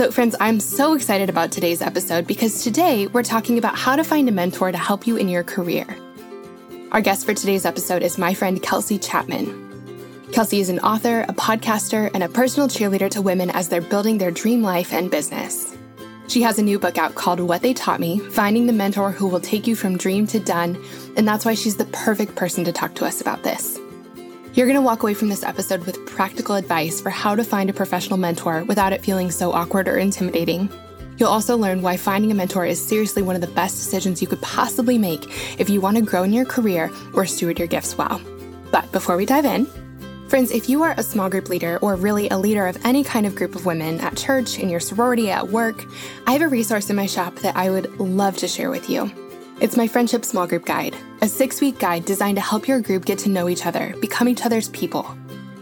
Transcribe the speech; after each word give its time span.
So, 0.00 0.10
friends, 0.10 0.34
I'm 0.40 0.60
so 0.60 0.94
excited 0.94 1.28
about 1.28 1.52
today's 1.52 1.82
episode 1.82 2.26
because 2.26 2.64
today 2.64 3.06
we're 3.08 3.22
talking 3.22 3.58
about 3.58 3.76
how 3.76 3.96
to 3.96 4.02
find 4.02 4.30
a 4.30 4.32
mentor 4.32 4.72
to 4.72 4.78
help 4.78 5.06
you 5.06 5.16
in 5.16 5.28
your 5.28 5.44
career. 5.44 5.84
Our 6.90 7.02
guest 7.02 7.26
for 7.26 7.34
today's 7.34 7.66
episode 7.66 8.02
is 8.02 8.16
my 8.16 8.32
friend 8.32 8.62
Kelsey 8.62 8.98
Chapman. 8.98 10.24
Kelsey 10.32 10.60
is 10.60 10.70
an 10.70 10.78
author, 10.78 11.26
a 11.28 11.34
podcaster, 11.34 12.10
and 12.14 12.22
a 12.22 12.30
personal 12.30 12.66
cheerleader 12.66 13.10
to 13.10 13.20
women 13.20 13.50
as 13.50 13.68
they're 13.68 13.82
building 13.82 14.16
their 14.16 14.30
dream 14.30 14.62
life 14.62 14.94
and 14.94 15.10
business. 15.10 15.76
She 16.28 16.40
has 16.40 16.58
a 16.58 16.62
new 16.62 16.78
book 16.78 16.96
out 16.96 17.14
called 17.14 17.40
What 17.40 17.60
They 17.60 17.74
Taught 17.74 18.00
Me 18.00 18.20
Finding 18.20 18.66
the 18.66 18.72
Mentor 18.72 19.10
Who 19.12 19.26
Will 19.26 19.38
Take 19.38 19.66
You 19.66 19.76
From 19.76 19.98
Dream 19.98 20.26
to 20.28 20.40
Done, 20.40 20.82
and 21.18 21.28
that's 21.28 21.44
why 21.44 21.52
she's 21.52 21.76
the 21.76 21.84
perfect 21.84 22.36
person 22.36 22.64
to 22.64 22.72
talk 22.72 22.94
to 22.94 23.04
us 23.04 23.20
about 23.20 23.42
this. 23.42 23.78
You're 24.52 24.66
going 24.66 24.76
to 24.76 24.82
walk 24.82 25.04
away 25.04 25.14
from 25.14 25.28
this 25.28 25.44
episode 25.44 25.86
with 25.86 26.04
practical 26.06 26.56
advice 26.56 27.00
for 27.00 27.10
how 27.10 27.36
to 27.36 27.44
find 27.44 27.70
a 27.70 27.72
professional 27.72 28.18
mentor 28.18 28.64
without 28.64 28.92
it 28.92 29.04
feeling 29.04 29.30
so 29.30 29.52
awkward 29.52 29.86
or 29.86 29.96
intimidating. 29.96 30.68
You'll 31.18 31.28
also 31.28 31.56
learn 31.56 31.82
why 31.82 31.96
finding 31.96 32.32
a 32.32 32.34
mentor 32.34 32.66
is 32.66 32.84
seriously 32.84 33.22
one 33.22 33.36
of 33.36 33.42
the 33.42 33.46
best 33.46 33.76
decisions 33.76 34.20
you 34.20 34.26
could 34.26 34.42
possibly 34.42 34.98
make 34.98 35.24
if 35.60 35.70
you 35.70 35.80
want 35.80 35.98
to 35.98 36.02
grow 36.02 36.24
in 36.24 36.32
your 36.32 36.44
career 36.44 36.90
or 37.14 37.26
steward 37.26 37.60
your 37.60 37.68
gifts 37.68 37.96
well. 37.96 38.20
But 38.72 38.90
before 38.90 39.16
we 39.16 39.24
dive 39.24 39.44
in, 39.44 39.66
friends, 40.28 40.50
if 40.50 40.68
you 40.68 40.82
are 40.82 40.96
a 40.96 41.04
small 41.04 41.30
group 41.30 41.48
leader 41.48 41.78
or 41.80 41.94
really 41.94 42.28
a 42.28 42.36
leader 42.36 42.66
of 42.66 42.84
any 42.84 43.04
kind 43.04 43.26
of 43.26 43.36
group 43.36 43.54
of 43.54 43.66
women 43.66 44.00
at 44.00 44.16
church, 44.16 44.58
in 44.58 44.68
your 44.68 44.80
sorority, 44.80 45.30
at 45.30 45.48
work, 45.48 45.84
I 46.26 46.32
have 46.32 46.42
a 46.42 46.48
resource 46.48 46.90
in 46.90 46.96
my 46.96 47.06
shop 47.06 47.36
that 47.36 47.56
I 47.56 47.70
would 47.70 48.00
love 48.00 48.36
to 48.38 48.48
share 48.48 48.70
with 48.70 48.90
you. 48.90 49.12
It's 49.60 49.76
my 49.76 49.86
Friendship 49.86 50.24
Small 50.24 50.46
Group 50.46 50.64
Guide, 50.64 50.96
a 51.20 51.28
six 51.28 51.60
week 51.60 51.78
guide 51.78 52.06
designed 52.06 52.36
to 52.38 52.42
help 52.42 52.66
your 52.66 52.80
group 52.80 53.04
get 53.04 53.18
to 53.18 53.28
know 53.28 53.46
each 53.46 53.66
other, 53.66 53.94
become 54.00 54.26
each 54.26 54.46
other's 54.46 54.70
people. 54.70 55.06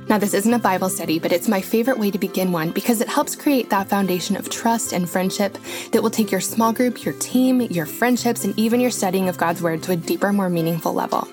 Now, 0.08 0.18
this 0.18 0.34
isn't 0.34 0.54
a 0.54 0.58
Bible 0.60 0.88
study, 0.88 1.18
but 1.18 1.32
it's 1.32 1.48
my 1.48 1.60
favorite 1.60 1.98
way 1.98 2.12
to 2.12 2.18
begin 2.18 2.52
one 2.52 2.70
because 2.70 3.00
it 3.00 3.08
helps 3.08 3.34
create 3.34 3.70
that 3.70 3.88
foundation 3.88 4.36
of 4.36 4.50
trust 4.50 4.92
and 4.92 5.10
friendship 5.10 5.58
that 5.90 6.00
will 6.00 6.10
take 6.10 6.30
your 6.30 6.40
small 6.40 6.72
group, 6.72 7.04
your 7.04 7.14
team, 7.14 7.60
your 7.60 7.86
friendships, 7.86 8.44
and 8.44 8.56
even 8.56 8.78
your 8.78 8.92
studying 8.92 9.28
of 9.28 9.36
God's 9.36 9.62
Word 9.62 9.82
to 9.82 9.92
a 9.92 9.96
deeper, 9.96 10.32
more 10.32 10.48
meaningful 10.48 10.94
level. 10.94 11.26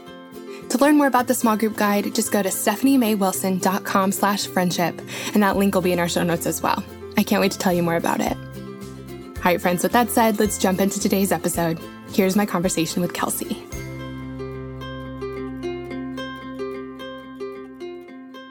To 0.69 0.79
learn 0.79 0.97
more 0.97 1.05
about 1.05 1.27
the 1.27 1.35
small 1.35 1.55
group 1.55 1.77
guide, 1.77 2.15
just 2.15 2.31
go 2.31 2.41
to 2.41 2.49
stephaniemaywilson.com 2.49 4.11
slash 4.11 4.47
friendship, 4.47 4.99
and 5.35 5.43
that 5.43 5.55
link 5.55 5.75
will 5.75 5.83
be 5.83 5.93
in 5.93 5.99
our 5.99 6.09
show 6.09 6.23
notes 6.23 6.47
as 6.47 6.63
well. 6.63 6.83
I 7.15 7.21
can't 7.21 7.41
wait 7.41 7.51
to 7.51 7.59
tell 7.59 7.73
you 7.73 7.83
more 7.83 7.95
about 7.95 8.21
it. 8.21 8.35
All 9.45 9.51
right, 9.51 9.61
friends, 9.61 9.83
with 9.83 9.91
that 9.91 10.09
said, 10.09 10.39
let's 10.39 10.57
jump 10.57 10.81
into 10.81 10.99
today's 10.99 11.31
episode. 11.31 11.79
Here's 12.11 12.35
my 12.35 12.47
conversation 12.47 12.99
with 12.99 13.13
Kelsey. 13.13 13.63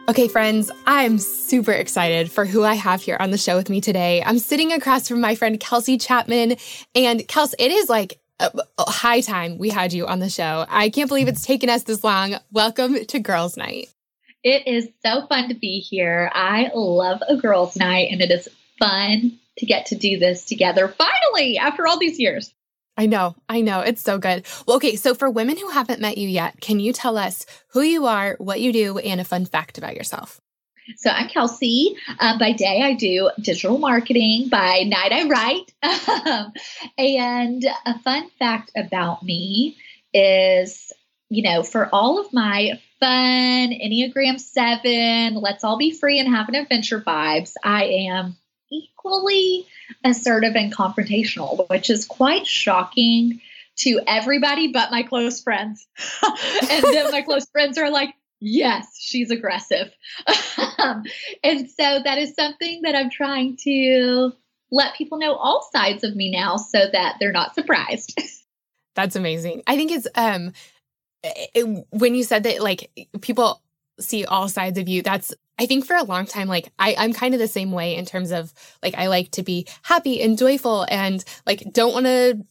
Okay, 0.08 0.28
friends, 0.28 0.70
I'm 0.86 1.18
super 1.18 1.72
excited 1.72 2.30
for 2.30 2.44
who 2.44 2.62
I 2.62 2.74
have 2.74 3.02
here 3.02 3.16
on 3.18 3.32
the 3.32 3.38
show 3.38 3.56
with 3.56 3.70
me 3.70 3.80
today. 3.80 4.22
I'm 4.24 4.38
sitting 4.38 4.72
across 4.72 5.08
from 5.08 5.20
my 5.20 5.34
friend 5.34 5.58
Kelsey 5.58 5.98
Chapman. 5.98 6.54
And 6.94 7.26
Kels, 7.26 7.54
it 7.58 7.72
is 7.72 7.88
like 7.88 8.20
a, 8.38 8.52
a 8.78 8.88
high 8.88 9.20
time 9.20 9.58
we 9.58 9.70
had 9.70 9.92
you 9.92 10.06
on 10.06 10.20
the 10.20 10.30
show. 10.30 10.64
I 10.68 10.90
can't 10.90 11.08
believe 11.08 11.26
it's 11.26 11.44
taken 11.44 11.70
us 11.70 11.82
this 11.82 12.04
long. 12.04 12.36
Welcome 12.52 13.04
to 13.04 13.18
Girls 13.18 13.56
Night. 13.56 13.88
It 14.44 14.68
is 14.68 14.86
so 15.04 15.26
fun 15.26 15.48
to 15.48 15.56
be 15.56 15.80
here. 15.80 16.30
I 16.32 16.70
love 16.72 17.20
a 17.28 17.36
girls' 17.36 17.74
night, 17.74 18.12
and 18.12 18.20
it 18.20 18.30
is 18.30 18.48
fun 18.78 19.40
to 19.58 19.66
get 19.66 19.86
to 19.86 19.94
do 19.94 20.18
this 20.18 20.44
together 20.44 20.88
finally 20.88 21.58
after 21.58 21.86
all 21.86 21.98
these 21.98 22.18
years. 22.18 22.52
I 22.96 23.06
know, 23.06 23.34
I 23.48 23.60
know. 23.60 23.80
It's 23.80 24.02
so 24.02 24.18
good. 24.18 24.46
Well, 24.66 24.76
okay, 24.76 24.94
so 24.94 25.14
for 25.14 25.28
women 25.28 25.56
who 25.56 25.68
haven't 25.70 26.00
met 26.00 26.16
you 26.16 26.28
yet, 26.28 26.60
can 26.60 26.78
you 26.78 26.92
tell 26.92 27.18
us 27.18 27.44
who 27.68 27.82
you 27.82 28.06
are, 28.06 28.36
what 28.38 28.60
you 28.60 28.72
do, 28.72 28.98
and 28.98 29.20
a 29.20 29.24
fun 29.24 29.46
fact 29.46 29.78
about 29.78 29.96
yourself? 29.96 30.40
So 30.96 31.10
I'm 31.10 31.28
Kelsey. 31.28 31.96
Uh, 32.20 32.38
by 32.38 32.52
day, 32.52 32.82
I 32.82 32.92
do 32.92 33.30
digital 33.40 33.78
marketing. 33.78 34.48
By 34.48 34.84
night, 34.86 35.12
I 35.12 35.28
write. 35.28 36.52
and 36.98 37.64
a 37.86 37.98
fun 38.00 38.28
fact 38.38 38.70
about 38.76 39.22
me 39.22 39.76
is, 40.12 40.92
you 41.30 41.42
know, 41.42 41.62
for 41.62 41.88
all 41.92 42.20
of 42.20 42.32
my 42.32 42.78
fun 43.00 43.70
Enneagram 43.70 44.38
7, 44.38 45.34
let's 45.34 45.64
all 45.64 45.78
be 45.78 45.90
free 45.90 46.20
and 46.20 46.28
have 46.28 46.48
an 46.48 46.54
adventure 46.54 47.00
vibes, 47.00 47.54
I 47.62 47.84
am 47.84 48.36
equally 48.74 49.66
assertive 50.04 50.54
and 50.54 50.74
confrontational, 50.74 51.68
which 51.68 51.90
is 51.90 52.06
quite 52.06 52.46
shocking 52.46 53.40
to 53.76 54.00
everybody 54.06 54.68
but 54.68 54.90
my 54.90 55.02
close 55.02 55.42
friends. 55.42 55.86
and 56.70 56.84
then 56.84 57.10
my 57.10 57.22
close 57.22 57.46
friends 57.50 57.78
are 57.78 57.90
like, 57.90 58.14
yes, 58.40 58.96
she's 58.98 59.30
aggressive. 59.30 59.90
and 61.42 61.68
so 61.70 62.00
that 62.04 62.18
is 62.18 62.34
something 62.34 62.82
that 62.82 62.94
I'm 62.94 63.10
trying 63.10 63.56
to 63.64 64.32
let 64.70 64.94
people 64.94 65.18
know 65.18 65.34
all 65.34 65.68
sides 65.72 66.04
of 66.04 66.16
me 66.16 66.30
now 66.30 66.56
so 66.56 66.86
that 66.92 67.16
they're 67.20 67.32
not 67.32 67.54
surprised. 67.54 68.20
That's 68.94 69.16
amazing. 69.16 69.62
I 69.66 69.76
think 69.76 69.90
it's 69.90 70.06
um 70.14 70.52
it, 71.24 71.86
when 71.90 72.14
you 72.14 72.22
said 72.22 72.44
that 72.44 72.60
like 72.62 72.90
people 73.20 73.60
see 73.98 74.24
all 74.24 74.48
sides 74.48 74.78
of 74.78 74.88
you 74.88 75.02
that's 75.02 75.32
I 75.58 75.66
think 75.66 75.86
for 75.86 75.96
a 75.96 76.02
long 76.02 76.26
time, 76.26 76.48
like 76.48 76.72
I, 76.78 76.94
I'm 76.98 77.12
kind 77.12 77.34
of 77.34 77.40
the 77.40 77.48
same 77.48 77.70
way 77.72 77.96
in 77.96 78.04
terms 78.04 78.32
of 78.32 78.52
like 78.82 78.94
I 78.96 79.06
like 79.06 79.30
to 79.32 79.42
be 79.42 79.66
happy 79.82 80.20
and 80.20 80.36
joyful 80.36 80.86
and 80.90 81.24
like 81.46 81.64
don't 81.72 81.92
want 81.92 82.06
to 82.06 82.44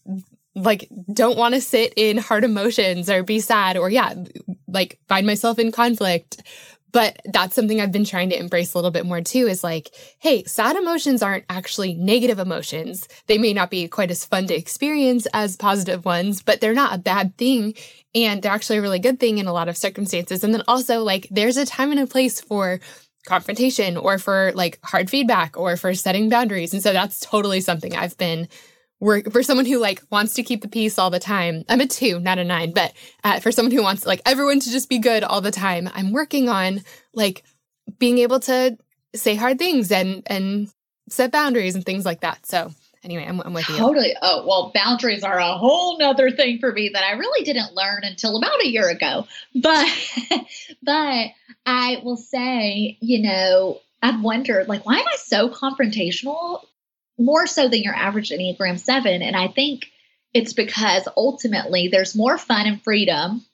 like 0.56 0.88
don't 1.12 1.38
want 1.38 1.56
to 1.56 1.62
sit 1.62 1.94
in 1.97 2.18
hard 2.18 2.44
emotions 2.44 3.09
or 3.09 3.24
be 3.24 3.40
sad 3.40 3.75
or 3.75 3.90
yeah, 3.90 4.13
like 4.68 5.00
find 5.08 5.25
myself 5.28 5.59
in 5.59 5.72
conflict. 5.72 6.42
But 6.94 7.20
that's 7.26 7.56
something 7.56 7.81
I've 7.81 7.92
been 7.92 8.06
trying 8.06 8.30
to 8.30 8.40
embrace 8.40 8.74
a 8.74 8.78
little 8.78 8.92
bit 8.92 9.06
more 9.06 9.20
too 9.20 9.48
is 9.48 9.64
like, 9.64 9.90
hey, 10.20 10.44
sad 10.46 10.78
emotions 10.78 11.22
aren't 11.22 11.46
actually 11.50 11.96
negative 11.96 12.40
emotions. 12.40 13.08
They 13.28 13.38
may 13.38 13.52
not 13.52 13.70
be 13.70 13.88
quite 13.88 14.12
as 14.12 14.24
fun 14.24 14.48
to 14.48 14.56
experience 14.56 15.28
as 15.34 15.58
positive 15.58 16.06
ones, 16.06 16.42
but 16.42 16.62
they're 16.62 16.74
not 16.74 16.94
a 16.94 17.00
bad 17.00 17.36
thing. 17.38 17.74
And 18.16 18.42
they're 18.42 18.52
actually 18.52 18.78
a 18.78 18.81
really 18.81 19.00
good 19.00 19.20
thing 19.20 19.40
in 19.40 19.48
a 19.48 19.54
lot 19.54 19.68
of 19.68 19.76
circumstances. 19.76 20.44
And 20.44 20.54
then 20.54 20.64
also, 20.68 21.04
like, 21.04 21.28
there's 21.31 21.58
a 21.58 21.66
time 21.66 21.92
and 21.92 22.00
a 22.00 22.08
place 22.08 22.40
for 22.40 22.80
confrontation 23.25 23.98
or 23.98 24.18
for 24.18 24.52
like 24.54 24.80
hard 24.84 25.10
feedback 25.10 25.58
or 25.58 25.78
for 25.78 25.94
setting 25.94 26.30
boundaries. 26.30 26.74
And 26.74 26.84
so 26.84 26.94
that's 26.94 27.20
totally 27.20 27.62
something 27.62 27.96
I've 27.96 28.18
been 28.18 28.48
work 29.00 29.31
for 29.31 29.44
someone 29.44 29.66
who 29.66 29.80
like 29.80 30.02
wants 30.09 30.34
to 30.36 30.44
keep 30.44 30.62
the 30.62 30.68
peace 30.68 30.98
all 30.98 31.09
the 31.09 31.20
time. 31.20 31.66
I'm 31.70 31.81
a 31.81 31.88
two, 31.88 32.20
not 32.20 32.40
a 32.40 32.44
nine, 32.44 32.72
but 32.72 32.94
uh, 33.24 33.40
for 33.40 33.52
someone 33.52 33.72
who 33.72 33.84
wants 33.84 34.06
like 34.06 34.22
everyone 34.26 34.59
to 34.62 34.72
just 34.72 34.90
be 34.90 35.00
good 35.00 35.24
all 35.24 35.42
the 35.42 35.52
time, 35.52 35.90
I'm 35.94 36.14
working 36.14 36.50
on 36.50 36.81
like 37.14 37.44
being 38.00 38.20
able 38.20 38.40
to 38.42 38.78
say 39.16 39.36
hard 39.36 39.59
things 39.59 39.92
and 39.92 40.24
and 40.28 40.70
set 41.09 41.31
boundaries 41.31 41.76
and 41.76 41.86
things 41.86 42.06
like 42.06 42.22
that. 42.22 42.46
So 42.46 42.72
anyway, 43.04 43.26
I'm, 43.28 43.42
I'm 43.42 43.54
with 43.54 43.68
you. 43.70 43.78
Totally. 43.78 44.16
Oh 44.22 44.46
well, 44.48 44.72
boundaries 44.74 45.24
are 45.24 45.38
a 45.38 45.58
whole 45.58 45.98
nother 45.98 46.31
thing 46.31 46.60
for 46.60 46.72
me 46.72 46.90
that 46.94 47.04
I 47.04 47.12
really 47.12 47.44
didn't 47.44 47.74
learn 47.74 48.04
until 48.04 48.38
about 48.38 48.64
a 48.64 48.68
year 48.68 48.90
ago. 48.90 49.28
But 49.56 49.88
but 50.84 51.28
I 51.66 52.02
will 52.04 52.18
say, 52.18 52.98
you 53.02 53.22
know, 53.22 53.80
I've 54.02 54.22
wondered 54.22 54.68
like 54.68 54.86
why 54.86 54.98
am 55.00 55.08
I 55.08 55.18
so 55.18 55.50
confrontational 55.50 56.62
more 57.18 57.48
so 57.48 57.68
than 57.68 57.81
your 57.81 57.95
average 57.95 58.30
Enneagram 58.30 58.80
7. 58.80 59.21
And 59.21 59.36
I 59.36 59.48
think 59.48 59.92
it's 60.33 60.54
because 60.54 61.07
ultimately 61.15 61.88
there's 61.88 62.15
more 62.15 62.38
fun 62.38 62.65
and 62.65 62.81
freedom 62.81 63.45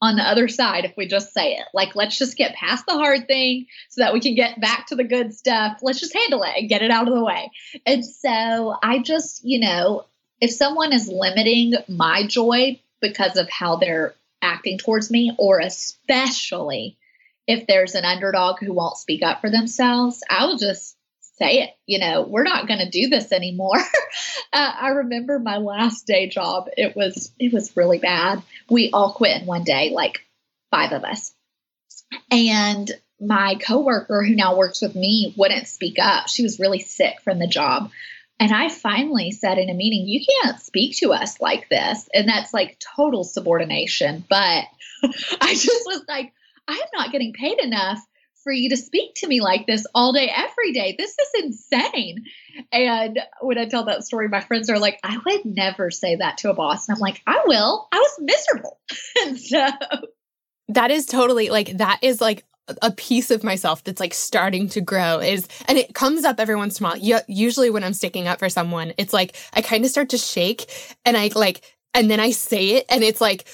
on 0.00 0.16
the 0.16 0.22
other 0.22 0.48
side 0.48 0.84
if 0.84 0.96
we 0.96 1.06
just 1.06 1.32
say 1.32 1.52
it. 1.54 1.66
Like, 1.72 1.96
let's 1.96 2.18
just 2.18 2.36
get 2.36 2.54
past 2.54 2.84
the 2.86 2.94
hard 2.94 3.26
thing 3.26 3.66
so 3.88 4.02
that 4.02 4.12
we 4.12 4.20
can 4.20 4.34
get 4.34 4.60
back 4.60 4.88
to 4.88 4.96
the 4.96 5.04
good 5.04 5.32
stuff. 5.32 5.78
Let's 5.80 6.00
just 6.00 6.14
handle 6.14 6.42
it 6.42 6.52
and 6.56 6.68
get 6.68 6.82
it 6.82 6.90
out 6.90 7.08
of 7.08 7.14
the 7.14 7.24
way. 7.24 7.50
And 7.86 8.04
so 8.04 8.76
I 8.82 8.98
just, 8.98 9.44
you 9.44 9.60
know, 9.60 10.04
if 10.40 10.50
someone 10.50 10.92
is 10.92 11.08
limiting 11.08 11.74
my 11.88 12.26
joy 12.26 12.80
because 13.00 13.36
of 13.36 13.48
how 13.48 13.76
they're 13.76 14.14
acting 14.42 14.76
towards 14.76 15.10
me, 15.10 15.34
or 15.38 15.60
especially 15.60 16.98
if 17.46 17.66
there's 17.66 17.94
an 17.94 18.04
underdog 18.04 18.58
who 18.58 18.72
won't 18.72 18.98
speak 18.98 19.22
up 19.22 19.40
for 19.40 19.48
themselves, 19.48 20.22
I 20.28 20.46
will 20.46 20.58
just 20.58 20.96
say 21.38 21.62
it 21.62 21.70
you 21.86 21.98
know 21.98 22.22
we're 22.22 22.42
not 22.42 22.68
going 22.68 22.80
to 22.80 22.90
do 22.90 23.08
this 23.08 23.32
anymore. 23.32 23.78
Uh, 24.52 24.72
i 24.82 24.88
remember 24.90 25.40
my 25.40 25.56
last 25.56 26.06
day 26.06 26.28
job 26.28 26.68
it 26.76 26.94
was 26.94 27.32
it 27.40 27.52
was 27.52 27.76
really 27.76 27.98
bad. 27.98 28.40
We 28.70 28.90
all 28.92 29.12
quit 29.12 29.40
in 29.40 29.46
one 29.46 29.64
day 29.64 29.90
like 29.92 30.24
five 30.70 30.92
of 30.92 31.02
us. 31.02 31.32
And 32.30 32.90
my 33.20 33.56
coworker 33.56 34.24
who 34.24 34.34
now 34.34 34.56
works 34.56 34.80
with 34.80 34.94
me 34.94 35.34
wouldn't 35.36 35.68
speak 35.68 35.96
up. 36.00 36.28
She 36.28 36.42
was 36.42 36.60
really 36.60 36.80
sick 36.80 37.20
from 37.22 37.38
the 37.38 37.46
job. 37.46 37.90
And 38.40 38.52
I 38.52 38.68
finally 38.68 39.30
said 39.30 39.58
in 39.58 39.70
a 39.70 39.74
meeting, 39.74 40.08
you 40.08 40.24
can't 40.24 40.60
speak 40.60 40.96
to 40.98 41.12
us 41.12 41.40
like 41.40 41.68
this. 41.68 42.08
And 42.12 42.28
that's 42.28 42.52
like 42.52 42.78
total 42.96 43.22
subordination. 43.22 44.24
But 44.28 44.64
I 45.40 45.54
just 45.54 45.86
was 45.86 46.02
like, 46.08 46.32
I'm 46.66 46.88
not 46.94 47.12
getting 47.12 47.32
paid 47.32 47.58
enough 47.60 48.00
for 48.44 48.52
you 48.52 48.68
to 48.70 48.76
speak 48.76 49.14
to 49.16 49.26
me 49.26 49.40
like 49.40 49.66
this 49.66 49.86
all 49.94 50.12
day, 50.12 50.30
every 50.32 50.72
day. 50.72 50.94
This 50.96 51.16
is 51.18 51.44
insane. 51.44 52.24
And 52.70 53.18
when 53.40 53.58
I 53.58 53.66
tell 53.66 53.84
that 53.86 54.04
story, 54.04 54.28
my 54.28 54.40
friends 54.40 54.70
are 54.70 54.78
like, 54.78 55.00
I 55.02 55.18
would 55.24 55.44
never 55.44 55.90
say 55.90 56.16
that 56.16 56.38
to 56.38 56.50
a 56.50 56.54
boss. 56.54 56.88
And 56.88 56.94
I'm 56.94 57.00
like, 57.00 57.22
I 57.26 57.42
will. 57.46 57.88
I 57.90 57.96
was 57.96 58.18
miserable. 58.20 58.78
and 59.24 59.40
so 59.40 59.66
that 60.68 60.90
is 60.90 61.06
totally 61.06 61.48
like, 61.48 61.78
that 61.78 61.98
is 62.02 62.20
like 62.20 62.44
a 62.80 62.90
piece 62.90 63.30
of 63.30 63.44
myself 63.44 63.84
that's 63.84 64.00
like 64.00 64.14
starting 64.14 64.68
to 64.68 64.80
grow 64.80 65.18
is 65.18 65.46
and 65.68 65.76
it 65.76 65.94
comes 65.94 66.24
up 66.24 66.40
every 66.40 66.56
once 66.56 66.80
in 66.80 66.86
a 66.86 66.88
while 66.88 67.22
usually 67.28 67.68
when 67.68 67.84
i'm 67.84 67.92
sticking 67.92 68.26
up 68.26 68.38
for 68.38 68.48
someone 68.48 68.94
it's 68.96 69.12
like 69.12 69.36
i 69.52 69.60
kind 69.60 69.84
of 69.84 69.90
start 69.90 70.08
to 70.08 70.16
shake 70.16 70.96
and 71.04 71.14
i 71.14 71.30
like 71.34 71.60
and 71.94 72.10
then 72.10 72.20
I 72.20 72.32
say 72.32 72.70
it, 72.70 72.86
and 72.88 73.02
it's 73.04 73.20
like, 73.20 73.44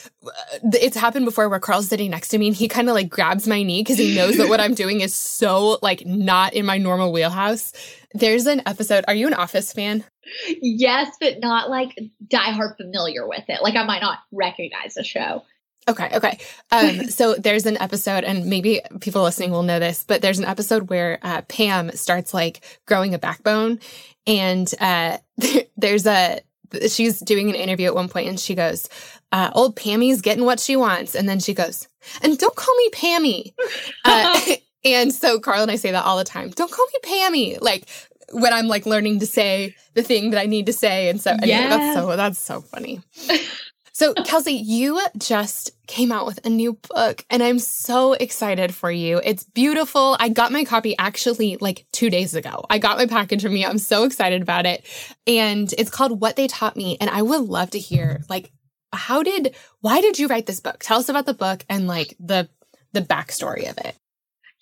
it's 0.64 0.96
happened 0.96 1.26
before 1.26 1.48
where 1.48 1.60
Carl's 1.60 1.88
sitting 1.88 2.10
next 2.10 2.28
to 2.28 2.38
me 2.38 2.48
and 2.48 2.56
he 2.56 2.68
kind 2.68 2.88
of 2.88 2.94
like 2.94 3.08
grabs 3.08 3.46
my 3.46 3.62
knee 3.62 3.82
because 3.82 3.98
he 3.98 4.14
knows 4.14 4.36
that 4.38 4.48
what 4.48 4.60
I'm 4.60 4.74
doing 4.74 5.02
is 5.02 5.14
so 5.14 5.78
like 5.82 6.04
not 6.06 6.54
in 6.54 6.66
my 6.66 6.78
normal 6.78 7.12
wheelhouse. 7.12 7.72
There's 8.14 8.46
an 8.46 8.62
episode. 8.66 9.04
Are 9.06 9.14
you 9.14 9.26
an 9.26 9.34
Office 9.34 9.72
fan? 9.72 10.04
Yes, 10.60 11.14
but 11.20 11.40
not 11.40 11.70
like 11.70 11.98
diehard 12.26 12.76
familiar 12.76 13.28
with 13.28 13.44
it. 13.48 13.62
Like 13.62 13.76
I 13.76 13.84
might 13.84 14.02
not 14.02 14.18
recognize 14.32 14.94
the 14.94 15.04
show. 15.04 15.42
Okay, 15.88 16.08
okay. 16.14 16.38
Um, 16.70 17.04
so 17.08 17.34
there's 17.34 17.66
an 17.66 17.76
episode, 17.78 18.24
and 18.24 18.46
maybe 18.46 18.80
people 19.00 19.22
listening 19.22 19.50
will 19.50 19.62
know 19.62 19.78
this, 19.78 20.04
but 20.04 20.22
there's 20.22 20.38
an 20.38 20.44
episode 20.44 20.88
where 20.90 21.18
uh, 21.22 21.42
Pam 21.42 21.90
starts 21.92 22.32
like 22.32 22.60
growing 22.86 23.14
a 23.14 23.18
backbone, 23.18 23.80
and 24.26 24.72
uh, 24.80 25.18
there's 25.76 26.06
a 26.06 26.40
she's 26.88 27.20
doing 27.20 27.48
an 27.48 27.54
interview 27.54 27.86
at 27.86 27.94
one 27.94 28.08
point 28.08 28.28
and 28.28 28.38
she 28.38 28.54
goes, 28.54 28.88
uh, 29.32 29.50
old 29.54 29.76
Pammy's 29.76 30.20
getting 30.20 30.44
what 30.44 30.60
she 30.60 30.76
wants. 30.76 31.14
And 31.14 31.28
then 31.28 31.40
she 31.40 31.54
goes, 31.54 31.88
and 32.22 32.38
don't 32.38 32.56
call 32.56 32.74
me 32.76 32.90
Pammy. 32.90 33.54
Uh, 34.04 34.40
and 34.84 35.12
so 35.12 35.38
Carl 35.38 35.62
and 35.62 35.70
I 35.70 35.76
say 35.76 35.90
that 35.90 36.04
all 36.04 36.16
the 36.16 36.24
time. 36.24 36.50
Don't 36.50 36.70
call 36.70 36.86
me 36.86 36.98
Pammy. 37.04 37.60
Like 37.60 37.86
when 38.32 38.52
I'm 38.52 38.66
like 38.66 38.86
learning 38.86 39.20
to 39.20 39.26
say 39.26 39.74
the 39.94 40.02
thing 40.02 40.30
that 40.30 40.40
I 40.40 40.46
need 40.46 40.66
to 40.66 40.72
say. 40.72 41.08
And 41.08 41.20
so 41.20 41.32
anyway, 41.32 41.68
that's 41.68 41.94
so, 41.94 42.16
that's 42.16 42.38
so 42.38 42.60
funny. 42.60 43.00
So, 44.00 44.14
Kelsey, 44.14 44.54
you 44.54 44.98
just 45.18 45.72
came 45.86 46.10
out 46.10 46.24
with 46.24 46.46
a 46.46 46.48
new 46.48 46.78
book, 46.88 47.22
and 47.28 47.42
I'm 47.42 47.58
so 47.58 48.14
excited 48.14 48.74
for 48.74 48.90
you. 48.90 49.20
It's 49.22 49.44
beautiful. 49.44 50.16
I 50.18 50.30
got 50.30 50.52
my 50.52 50.64
copy 50.64 50.96
actually 50.98 51.58
like 51.60 51.84
two 51.92 52.08
days 52.08 52.34
ago. 52.34 52.64
I 52.70 52.78
got 52.78 52.96
my 52.96 53.04
package 53.04 53.42
from 53.42 53.54
you. 53.56 53.66
I'm 53.66 53.76
so 53.76 54.04
excited 54.04 54.40
about 54.40 54.64
it. 54.64 54.86
And 55.26 55.70
it's 55.76 55.90
called 55.90 56.18
What 56.18 56.36
They 56.36 56.46
Taught 56.46 56.78
Me. 56.78 56.96
And 56.98 57.10
I 57.10 57.20
would 57.20 57.42
love 57.42 57.72
to 57.72 57.78
hear, 57.78 58.22
like, 58.30 58.50
how 58.90 59.22
did, 59.22 59.54
why 59.82 60.00
did 60.00 60.18
you 60.18 60.28
write 60.28 60.46
this 60.46 60.60
book? 60.60 60.78
Tell 60.80 61.00
us 61.00 61.10
about 61.10 61.26
the 61.26 61.34
book 61.34 61.66
and 61.68 61.86
like 61.86 62.16
the, 62.18 62.48
the 62.94 63.02
backstory 63.02 63.68
of 63.68 63.76
it. 63.76 63.96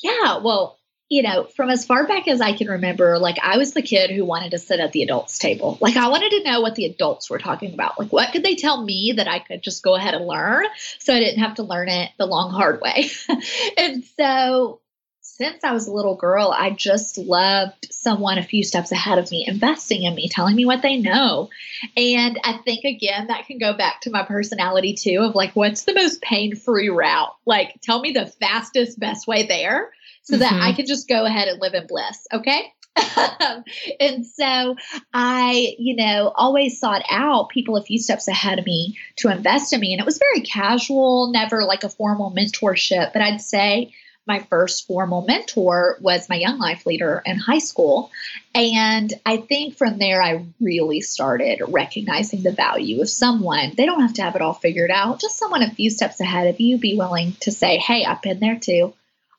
Yeah. 0.02 0.38
Well, 0.38 0.77
you 1.08 1.22
know, 1.22 1.44
from 1.44 1.70
as 1.70 1.86
far 1.86 2.06
back 2.06 2.28
as 2.28 2.40
I 2.40 2.52
can 2.52 2.68
remember, 2.68 3.18
like 3.18 3.38
I 3.42 3.56
was 3.56 3.72
the 3.72 3.82
kid 3.82 4.10
who 4.10 4.24
wanted 4.24 4.50
to 4.50 4.58
sit 4.58 4.80
at 4.80 4.92
the 4.92 5.02
adults 5.02 5.38
table. 5.38 5.78
Like 5.80 5.96
I 5.96 6.08
wanted 6.08 6.30
to 6.30 6.44
know 6.44 6.60
what 6.60 6.74
the 6.74 6.84
adults 6.84 7.30
were 7.30 7.38
talking 7.38 7.72
about. 7.72 7.98
Like 7.98 8.12
what 8.12 8.32
could 8.32 8.42
they 8.42 8.56
tell 8.56 8.82
me 8.82 9.14
that 9.16 9.28
I 9.28 9.38
could 9.38 9.62
just 9.62 9.82
go 9.82 9.94
ahead 9.94 10.14
and 10.14 10.26
learn 10.26 10.66
so 10.98 11.14
I 11.14 11.20
didn't 11.20 11.42
have 11.42 11.54
to 11.56 11.62
learn 11.62 11.88
it 11.88 12.10
the 12.18 12.26
long 12.26 12.52
hard 12.52 12.80
way. 12.82 13.08
and 13.78 14.04
so 14.18 14.80
since 15.22 15.62
I 15.62 15.72
was 15.72 15.86
a 15.86 15.92
little 15.92 16.16
girl, 16.16 16.52
I 16.54 16.70
just 16.70 17.16
loved 17.16 17.86
someone 17.90 18.38
a 18.38 18.42
few 18.42 18.64
steps 18.64 18.90
ahead 18.90 19.18
of 19.18 19.30
me, 19.30 19.44
investing 19.46 20.02
in 20.02 20.14
me, 20.14 20.28
telling 20.28 20.56
me 20.56 20.66
what 20.66 20.82
they 20.82 20.96
know. 20.96 21.48
And 21.96 22.40
I 22.42 22.54
think, 22.64 22.84
again, 22.84 23.28
that 23.28 23.46
can 23.46 23.58
go 23.58 23.72
back 23.72 24.00
to 24.00 24.10
my 24.10 24.24
personality 24.24 24.94
too 24.94 25.20
of 25.20 25.36
like, 25.36 25.54
what's 25.54 25.84
the 25.84 25.94
most 25.94 26.20
pain 26.20 26.56
free 26.56 26.88
route? 26.88 27.34
Like, 27.46 27.80
tell 27.82 28.00
me 28.00 28.10
the 28.10 28.26
fastest, 28.26 28.98
best 28.98 29.28
way 29.28 29.46
there 29.46 29.92
so 30.28 30.34
mm-hmm. 30.34 30.42
that 30.42 30.52
I 30.52 30.68
mm-hmm. 30.68 30.76
can 30.76 30.86
just 30.86 31.08
go 31.08 31.24
ahead 31.24 31.48
and 31.48 31.58
live 31.58 31.72
in 31.72 31.86
bliss. 31.86 32.26
Okay. 32.32 32.70
and 34.00 34.26
so 34.26 34.76
I, 35.14 35.74
you 35.78 35.96
know, 35.96 36.30
always 36.34 36.78
sought 36.78 37.02
out 37.08 37.48
people 37.48 37.76
a 37.76 37.82
few 37.82 37.98
steps 37.98 38.28
ahead 38.28 38.58
of 38.58 38.66
me 38.66 38.98
to 39.16 39.30
invest 39.30 39.72
in 39.72 39.80
me. 39.80 39.94
And 39.94 40.00
it 40.00 40.06
was 40.06 40.18
very 40.18 40.40
casual, 40.40 41.30
never 41.32 41.64
like 41.64 41.82
a 41.82 41.88
formal 41.88 42.30
mentorship, 42.30 43.14
but 43.14 43.22
I'd 43.22 43.40
say 43.40 43.94
my 44.26 44.40
first 44.40 44.86
formal 44.86 45.22
mentor 45.22 45.96
was 46.02 46.28
my 46.28 46.36
young 46.36 46.58
life 46.58 46.84
leader 46.84 47.22
in 47.24 47.38
high 47.38 47.60
school. 47.60 48.10
And 48.54 49.10
I 49.24 49.38
think 49.38 49.78
from 49.78 49.96
there, 49.96 50.22
I 50.22 50.44
really 50.60 51.00
started 51.00 51.62
recognizing 51.66 52.42
the 52.42 52.52
value 52.52 53.00
of 53.00 53.08
someone. 53.08 53.72
They 53.74 53.86
don't 53.86 54.02
have 54.02 54.12
to 54.14 54.22
have 54.22 54.36
it 54.36 54.42
all 54.42 54.52
figured 54.52 54.90
out, 54.90 55.22
just 55.22 55.38
someone 55.38 55.62
a 55.62 55.70
few 55.70 55.88
steps 55.88 56.20
ahead 56.20 56.48
of 56.48 56.60
you, 56.60 56.76
be 56.76 56.98
willing 56.98 57.32
to 57.40 57.50
say, 57.50 57.78
Hey, 57.78 58.04
I've 58.04 58.20
been 58.20 58.40
there 58.40 58.58
too. 58.58 58.92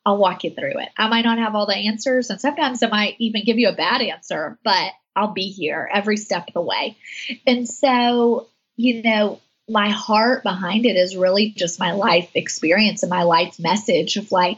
I'll 0.10 0.18
walk 0.18 0.44
you 0.44 0.50
through 0.50 0.80
it. 0.80 0.90
I 0.98 1.08
might 1.08 1.24
not 1.24 1.38
have 1.38 1.54
all 1.54 1.68
the 1.68 1.76
answers, 1.76 2.32
and 2.32 2.42
sometimes 2.42 2.82
I 2.82 2.88
might 2.88 3.16
even 3.20 3.46
give 3.46 3.60
you 3.60 3.70
a 3.70 3.76
bad 3.76 4.02
answer, 4.02 4.58
but 4.64 4.92
I'll 5.16 5.34
be 5.34 5.50
here 5.52 5.88
every 5.94 6.18
step 6.18 6.48
of 6.48 6.54
the 6.56 6.62
way. 6.62 6.98
And 7.46 7.70
so, 7.70 8.48
you 8.76 9.04
know, 9.04 9.40
my 9.68 9.90
heart 9.90 10.42
behind 10.42 10.88
it 10.88 10.96
is 10.96 11.16
really 11.16 11.52
just 11.52 11.80
my 11.80 11.92
life 11.92 12.32
experience 12.34 13.04
and 13.04 13.12
my 13.12 13.22
life 13.22 13.60
message 13.60 14.18
of 14.18 14.32
like, 14.32 14.58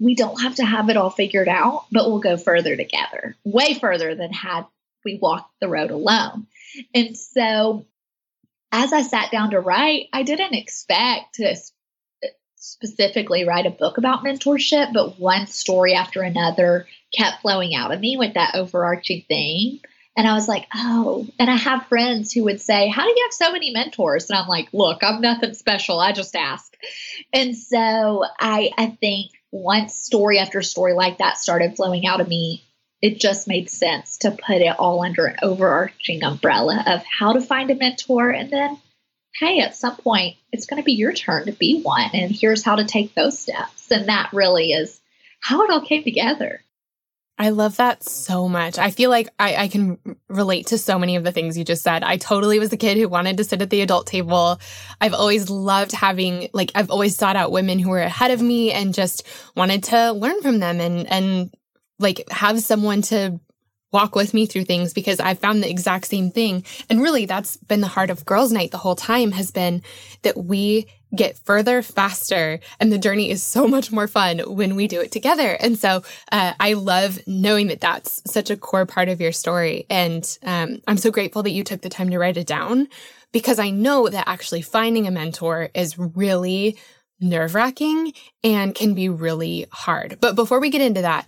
we 0.00 0.14
don't 0.14 0.40
have 0.40 0.54
to 0.54 0.64
have 0.64 0.88
it 0.88 0.96
all 0.96 1.10
figured 1.10 1.48
out, 1.48 1.84
but 1.92 2.08
we'll 2.08 2.20
go 2.20 2.38
further 2.38 2.74
together, 2.74 3.36
way 3.44 3.74
further 3.74 4.14
than 4.14 4.32
had 4.32 4.64
we 5.04 5.18
walked 5.20 5.52
the 5.60 5.68
road 5.68 5.90
alone. 5.90 6.46
And 6.94 7.14
so, 7.18 7.84
as 8.72 8.94
I 8.94 9.02
sat 9.02 9.30
down 9.30 9.50
to 9.50 9.60
write, 9.60 10.08
I 10.14 10.22
didn't 10.22 10.54
expect 10.54 11.34
to 11.34 11.54
specifically 12.66 13.46
write 13.46 13.66
a 13.66 13.70
book 13.70 13.96
about 13.96 14.24
mentorship, 14.24 14.92
but 14.92 15.20
one 15.20 15.46
story 15.46 15.94
after 15.94 16.22
another 16.22 16.86
kept 17.12 17.42
flowing 17.42 17.74
out 17.74 17.92
of 17.92 18.00
me 18.00 18.16
with 18.16 18.34
that 18.34 18.54
overarching 18.54 19.24
theme. 19.28 19.80
And 20.16 20.26
I 20.26 20.34
was 20.34 20.48
like, 20.48 20.66
oh, 20.74 21.28
and 21.38 21.50
I 21.50 21.56
have 21.56 21.86
friends 21.86 22.32
who 22.32 22.44
would 22.44 22.60
say, 22.60 22.88
How 22.88 23.02
do 23.04 23.10
you 23.10 23.24
have 23.24 23.32
so 23.32 23.52
many 23.52 23.70
mentors? 23.70 24.28
And 24.28 24.38
I'm 24.38 24.48
like, 24.48 24.68
Look, 24.72 25.02
I'm 25.02 25.20
nothing 25.20 25.54
special. 25.54 26.00
I 26.00 26.12
just 26.12 26.34
ask. 26.34 26.74
And 27.32 27.56
so 27.56 28.24
I, 28.40 28.70
I 28.76 28.96
think 28.98 29.30
once 29.52 29.94
story 29.94 30.38
after 30.38 30.62
story 30.62 30.94
like 30.94 31.18
that 31.18 31.38
started 31.38 31.76
flowing 31.76 32.06
out 32.06 32.20
of 32.20 32.28
me, 32.28 32.64
it 33.02 33.20
just 33.20 33.46
made 33.46 33.70
sense 33.70 34.18
to 34.18 34.30
put 34.30 34.56
it 34.56 34.78
all 34.78 35.04
under 35.04 35.26
an 35.26 35.36
overarching 35.42 36.24
umbrella 36.24 36.82
of 36.86 37.04
how 37.04 37.34
to 37.34 37.40
find 37.40 37.70
a 37.70 37.74
mentor 37.74 38.30
and 38.30 38.50
then 38.50 38.78
hey, 39.38 39.60
at 39.60 39.76
some 39.76 39.96
point 39.96 40.36
it's 40.52 40.66
going 40.66 40.80
to 40.80 40.84
be 40.84 40.94
your 40.94 41.12
turn 41.12 41.46
to 41.46 41.52
be 41.52 41.82
one, 41.82 42.10
and 42.12 42.30
here's 42.30 42.64
how 42.64 42.76
to 42.76 42.84
take 42.84 43.14
those 43.14 43.38
steps. 43.38 43.90
And 43.90 44.08
that 44.08 44.30
really 44.32 44.72
is 44.72 45.00
how 45.40 45.62
it 45.62 45.70
all 45.70 45.84
came 45.84 46.02
together. 46.02 46.62
I 47.38 47.50
love 47.50 47.76
that 47.76 48.02
so 48.02 48.48
much. 48.48 48.78
I 48.78 48.90
feel 48.90 49.10
like 49.10 49.28
I, 49.38 49.56
I, 49.56 49.68
can 49.68 49.98
relate 50.26 50.68
to 50.68 50.78
so 50.78 50.98
many 50.98 51.16
of 51.16 51.24
the 51.24 51.32
things 51.32 51.58
you 51.58 51.64
just 51.64 51.82
said. 51.82 52.02
I 52.02 52.16
totally 52.16 52.58
was 52.58 52.70
the 52.70 52.78
kid 52.78 52.96
who 52.96 53.10
wanted 53.10 53.36
to 53.36 53.44
sit 53.44 53.60
at 53.60 53.68
the 53.68 53.82
adult 53.82 54.06
table. 54.06 54.58
I've 55.02 55.12
always 55.12 55.50
loved 55.50 55.92
having, 55.92 56.48
like, 56.54 56.72
I've 56.74 56.90
always 56.90 57.14
sought 57.14 57.36
out 57.36 57.52
women 57.52 57.78
who 57.78 57.90
were 57.90 58.00
ahead 58.00 58.30
of 58.30 58.40
me 58.40 58.72
and 58.72 58.94
just 58.94 59.26
wanted 59.54 59.84
to 59.84 60.12
learn 60.12 60.40
from 60.40 60.60
them 60.60 60.80
and, 60.80 61.06
and 61.12 61.50
like 61.98 62.24
have 62.30 62.60
someone 62.60 63.02
to 63.02 63.38
walk 63.96 64.14
with 64.14 64.34
me 64.34 64.44
through 64.44 64.66
things 64.66 64.92
because 64.92 65.20
I've 65.20 65.38
found 65.38 65.62
the 65.62 65.70
exact 65.70 66.04
same 66.04 66.30
thing. 66.30 66.64
And 66.90 67.00
really, 67.00 67.24
that's 67.24 67.56
been 67.56 67.80
the 67.80 67.86
heart 67.86 68.10
of 68.10 68.26
Girls 68.26 68.52
Night 68.52 68.70
the 68.70 68.76
whole 68.76 68.94
time 68.94 69.32
has 69.32 69.50
been 69.50 69.82
that 70.20 70.36
we 70.36 70.86
get 71.14 71.38
further 71.38 71.80
faster 71.80 72.60
and 72.78 72.92
the 72.92 72.98
journey 72.98 73.30
is 73.30 73.42
so 73.42 73.66
much 73.66 73.90
more 73.90 74.06
fun 74.06 74.40
when 74.40 74.76
we 74.76 74.86
do 74.86 75.00
it 75.00 75.10
together. 75.12 75.56
And 75.58 75.78
so 75.78 76.02
uh, 76.30 76.52
I 76.60 76.74
love 76.74 77.18
knowing 77.26 77.68
that 77.68 77.80
that's 77.80 78.20
such 78.30 78.50
a 78.50 78.56
core 78.56 78.84
part 78.84 79.08
of 79.08 79.18
your 79.18 79.32
story. 79.32 79.86
And 79.88 80.38
um, 80.42 80.82
I'm 80.86 80.98
so 80.98 81.10
grateful 81.10 81.42
that 81.44 81.52
you 81.52 81.64
took 81.64 81.80
the 81.80 81.88
time 81.88 82.10
to 82.10 82.18
write 82.18 82.36
it 82.36 82.46
down 82.46 82.88
because 83.32 83.58
I 83.58 83.70
know 83.70 84.10
that 84.10 84.28
actually 84.28 84.60
finding 84.60 85.06
a 85.06 85.10
mentor 85.10 85.70
is 85.72 85.98
really 85.98 86.76
nerve 87.18 87.54
wracking 87.54 88.12
and 88.44 88.74
can 88.74 88.92
be 88.92 89.08
really 89.08 89.64
hard. 89.72 90.18
But 90.20 90.36
before 90.36 90.60
we 90.60 90.68
get 90.68 90.82
into 90.82 91.00
that, 91.00 91.26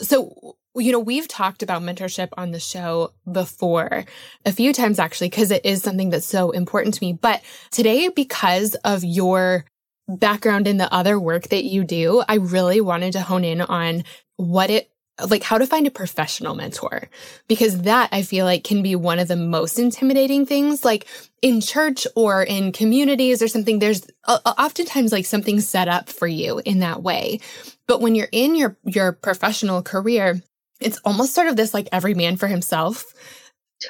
so 0.00 0.56
you 0.74 0.92
know, 0.92 0.98
we've 0.98 1.28
talked 1.28 1.62
about 1.62 1.82
mentorship 1.82 2.28
on 2.36 2.50
the 2.50 2.60
show 2.60 3.12
before 3.30 4.04
a 4.46 4.52
few 4.52 4.72
times 4.72 4.98
actually, 4.98 5.28
because 5.28 5.50
it 5.50 5.64
is 5.64 5.82
something 5.82 6.10
that's 6.10 6.26
so 6.26 6.50
important 6.50 6.94
to 6.94 7.04
me. 7.04 7.12
But 7.12 7.42
today, 7.70 8.08
because 8.08 8.74
of 8.76 9.04
your 9.04 9.64
background 10.08 10.66
in 10.66 10.78
the 10.78 10.92
other 10.92 11.18
work 11.18 11.48
that 11.48 11.64
you 11.64 11.84
do, 11.84 12.22
I 12.26 12.36
really 12.36 12.80
wanted 12.80 13.12
to 13.12 13.20
hone 13.20 13.44
in 13.44 13.60
on 13.60 14.04
what 14.36 14.70
it 14.70 14.88
like 15.28 15.42
how 15.42 15.58
to 15.58 15.66
find 15.66 15.86
a 15.86 15.90
professional 15.90 16.54
mentor 16.54 17.08
because 17.46 17.82
that 17.82 18.08
I 18.12 18.22
feel 18.22 18.46
like 18.46 18.64
can 18.64 18.82
be 18.82 18.96
one 18.96 19.18
of 19.18 19.28
the 19.28 19.36
most 19.36 19.78
intimidating 19.78 20.46
things 20.46 20.86
like 20.86 21.06
in 21.42 21.60
church 21.60 22.06
or 22.16 22.42
in 22.42 22.72
communities 22.72 23.42
or 23.42 23.48
something 23.48 23.78
there's 23.78 24.06
oftentimes 24.26 25.12
like 25.12 25.26
something 25.26 25.60
set 25.60 25.86
up 25.86 26.08
for 26.08 26.26
you 26.26 26.62
in 26.64 26.78
that 26.78 27.02
way 27.02 27.40
but 27.86 28.00
when 28.00 28.14
you're 28.14 28.28
in 28.32 28.54
your 28.54 28.76
your 28.84 29.12
professional 29.12 29.82
career 29.82 30.40
it's 30.84 30.98
almost 31.04 31.34
sort 31.34 31.48
of 31.48 31.56
this 31.56 31.74
like 31.74 31.88
every 31.92 32.14
man 32.14 32.36
for 32.36 32.46
himself 32.46 33.12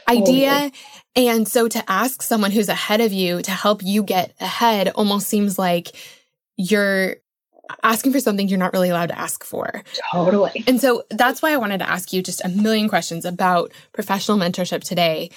totally. 0.07 0.47
idea. 0.47 0.71
And 1.15 1.47
so 1.47 1.69
to 1.69 1.91
ask 1.91 2.23
someone 2.23 2.51
who's 2.51 2.69
ahead 2.69 3.01
of 3.01 3.13
you 3.13 3.43
to 3.43 3.51
help 3.51 3.83
you 3.83 4.03
get 4.03 4.33
ahead 4.41 4.89
almost 4.91 5.29
seems 5.29 5.59
like 5.59 5.95
you're 6.57 7.17
asking 7.83 8.13
for 8.13 8.21
something 8.21 8.49
you're 8.49 8.59
not 8.59 8.73
really 8.73 8.91
allowed 8.91 9.09
to 9.09 9.19
ask 9.19 9.45
for. 9.45 9.83
Totally. 10.13 10.65
And 10.67 10.81
so 10.81 11.05
that's 11.11 11.43
why 11.43 11.53
I 11.53 11.57
wanted 11.57 11.79
to 11.79 11.89
ask 11.89 12.13
you 12.13 12.23
just 12.23 12.45
a 12.45 12.49
million 12.49 12.89
questions 12.89 13.25
about 13.25 13.73
professional 13.93 14.39
mentorship 14.39 14.83
today. 14.83 15.31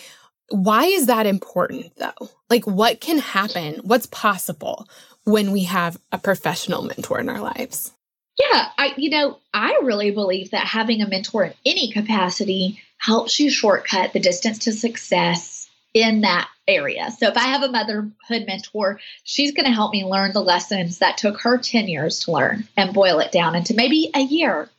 Why 0.50 0.86
is 0.86 1.08
that 1.08 1.26
important 1.26 1.96
though? 1.98 2.30
Like 2.50 2.66
what 2.66 3.02
can 3.02 3.18
happen? 3.18 3.76
What's 3.84 4.06
possible 4.08 4.88
when 5.24 5.52
we 5.52 5.64
have 5.64 5.98
a 6.12 6.18
professional 6.18 6.84
mentor 6.84 7.20
in 7.20 7.30
our 7.30 7.42
lives? 7.42 7.92
Yeah, 8.40 8.70
I 8.78 8.94
you 8.98 9.10
know, 9.10 9.38
I 9.54 9.80
really 9.84 10.12
believe 10.12 10.52
that 10.52 10.68
having 10.68 11.02
a 11.02 11.08
mentor 11.08 11.46
in 11.46 11.54
any 11.66 11.92
capacity 11.92 12.82
helps 12.98 13.40
you 13.40 13.50
shortcut 13.50 14.14
the 14.14 14.20
distance 14.20 14.60
to 14.60 14.74
success 14.74 15.70
in 15.94 16.22
that 16.22 16.50
area. 16.68 17.10
So 17.12 17.28
if 17.28 17.38
I 17.38 17.46
have 17.46 17.64
a 17.64 17.72
motherhood 17.72 18.46
mentor, 18.46 19.00
she's 19.24 19.54
going 19.54 19.66
to 19.66 19.72
help 19.72 19.94
me 19.94 20.04
learn 20.04 20.34
the 20.34 20.42
lessons 20.42 21.00
that 21.00 21.18
took 21.18 21.40
her 21.42 21.58
10 21.58 21.88
years 21.88 22.22
to 22.22 22.32
learn 22.32 22.68
and 22.76 22.94
boil 22.94 23.20
it 23.20 23.32
down 23.32 23.56
into 23.56 23.74
maybe 23.74 24.10
a 24.14 24.20
year. 24.20 24.70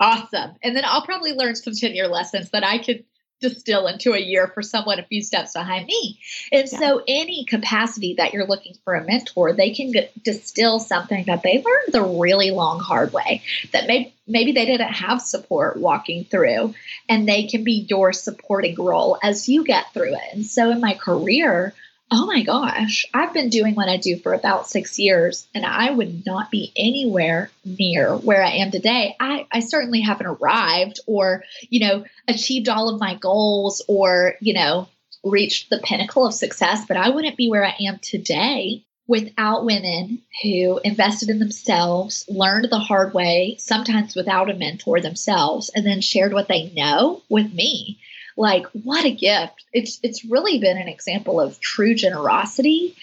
Awesome. 0.00 0.52
And 0.62 0.76
then 0.76 0.84
I'll 0.84 1.04
probably 1.04 1.32
learn 1.32 1.54
some 1.54 1.74
10 1.74 1.94
year 1.94 2.08
lessons 2.08 2.50
that 2.50 2.64
I 2.64 2.78
could 2.78 3.04
distill 3.40 3.86
into 3.86 4.12
a 4.12 4.18
year 4.18 4.48
for 4.48 4.62
someone 4.62 4.98
a 4.98 5.02
few 5.02 5.22
steps 5.22 5.52
behind 5.52 5.86
me. 5.86 6.18
And 6.52 6.68
yeah. 6.70 6.78
so, 6.78 7.02
any 7.06 7.44
capacity 7.44 8.14
that 8.14 8.32
you're 8.32 8.46
looking 8.46 8.74
for 8.84 8.94
a 8.94 9.04
mentor, 9.04 9.52
they 9.52 9.70
can 9.70 9.92
get, 9.92 10.22
distill 10.22 10.80
something 10.80 11.24
that 11.24 11.42
they 11.42 11.62
learned 11.62 11.92
the 11.92 12.02
really 12.02 12.50
long, 12.50 12.80
hard 12.80 13.12
way 13.12 13.42
that 13.72 13.86
maybe 13.86 14.12
maybe 14.26 14.52
they 14.52 14.66
didn't 14.66 14.92
have 14.92 15.22
support 15.22 15.76
walking 15.76 16.24
through, 16.24 16.74
and 17.08 17.28
they 17.28 17.46
can 17.46 17.64
be 17.64 17.86
your 17.88 18.12
supporting 18.12 18.74
role 18.76 19.18
as 19.22 19.48
you 19.48 19.64
get 19.64 19.92
through 19.92 20.14
it. 20.14 20.32
And 20.32 20.46
so, 20.46 20.70
in 20.70 20.80
my 20.80 20.94
career, 20.94 21.74
oh 22.10 22.26
my 22.26 22.42
gosh, 22.42 23.06
I've 23.12 23.34
been 23.34 23.48
doing 23.48 23.74
what 23.74 23.88
I 23.88 23.96
do 23.96 24.16
for 24.16 24.32
about 24.32 24.68
six 24.68 24.98
years, 24.98 25.46
and 25.54 25.66
I 25.66 25.90
would 25.90 26.24
not 26.24 26.50
be 26.50 26.72
anywhere 26.76 27.50
near 27.64 28.16
where 28.16 28.42
I 28.42 28.52
am 28.52 28.70
today. 28.70 29.16
I, 29.18 29.46
I 29.50 29.60
certainly 29.60 30.00
haven't 30.00 30.26
arrived 30.26 31.00
or, 31.06 31.42
you 31.68 31.80
know, 31.80 32.04
achieved 32.28 32.68
all 32.68 32.88
of 32.88 33.00
my 33.00 33.14
goals 33.14 33.82
or, 33.88 34.34
you 34.40 34.54
know, 34.54 34.88
reached 35.24 35.70
the 35.70 35.78
pinnacle 35.78 36.26
of 36.26 36.34
success, 36.34 36.84
but 36.86 36.96
I 36.96 37.10
wouldn't 37.10 37.36
be 37.36 37.50
where 37.50 37.64
I 37.64 37.74
am 37.80 37.98
today 37.98 38.84
without 39.08 39.64
women 39.64 40.22
who 40.42 40.78
invested 40.78 41.30
in 41.30 41.38
themselves, 41.38 42.24
learned 42.28 42.68
the 42.70 42.78
hard 42.78 43.14
way, 43.14 43.56
sometimes 43.58 44.16
without 44.16 44.50
a 44.50 44.54
mentor 44.54 45.00
themselves, 45.00 45.70
and 45.74 45.86
then 45.86 46.00
shared 46.00 46.32
what 46.32 46.48
they 46.48 46.70
know 46.74 47.22
with 47.28 47.52
me 47.52 47.98
like 48.36 48.66
what 48.84 49.04
a 49.04 49.10
gift 49.10 49.64
it's 49.72 49.98
it's 50.02 50.24
really 50.24 50.58
been 50.58 50.76
an 50.76 50.88
example 50.88 51.40
of 51.40 51.60
true 51.60 51.94
generosity 51.94 52.96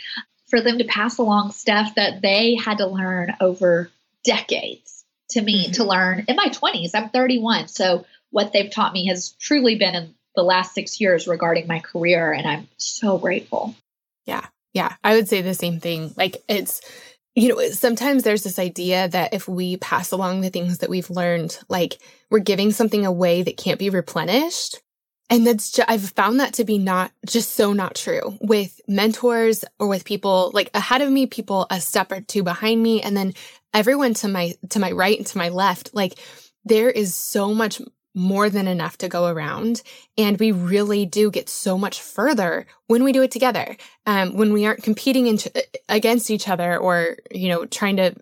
for 0.48 0.62
them 0.62 0.78
to 0.78 0.84
pass 0.84 1.18
along 1.18 1.52
stuff 1.52 1.96
that 1.96 2.22
they 2.22 2.56
had 2.56 2.78
to 2.78 2.88
learn 2.88 3.36
over 3.40 3.90
decades 4.24 5.04
to 5.30 5.42
me 5.42 5.66
mm-hmm. 5.66 5.74
to 5.74 5.84
learn 5.84 6.25
in 6.28 6.36
my 6.36 6.48
20s 6.48 6.92
i'm 6.94 7.10
31 7.10 7.68
so 7.68 8.06
what 8.32 8.54
they've 8.54 8.72
taught 8.72 8.94
me 8.94 9.08
has 9.08 9.32
truly 9.40 9.75
been 9.75 9.96
in 9.96 10.13
the 10.36 10.44
last 10.44 10.74
six 10.74 11.00
years 11.00 11.28
regarding 11.28 11.68
my 11.68 11.80
career 11.80 12.32
and 12.32 12.48
i'm 12.48 12.68
so 12.78 13.18
grateful 13.18 13.75
yeah 14.25 14.46
yeah 14.74 14.96
i 15.04 15.16
would 15.16 15.28
say 15.28 15.42
the 15.42 15.54
same 15.54 15.80
thing 15.80 16.13
like 16.18 16.44
it's 16.48 16.82
you 17.36 17.50
know, 17.50 17.70
sometimes 17.70 18.24
there's 18.24 18.44
this 18.44 18.60
idea 18.60 19.08
that 19.10 19.34
if 19.34 19.48
we 19.48 19.78
pass 19.78 20.12
along 20.12 20.42
the 20.42 20.50
things 20.50 20.80
that 20.80 20.90
we've 20.90 21.10
learned, 21.10 21.58
like 21.68 21.98
we're 22.30 22.40
giving 22.40 22.72
something 22.72 23.06
away 23.06 23.42
that 23.42 23.58
can't 23.58 23.80
be 23.80 23.90
replenished. 23.90 24.80
And 25.34 25.48
that's, 25.48 25.80
I've 25.88 26.12
found 26.12 26.40
that 26.40 26.54
to 26.54 26.63
be 26.63 26.78
not 26.78 27.12
just 27.25 27.56
so 27.56 27.74
not 27.74 27.96
true 27.96 28.38
with 28.40 28.80
mentors 28.88 29.66
or 29.80 29.88
with 29.88 30.06
people 30.06 30.52
like 30.54 30.70
ahead 30.75 31.02
of 31.02 31.12
me, 31.12 31.25
people 31.25 31.66
a 31.72 31.82
step 31.82 32.12
or 32.12 32.22
two 32.22 32.44
behind 32.44 32.84
me, 32.84 33.02
and 33.02 33.18
then 33.18 33.34
everyone 33.74 34.13
to 34.13 34.28
my, 34.28 34.54
to 34.70 34.78
my 34.78 34.92
right 34.92 35.18
and 35.18 35.25
to 35.25 35.40
my 35.40 35.50
left. 35.50 35.90
Like 35.92 36.20
there 36.66 36.92
is 36.92 37.16
so 37.16 37.52
much 37.52 37.82
more 38.13 38.48
than 38.48 38.68
enough 38.68 39.00
to 39.00 39.10
go 39.10 39.25
around. 39.25 39.82
And 40.20 40.40
we 40.40 40.52
really 40.52 41.08
do 41.08 41.32
get 41.32 41.50
so 41.50 41.80
much 41.80 42.00
further 42.00 42.68
when 42.86 43.04
we 43.04 43.12
do 43.12 43.24
it 43.24 43.32
together. 43.32 43.75
Um, 44.06 44.38
when 44.38 44.54
we 44.54 44.68
aren't 44.68 44.84
competing 44.84 45.25
in, 45.25 45.40
against 45.90 46.30
each 46.30 46.48
other 46.48 46.78
or, 46.78 47.18
you 47.32 47.50
know, 47.50 47.66
trying 47.66 47.98
to, 47.98 48.13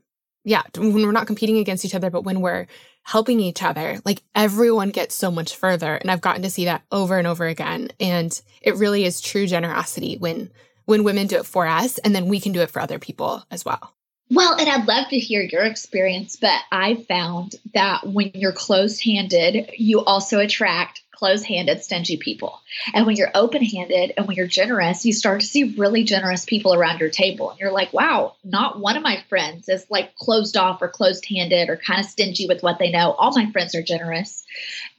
yeah, 0.46 0.63
when 0.77 0.94
we're 0.94 1.12
not 1.12 1.27
competing 1.27 1.58
against 1.58 1.84
each 1.84 1.94
other, 1.94 2.10
but 2.10 2.24
when 2.24 2.39
we're 2.39 2.68
helping 3.03 3.39
each 3.39 3.63
other. 3.63 4.00
Like 4.05 4.22
everyone 4.36 4.89
gets 4.89 5.15
so 5.15 5.31
much 5.31 5.55
further. 5.55 5.96
And 5.96 6.10
I've 6.10 6.22
gotten 6.22 6.43
to 6.43 6.50
see 6.50 6.65
that 6.65 6.84
over 6.91 7.17
and 7.17 7.27
over 7.27 7.46
again. 7.48 7.89
And 8.00 8.39
it 8.62 8.75
really 8.75 9.05
is 9.05 9.22
true 9.22 9.48
generosity 9.48 10.17
when 10.17 10.51
when 10.86 11.03
women 11.03 11.27
do 11.27 11.38
it 11.38 11.46
for 11.46 11.67
us 11.67 12.00
and 12.00 12.13
then 12.13 12.27
we 12.27 12.39
can 12.39 12.51
do 12.51 12.62
it 12.62 12.70
for 12.72 12.81
other 12.81 13.00
people 13.00 13.46
as 13.51 13.63
well. 13.63 13.93
Well, 14.29 14.58
and 14.58 14.70
I'd 14.70 14.88
love 14.88 15.10
to 15.10 15.20
hear 15.20 15.41
your 15.41 15.63
experience, 15.63 16.38
but 16.38 16.60
I 16.72 16.96
found 17.08 17.55
that 17.74 18.08
when 18.08 18.31
you're 18.34 18.53
closed 18.53 19.03
handed, 19.03 19.72
you 19.77 20.03
also 20.05 20.39
attract 20.39 21.01
close 21.22 21.44
handed, 21.44 21.84
stingy 21.84 22.18
people. 22.18 22.60
And 22.96 23.06
when 23.06 23.16
you're 23.16 23.30
open 23.36 23.63
handed 23.63 24.12
and 24.18 24.25
when 24.25 24.36
you're 24.36 24.48
generous, 24.48 25.06
you 25.06 25.13
start 25.13 25.42
to 25.42 25.46
see 25.46 25.75
really 25.75 26.04
generous 26.04 26.46
people 26.46 26.74
around 26.74 27.00
your 27.00 27.12
table. 27.12 27.51
And 27.51 27.60
you're 27.60 27.72
like, 27.72 27.94
wow, 27.94 28.34
not 28.44 28.80
one 28.80 28.98
of 28.98 29.04
my 29.04 29.24
friends 29.30 29.70
is 29.70 29.86
like 29.88 30.16
closed 30.16 30.58
off 30.58 30.82
or 30.82 30.88
closed 30.88 31.24
handed 31.28 31.70
or 31.70 31.78
kind 31.78 32.00
of 32.00 32.08
stingy 32.08 32.48
with 32.48 32.63
what 32.63 32.80
they 32.80 32.90
know. 32.90 33.12
All 33.12 33.36
my 33.36 33.51
friends 33.51 33.75
are 33.75 33.84
generous. 33.84 34.44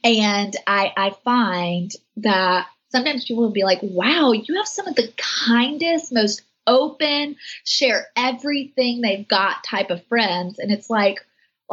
And 0.01 0.55
I, 0.65 0.93
I 0.95 1.09
find 1.25 1.91
that 2.17 2.67
sometimes 2.87 3.25
people 3.25 3.43
will 3.43 3.51
be 3.51 3.65
like, 3.65 3.79
wow, 3.81 4.31
you 4.31 4.55
have 4.55 4.67
some 4.67 4.87
of 4.87 4.95
the 4.95 5.11
kindest, 5.17 6.13
most 6.13 6.41
open, 6.65 7.35
share 7.65 8.07
everything 8.15 9.01
they've 9.01 9.27
got 9.27 9.65
type 9.65 9.89
of 9.89 10.05
friends. 10.05 10.57
And 10.57 10.71
it's 10.71 10.89
like, 10.89 11.19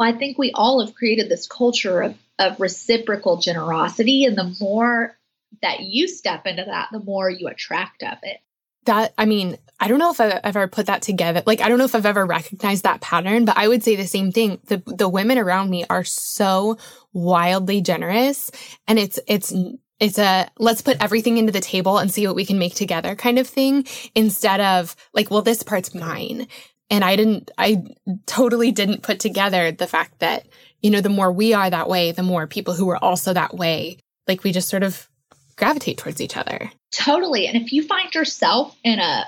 well, 0.01 0.11
I 0.11 0.17
think 0.17 0.39
we 0.39 0.51
all 0.55 0.83
have 0.83 0.95
created 0.95 1.29
this 1.29 1.45
culture 1.45 2.01
of 2.01 2.17
of 2.39 2.59
reciprocal 2.59 3.37
generosity. 3.37 4.25
And 4.25 4.35
the 4.35 4.55
more 4.59 5.15
that 5.61 5.81
you 5.81 6.07
step 6.07 6.47
into 6.47 6.63
that, 6.65 6.89
the 6.91 6.99
more 6.99 7.29
you 7.29 7.47
attract 7.47 8.01
of 8.01 8.17
it. 8.23 8.37
That, 8.85 9.13
I 9.15 9.25
mean, 9.25 9.59
I 9.79 9.87
don't 9.87 9.99
know 9.99 10.09
if 10.09 10.19
I've 10.19 10.39
ever 10.43 10.67
put 10.67 10.87
that 10.87 11.03
together. 11.03 11.43
Like, 11.45 11.61
I 11.61 11.69
don't 11.69 11.77
know 11.77 11.85
if 11.85 11.93
I've 11.93 12.07
ever 12.07 12.25
recognized 12.25 12.81
that 12.81 12.99
pattern, 12.99 13.45
but 13.45 13.57
I 13.57 13.67
would 13.67 13.83
say 13.83 13.95
the 13.95 14.07
same 14.07 14.31
thing. 14.31 14.59
The, 14.65 14.81
the 14.87 15.07
women 15.07 15.37
around 15.37 15.69
me 15.69 15.85
are 15.87 16.03
so 16.03 16.79
wildly 17.13 17.81
generous 17.81 18.49
and 18.87 18.97
it's, 18.97 19.19
it's, 19.27 19.53
it's 19.99 20.17
a 20.17 20.49
let's 20.57 20.81
put 20.81 20.97
everything 20.99 21.37
into 21.37 21.51
the 21.51 21.59
table 21.59 21.99
and 21.99 22.11
see 22.11 22.25
what 22.25 22.35
we 22.35 22.43
can 22.43 22.57
make 22.57 22.73
together 22.73 23.13
kind 23.13 23.37
of 23.37 23.47
thing 23.47 23.85
instead 24.15 24.59
of 24.59 24.95
like, 25.13 25.29
well, 25.29 25.43
this 25.43 25.61
part's 25.61 25.93
mine. 25.93 26.47
And 26.91 27.03
I 27.03 27.15
didn't, 27.15 27.49
I 27.57 27.83
totally 28.27 28.71
didn't 28.71 29.01
put 29.01 29.19
together 29.19 29.71
the 29.71 29.87
fact 29.87 30.19
that 30.19 30.45
you 30.81 30.89
know, 30.89 31.01
the 31.01 31.09
more 31.09 31.31
we 31.31 31.53
are 31.53 31.69
that 31.69 31.87
way, 31.89 32.11
the 32.11 32.23
more 32.23 32.47
people 32.47 32.73
who 32.73 32.89
are 32.89 33.03
also 33.03 33.33
that 33.33 33.53
way, 33.53 33.99
like 34.27 34.43
we 34.43 34.51
just 34.51 34.69
sort 34.69 34.83
of 34.83 35.07
gravitate 35.55 35.97
towards 35.97 36.19
each 36.19 36.37
other. 36.37 36.71
Totally. 36.91 37.47
And 37.47 37.55
if 37.55 37.71
you 37.71 37.85
find 37.85 38.13
yourself 38.13 38.75
in 38.83 38.99
a 38.99 39.25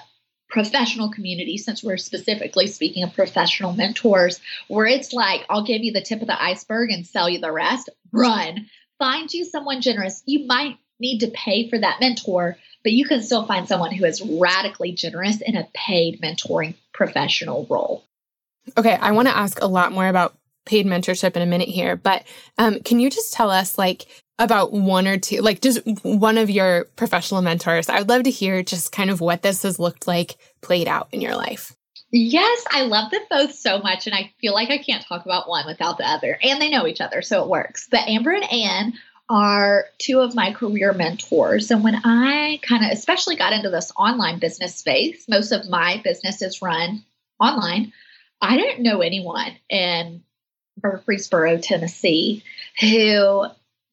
professional 0.50 1.12
community, 1.12 1.58
since 1.58 1.84
we're 1.84 1.98
specifically 1.98 2.68
speaking 2.68 3.04
of 3.04 3.14
professional 3.14 3.74
mentors, 3.74 4.40
where 4.68 4.86
it's 4.86 5.14
like, 5.14 5.42
I'll 5.50 5.64
give 5.64 5.84
you 5.84 5.94
the 5.94 6.02
tip 6.02 6.22
of 6.22 6.28
the 6.28 6.42
iceberg 6.42 6.92
and 6.92 7.06
sell 7.06 7.30
you 7.30 7.40
the 7.40 7.52
rest, 7.52 7.90
run. 8.12 8.68
Find 9.00 9.32
you 9.32 9.46
someone 9.46 9.82
generous. 9.82 10.24
You 10.26 10.46
might 10.48 10.78
need 11.00 11.20
to 11.20 11.28
pay 11.28 11.70
for 11.70 11.80
that 11.80 12.00
mentor, 12.00 12.58
but 12.84 12.92
you 12.92 13.06
can 13.06 13.22
still 13.22 13.46
find 13.46 13.68
someone 13.68 13.92
who 13.92 14.06
is 14.06 14.22
radically 14.22 14.92
generous 14.92 15.42
in 15.42 15.56
a 15.56 15.68
paid 15.74 16.22
mentoring 16.22 16.76
professional 16.94 17.66
role. 17.70 18.04
Okay, 18.78 18.96
I 18.96 19.12
want 19.12 19.28
to 19.28 19.38
ask 19.38 19.62
a 19.62 19.68
lot 19.68 19.92
more 19.92 20.08
about 20.08 20.36
paid 20.66 20.86
mentorship 20.86 21.36
in 21.36 21.42
a 21.42 21.48
minute 21.48 21.68
here, 21.68 21.96
but 21.96 22.24
um, 22.58 22.80
can 22.82 23.00
you 23.00 23.10
just 23.10 23.34
tell 23.34 23.50
us 23.50 23.78
like 23.78 24.06
about 24.40 24.72
one 24.72 25.08
or 25.08 25.18
two, 25.18 25.42
like 25.42 25.62
just 25.62 25.80
one 26.04 26.38
of 26.38 26.50
your 26.50 26.86
professional 26.96 27.42
mentors? 27.42 27.90
I 27.90 28.00
would 28.00 28.10
love 28.10 28.24
to 28.24 28.32
hear 28.32 28.64
just 28.64 28.92
kind 28.92 29.10
of 29.10 29.22
what 29.22 29.42
this 29.42 29.64
has 29.64 29.80
looked 29.80 30.08
like 30.08 30.38
played 30.62 30.88
out 30.88 31.10
in 31.12 31.22
your 31.22 31.36
life. 31.36 31.76
Yes, 32.16 32.64
I 32.70 32.84
love 32.84 33.10
them 33.10 33.24
both 33.30 33.56
so 33.56 33.80
much, 33.80 34.06
and 34.06 34.16
I 34.16 34.32
feel 34.40 34.54
like 34.54 34.70
I 34.70 34.78
can't 34.78 35.04
talk 35.04 35.26
about 35.26 35.50
one 35.50 35.66
without 35.66 35.98
the 35.98 36.08
other. 36.08 36.38
And 36.44 36.62
they 36.62 36.70
know 36.70 36.86
each 36.86 37.02
other, 37.02 37.24
so 37.24 37.42
it 37.42 37.50
works. 37.50 37.88
But 37.90 38.08
Amber 38.08 38.32
and 38.32 38.52
Anne 38.52 38.94
are 39.30 39.86
two 40.00 40.20
of 40.20 40.36
my 40.36 40.52
career 40.52 40.94
mentors. 40.94 41.72
And 41.72 41.84
when 41.84 41.96
I 42.04 42.60
kind 42.62 42.84
of, 42.84 42.92
especially 42.92 43.36
got 43.36 43.54
into 43.54 43.70
this 43.70 43.92
online 43.98 44.40
business 44.40 44.76
space, 44.76 45.26
most 45.28 45.52
of 45.52 45.70
my 45.70 46.02
business 46.04 46.42
is 46.42 46.62
run 46.62 47.04
online. 47.40 47.94
I 48.42 48.58
didn't 48.58 48.84
know 48.84 49.02
anyone 49.02 49.54
in 49.70 50.24
Murfreesboro, 50.82 51.60
Tennessee, 51.60 52.44
who 52.80 53.46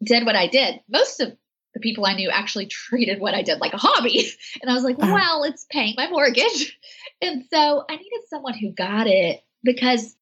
did 0.03 0.27
what 0.27 0.37
I 0.37 0.47
did. 0.49 0.81
Most 0.89 1.21
of 1.21 1.37
the 1.75 1.81
people 1.81 2.07
I 2.07 2.15
knew 2.15 2.31
actually 2.31 2.67
treated 2.67 3.21
what 3.21 3.35
I 3.35 3.43
did 3.43 3.61
like 3.61 3.73
a 3.73 3.79
hobby. 3.79 4.29
And 4.61 4.71
I 4.71 4.75
was 4.75 4.85
like, 4.85 4.99
uh-huh. 4.99 5.13
well, 5.15 5.45
it's 5.45 5.67
paying 5.71 5.95
my 5.97 6.11
mortgage. 6.11 6.79
And 7.23 7.45
so 7.53 7.85
I 7.89 7.97
needed 7.97 8.21
someone 8.29 8.55
who 8.55 8.71
got 8.73 9.07
it 9.07 9.45
because 9.63 10.17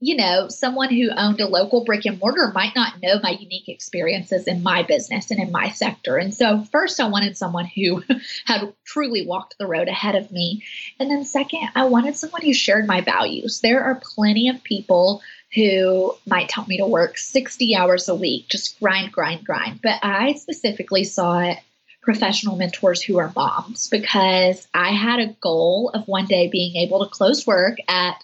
you 0.00 0.16
know, 0.16 0.48
someone 0.48 0.90
who 0.90 1.10
owned 1.10 1.40
a 1.40 1.48
local 1.48 1.84
brick 1.84 2.06
and 2.06 2.20
mortar 2.20 2.52
might 2.54 2.76
not 2.76 3.02
know 3.02 3.18
my 3.20 3.30
unique 3.30 3.68
experiences 3.68 4.46
in 4.46 4.62
my 4.62 4.84
business 4.84 5.30
and 5.30 5.40
in 5.40 5.50
my 5.50 5.70
sector. 5.70 6.16
And 6.16 6.32
so, 6.32 6.62
first, 6.70 7.00
I 7.00 7.08
wanted 7.08 7.36
someone 7.36 7.66
who 7.66 8.04
had 8.44 8.72
truly 8.84 9.26
walked 9.26 9.56
the 9.58 9.66
road 9.66 9.88
ahead 9.88 10.14
of 10.14 10.30
me. 10.30 10.62
And 11.00 11.10
then, 11.10 11.24
second, 11.24 11.70
I 11.74 11.86
wanted 11.86 12.16
someone 12.16 12.42
who 12.42 12.54
shared 12.54 12.86
my 12.86 13.00
values. 13.00 13.60
There 13.60 13.82
are 13.82 14.00
plenty 14.00 14.48
of 14.48 14.62
people 14.62 15.20
who 15.54 16.14
might 16.26 16.48
tell 16.48 16.66
me 16.66 16.76
to 16.76 16.86
work 16.86 17.18
60 17.18 17.74
hours 17.74 18.08
a 18.08 18.14
week, 18.14 18.48
just 18.48 18.78
grind, 18.78 19.10
grind, 19.10 19.44
grind. 19.44 19.80
But 19.82 19.98
I 20.02 20.34
specifically 20.34 21.04
saw 21.04 21.40
it 21.40 21.58
professional 22.02 22.56
mentors 22.56 23.02
who 23.02 23.18
are 23.18 23.32
moms 23.34 23.88
because 23.88 24.66
I 24.72 24.92
had 24.92 25.20
a 25.20 25.34
goal 25.42 25.90
of 25.92 26.06
one 26.06 26.26
day 26.26 26.48
being 26.48 26.76
able 26.76 27.04
to 27.04 27.10
close 27.10 27.46
work 27.46 27.76
at 27.88 28.22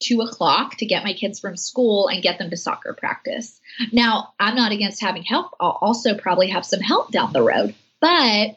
two 0.00 0.22
o'clock 0.22 0.76
to 0.76 0.86
get 0.86 1.04
my 1.04 1.12
kids 1.12 1.38
from 1.38 1.56
school 1.56 2.08
and 2.08 2.22
get 2.22 2.38
them 2.38 2.50
to 2.50 2.56
soccer 2.56 2.94
practice. 2.94 3.60
Now, 3.92 4.32
I'm 4.40 4.56
not 4.56 4.72
against 4.72 5.00
having 5.00 5.22
help. 5.22 5.54
I'll 5.60 5.78
also 5.80 6.16
probably 6.16 6.48
have 6.48 6.64
some 6.64 6.80
help 6.80 7.12
down 7.12 7.32
the 7.32 7.42
road, 7.42 7.74
but 8.00 8.56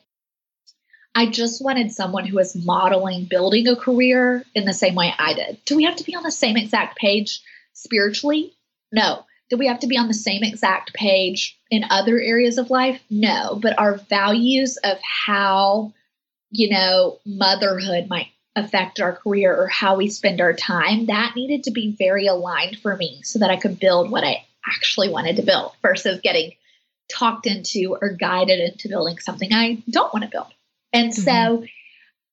I 1.15 1.27
just 1.27 1.63
wanted 1.63 1.91
someone 1.91 2.25
who 2.25 2.37
was 2.37 2.55
modeling 2.55 3.25
building 3.25 3.67
a 3.67 3.75
career 3.75 4.43
in 4.55 4.65
the 4.65 4.73
same 4.73 4.95
way 4.95 5.13
I 5.17 5.33
did. 5.33 5.63
Do 5.65 5.75
we 5.75 5.83
have 5.83 5.97
to 5.97 6.03
be 6.03 6.15
on 6.15 6.23
the 6.23 6.31
same 6.31 6.57
exact 6.57 6.97
page 6.97 7.41
spiritually? 7.73 8.53
No. 8.91 9.25
Do 9.49 9.57
we 9.57 9.67
have 9.67 9.81
to 9.81 9.87
be 9.87 9.97
on 9.97 10.07
the 10.07 10.13
same 10.15 10.43
exact 10.43 10.93
page 10.93 11.59
in 11.69 11.83
other 11.89 12.19
areas 12.19 12.57
of 12.57 12.71
life? 12.71 12.99
No. 13.11 13.59
But 13.61 13.77
our 13.77 13.97
values 13.97 14.77
of 14.77 14.97
how, 15.01 15.93
you 16.49 16.69
know, 16.69 17.19
motherhood 17.25 18.07
might 18.09 18.29
affect 18.55 18.99
our 18.99 19.13
career 19.13 19.55
or 19.55 19.67
how 19.67 19.95
we 19.95 20.09
spend 20.09 20.41
our 20.41 20.53
time, 20.53 21.07
that 21.07 21.33
needed 21.35 21.63
to 21.63 21.71
be 21.71 21.95
very 21.97 22.27
aligned 22.27 22.77
for 22.79 22.95
me 22.95 23.21
so 23.23 23.39
that 23.39 23.49
I 23.49 23.57
could 23.57 23.79
build 23.79 24.11
what 24.11 24.23
I 24.23 24.45
actually 24.67 25.09
wanted 25.09 25.37
to 25.37 25.43
build 25.43 25.73
versus 25.81 26.21
getting 26.21 26.53
talked 27.09 27.47
into 27.47 27.97
or 27.99 28.09
guided 28.09 28.59
into 28.59 28.89
building 28.89 29.17
something 29.19 29.51
I 29.51 29.83
don't 29.89 30.13
want 30.13 30.23
to 30.23 30.31
build. 30.31 30.53
And 30.93 31.11
mm-hmm. 31.11 31.21
so 31.21 31.65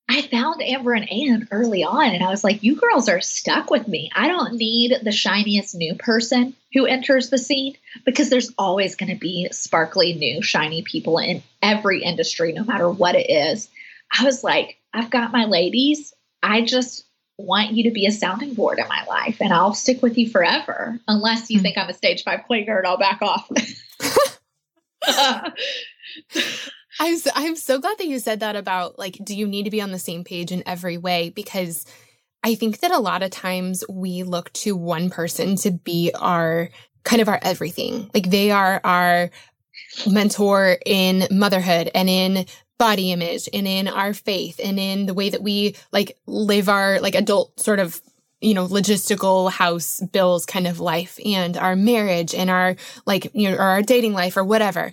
I 0.08 0.22
found 0.22 0.60
Amber 0.60 0.92
and 0.92 1.10
Ann 1.10 1.48
early 1.52 1.84
on, 1.84 2.10
and 2.10 2.24
I 2.24 2.30
was 2.30 2.42
like, 2.42 2.64
you 2.64 2.74
girls 2.74 3.08
are 3.08 3.20
stuck 3.20 3.70
with 3.70 3.86
me. 3.86 4.10
I 4.14 4.26
don't 4.26 4.54
need 4.54 4.92
the 5.02 5.12
shiniest 5.12 5.76
new 5.76 5.94
person 5.94 6.56
who 6.74 6.84
enters 6.84 7.30
the 7.30 7.38
scene 7.38 7.76
because 8.04 8.28
there's 8.28 8.52
always 8.58 8.96
going 8.96 9.12
to 9.12 9.18
be 9.18 9.48
sparkly, 9.52 10.14
new, 10.14 10.42
shiny 10.42 10.82
people 10.82 11.18
in 11.18 11.44
every 11.62 12.02
industry, 12.02 12.52
no 12.52 12.64
matter 12.64 12.90
what 12.90 13.14
it 13.14 13.30
is. 13.30 13.68
I 14.18 14.24
was 14.24 14.42
like, 14.42 14.79
I've 14.92 15.10
got 15.10 15.32
my 15.32 15.44
ladies. 15.44 16.12
I 16.42 16.62
just 16.62 17.04
want 17.38 17.72
you 17.72 17.84
to 17.84 17.90
be 17.90 18.06
a 18.06 18.12
sounding 18.12 18.54
board 18.54 18.78
in 18.78 18.88
my 18.88 19.04
life 19.04 19.38
and 19.40 19.52
I'll 19.52 19.74
stick 19.74 20.02
with 20.02 20.18
you 20.18 20.28
forever 20.28 20.98
unless 21.08 21.50
you 21.50 21.56
mm-hmm. 21.56 21.62
think 21.62 21.78
I'm 21.78 21.88
a 21.88 21.94
stage 21.94 22.22
five 22.22 22.44
player 22.46 22.78
and 22.78 22.86
I'll 22.86 22.98
back 22.98 23.22
off. 23.22 23.50
I'm 27.00 27.16
so, 27.16 27.30
I'm 27.34 27.56
so 27.56 27.78
glad 27.78 27.96
that 27.98 28.06
you 28.06 28.18
said 28.18 28.40
that 28.40 28.56
about 28.56 28.98
like 28.98 29.16
do 29.24 29.34
you 29.34 29.46
need 29.46 29.62
to 29.64 29.70
be 29.70 29.80
on 29.80 29.90
the 29.90 29.98
same 29.98 30.24
page 30.24 30.52
in 30.52 30.62
every 30.66 30.98
way 30.98 31.30
because 31.30 31.86
I 32.42 32.54
think 32.54 32.80
that 32.80 32.90
a 32.90 32.98
lot 32.98 33.22
of 33.22 33.30
times 33.30 33.84
we 33.88 34.22
look 34.22 34.52
to 34.54 34.76
one 34.76 35.10
person 35.10 35.56
to 35.56 35.70
be 35.70 36.12
our 36.18 36.70
kind 37.04 37.22
of 37.22 37.28
our 37.28 37.38
everything. 37.42 38.10
Like 38.14 38.30
they 38.30 38.50
are 38.50 38.80
our 38.84 39.30
mentor 40.06 40.76
in 40.84 41.26
motherhood 41.30 41.90
and 41.94 42.08
in 42.08 42.46
body 42.80 43.12
image 43.12 43.46
and 43.52 43.68
in 43.68 43.86
our 43.86 44.14
faith 44.14 44.58
and 44.64 44.80
in 44.80 45.04
the 45.04 45.12
way 45.12 45.28
that 45.28 45.42
we 45.42 45.76
like 45.92 46.16
live 46.26 46.70
our 46.70 46.98
like 47.00 47.14
adult 47.14 47.60
sort 47.60 47.78
of 47.78 48.00
you 48.40 48.54
know 48.54 48.66
logistical 48.66 49.50
house 49.50 50.00
bills 50.12 50.46
kind 50.46 50.66
of 50.66 50.80
life 50.80 51.18
and 51.22 51.58
our 51.58 51.76
marriage 51.76 52.34
and 52.34 52.48
our 52.48 52.74
like 53.04 53.30
you 53.34 53.50
know 53.50 53.56
or 53.56 53.64
our 53.64 53.82
dating 53.82 54.14
life 54.14 54.34
or 54.34 54.44
whatever. 54.44 54.92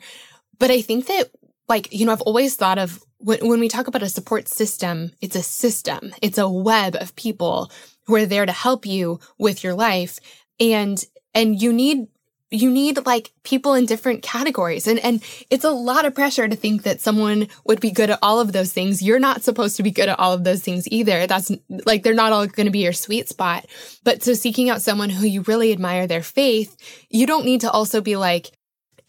But 0.59 0.69
i 0.69 0.81
think 0.81 1.07
that 1.07 1.31
like 1.69 1.93
you 1.93 2.05
know 2.05 2.11
i've 2.11 2.21
always 2.21 2.57
thought 2.57 2.77
of 2.77 3.01
when, 3.19 3.39
when 3.47 3.61
we 3.61 3.69
talk 3.69 3.87
about 3.87 4.03
a 4.03 4.09
support 4.09 4.49
system 4.49 5.11
it's 5.21 5.37
a 5.37 5.43
system. 5.43 6.13
It's 6.21 6.37
a 6.37 6.49
web 6.49 6.95
of 6.95 7.15
people 7.15 7.71
who 8.05 8.15
are 8.15 8.25
there 8.25 8.45
to 8.45 8.51
help 8.51 8.85
you 8.85 9.19
with 9.37 9.63
your 9.63 9.75
life. 9.75 10.19
And 10.59 11.01
and 11.33 11.61
you 11.61 11.71
need 11.71 12.07
you 12.49 12.71
need 12.71 13.05
like 13.05 13.31
people 13.43 13.73
in 13.73 13.85
different 13.85 14.23
categories. 14.23 14.87
And 14.87 14.99
and 14.99 15.23
it's 15.49 15.65
a 15.65 15.71
lot 15.71 16.05
of 16.05 16.15
pressure 16.15 16.47
to 16.47 16.55
think 16.55 16.83
that 16.83 17.01
someone 17.01 17.47
would 17.65 17.79
be 17.79 17.91
good 17.91 18.09
at 18.09 18.19
all 18.21 18.39
of 18.39 18.53
those 18.53 18.71
things. 18.71 19.01
You're 19.01 19.19
not 19.19 19.43
supposed 19.43 19.77
to 19.77 19.83
be 19.83 19.91
good 19.91 20.09
at 20.09 20.19
all 20.19 20.33
of 20.33 20.43
those 20.43 20.61
things 20.61 20.87
either. 20.87 21.27
That's 21.27 21.51
like 21.85 22.03
they're 22.03 22.13
not 22.13 22.31
all 22.31 22.47
going 22.47 22.67
to 22.67 22.71
be 22.71 22.83
your 22.83 22.93
sweet 22.93 23.27
spot. 23.27 23.65
But 24.03 24.23
so 24.23 24.33
seeking 24.33 24.69
out 24.69 24.81
someone 24.81 25.09
who 25.09 25.27
you 25.27 25.41
really 25.41 25.71
admire 25.71 26.07
their 26.07 26.23
faith 26.23 26.75
you 27.09 27.25
don't 27.25 27.45
need 27.45 27.61
to 27.61 27.71
also 27.71 28.01
be 28.01 28.15
like 28.15 28.51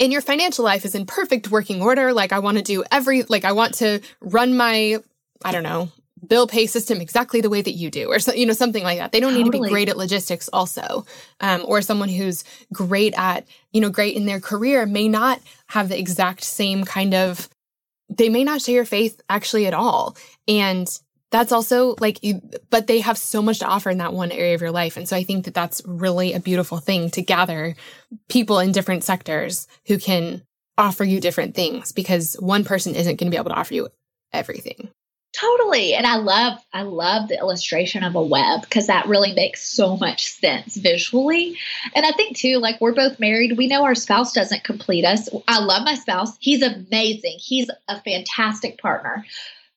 and 0.00 0.12
your 0.12 0.20
financial 0.20 0.64
life 0.64 0.84
is 0.84 0.94
in 0.94 1.06
perfect 1.06 1.50
working 1.50 1.82
order. 1.82 2.12
Like 2.12 2.32
i 2.32 2.38
want 2.38 2.58
to 2.58 2.62
do 2.62 2.84
every 2.90 3.22
like 3.24 3.44
i 3.44 3.52
want 3.52 3.74
to 3.74 4.00
run 4.20 4.56
my 4.56 4.98
i 5.44 5.52
don't 5.52 5.62
know 5.62 5.90
bill 6.26 6.46
pay 6.46 6.66
system 6.66 7.00
exactly 7.00 7.40
the 7.40 7.50
way 7.50 7.62
that 7.62 7.72
you 7.72 7.90
do 7.90 8.10
or 8.10 8.18
so, 8.18 8.32
you 8.32 8.46
know 8.46 8.52
something 8.52 8.84
like 8.84 8.98
that. 8.98 9.12
They 9.12 9.20
don't 9.20 9.32
totally. 9.32 9.44
need 9.44 9.52
to 9.58 9.62
be 9.62 9.68
great 9.68 9.88
at 9.88 9.96
logistics 9.96 10.48
also. 10.52 11.04
Um, 11.40 11.62
or 11.66 11.82
someone 11.82 12.08
who's 12.08 12.44
great 12.72 13.14
at 13.16 13.46
you 13.72 13.80
know 13.80 13.90
great 13.90 14.16
in 14.16 14.26
their 14.26 14.40
career 14.40 14.86
may 14.86 15.08
not 15.08 15.40
have 15.68 15.88
the 15.88 15.98
exact 15.98 16.44
same 16.44 16.84
kind 16.84 17.14
of 17.14 17.48
they 18.08 18.28
may 18.28 18.44
not 18.44 18.62
share 18.62 18.76
your 18.76 18.84
faith 18.84 19.20
actually 19.28 19.66
at 19.66 19.74
all. 19.74 20.16
And 20.46 20.88
that's 21.30 21.52
also 21.52 21.94
like 22.00 22.22
you, 22.22 22.40
but 22.70 22.86
they 22.86 23.00
have 23.00 23.18
so 23.18 23.42
much 23.42 23.58
to 23.58 23.66
offer 23.66 23.90
in 23.90 23.98
that 23.98 24.14
one 24.14 24.32
area 24.32 24.54
of 24.54 24.62
your 24.62 24.70
life. 24.70 24.96
And 24.96 25.08
so 25.08 25.16
i 25.16 25.22
think 25.22 25.44
that 25.44 25.54
that's 25.54 25.82
really 25.84 26.32
a 26.32 26.40
beautiful 26.40 26.78
thing 26.78 27.10
to 27.10 27.22
gather 27.22 27.74
people 28.28 28.58
in 28.58 28.72
different 28.72 29.04
sectors 29.04 29.66
who 29.86 29.98
can 29.98 30.42
offer 30.78 31.04
you 31.04 31.20
different 31.20 31.54
things 31.54 31.92
because 31.92 32.34
one 32.34 32.64
person 32.64 32.94
isn't 32.94 33.16
going 33.16 33.26
to 33.26 33.30
be 33.30 33.36
able 33.36 33.50
to 33.50 33.56
offer 33.56 33.74
you 33.74 33.88
everything 34.32 34.90
Totally. 35.34 35.94
And 35.94 36.06
I 36.06 36.16
love 36.16 36.58
I 36.72 36.82
love 36.82 37.28
the 37.28 37.38
illustration 37.38 38.02
of 38.02 38.14
a 38.14 38.22
web 38.22 38.62
because 38.62 38.86
that 38.86 39.06
really 39.06 39.34
makes 39.34 39.62
so 39.62 39.96
much 39.96 40.26
sense 40.26 40.76
visually. 40.76 41.56
And 41.94 42.06
I 42.06 42.12
think 42.12 42.36
too 42.36 42.58
like 42.58 42.80
we're 42.80 42.94
both 42.94 43.20
married, 43.20 43.58
we 43.58 43.66
know 43.66 43.84
our 43.84 43.94
spouse 43.94 44.32
doesn't 44.32 44.64
complete 44.64 45.04
us. 45.04 45.28
I 45.46 45.60
love 45.60 45.84
my 45.84 45.94
spouse. 45.94 46.36
He's 46.40 46.62
amazing. 46.62 47.36
He's 47.38 47.70
a 47.88 48.00
fantastic 48.00 48.80
partner. 48.80 49.24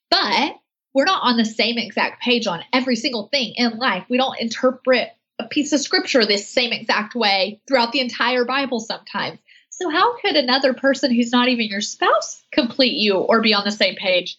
But 0.10 0.56
we're 0.94 1.06
not 1.06 1.24
on 1.24 1.38
the 1.38 1.46
same 1.46 1.78
exact 1.78 2.22
page 2.22 2.48
on 2.48 2.64
every 2.74 2.96
single 2.96 3.28
thing 3.28 3.54
in 3.56 3.78
life. 3.78 4.06
We 4.10 4.18
don't 4.18 4.40
interpret 4.40 5.10
a 5.40 5.48
piece 5.48 5.74
of 5.74 5.80
scripture 5.80 6.26
this 6.26 6.48
same 6.48 6.72
exact 6.72 7.14
way 7.14 7.62
throughout 7.68 7.92
the 7.92 8.00
entire 8.00 8.46
Bible 8.46 8.80
sometimes. 8.80 9.40
So 9.70 9.90
how 9.90 10.18
could 10.20 10.36
another 10.36 10.74
person 10.74 11.14
who's 11.14 11.32
not 11.32 11.50
even 11.50 11.66
your 11.66 11.82
spouse 11.82 12.44
complete 12.52 12.94
you 12.94 13.16
or 13.16 13.42
be 13.42 13.54
on 13.54 13.64
the 13.64 13.72
same 13.72 13.96
page? 13.96 14.38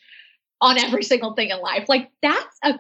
On 0.63 0.79
every 0.79 1.03
single 1.03 1.35
thing 1.35 1.51
in 1.51 1.61
life. 1.61 1.89
Like 1.89 2.11
that's 2.23 2.59
a 2.63 2.79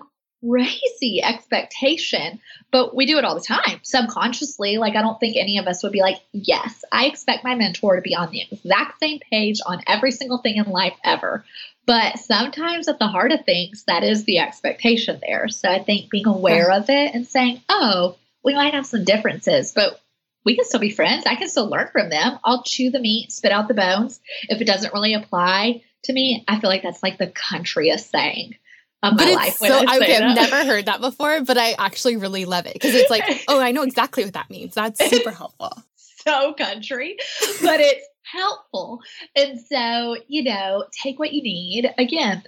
crazy 0.49 1.23
expectation, 1.23 2.40
but 2.71 2.95
we 2.95 3.07
do 3.07 3.18
it 3.18 3.25
all 3.25 3.35
the 3.35 3.40
time 3.40 3.81
subconsciously. 3.83 4.79
Like, 4.79 4.97
I 4.97 5.03
don't 5.03 5.21
think 5.21 5.37
any 5.37 5.59
of 5.59 5.66
us 5.66 5.83
would 5.83 5.92
be 5.92 6.01
like, 6.01 6.21
yes, 6.33 6.85
I 6.90 7.07
expect 7.07 7.45
my 7.45 7.55
mentor 7.55 7.97
to 7.97 8.03
be 8.03 8.14
on 8.14 8.31
the 8.31 8.42
exact 8.51 9.01
same 9.01 9.21
page 9.31 9.61
on 9.66 9.83
every 9.87 10.11
single 10.11 10.38
thing 10.38 10.57
in 10.57 10.64
life 10.64 10.97
ever. 11.05 11.45
But 11.87 12.18
sometimes 12.18 12.88
at 12.88 12.99
the 12.99 13.09
heart 13.09 13.33
of 13.33 13.45
things, 13.45 13.85
that 13.88 14.05
is 14.05 14.25
the 14.25 14.38
expectation 14.38 15.18
there. 15.21 15.49
So 15.49 15.68
I 15.68 15.83
think 15.83 16.11
being 16.11 16.27
aware 16.27 16.71
of 16.71 16.88
it 16.88 17.14
and 17.14 17.27
saying, 17.27 17.61
oh, 17.68 18.16
we 18.45 18.55
might 18.55 18.75
have 18.75 18.87
some 18.87 19.05
differences, 19.05 19.73
but 19.73 20.01
we 20.45 20.57
can 20.57 20.64
still 20.64 20.81
be 20.81 20.90
friends. 20.90 21.27
I 21.27 21.37
can 21.37 21.49
still 21.49 21.68
learn 21.68 21.88
from 21.92 22.11
them. 22.11 22.38
I'll 22.45 22.62
chew 22.62 22.90
the 22.90 23.01
meat, 23.01 23.33
spit 23.33 23.53
out 23.53 23.68
the 23.68 23.75
bones. 23.75 24.21
If 24.49 24.61
it 24.61 24.66
doesn't 24.66 24.95
really 24.95 25.14
apply, 25.14 25.83
to 26.05 26.12
me, 26.12 26.45
I 26.49 26.61
feel 26.61 26.71
like 26.71 26.83
that's 26.83 27.03
like 27.03 27.19
the 27.19 27.29
countryest 27.29 28.11
saying 28.11 28.57
of 29.03 29.17
my 29.17 29.33
life. 29.33 29.55
So 29.55 29.67
I 29.67 29.97
okay, 29.97 30.17
I've 30.17 30.37
never 30.37 30.65
heard 30.65 30.87
that 30.87 31.01
before, 31.01 31.43
but 31.43 31.59
I 31.59 31.73
actually 31.73 32.17
really 32.17 32.45
love 32.45 32.67
it 32.67 32.75
because 32.75 32.95
it's 32.95 33.11
like, 33.11 33.25
oh, 33.49 33.61
I 33.61 33.73
know 33.73 33.83
exactly 33.83 34.25
what 34.25 34.35
that 34.35 34.51
means. 34.51 34.75
That's 34.75 35.05
super 35.11 35.31
helpful. 35.31 35.83
so 35.97 36.55
country, 36.55 37.17
but 37.62 37.81
it's 37.81 38.07
helpful. 38.23 39.01
And 39.37 39.61
so, 39.61 40.17
you 40.29 40.45
know, 40.45 40.87
take 41.03 41.19
what 41.19 41.33
you 41.33 41.43
need. 41.43 41.93
Again, 41.99 42.45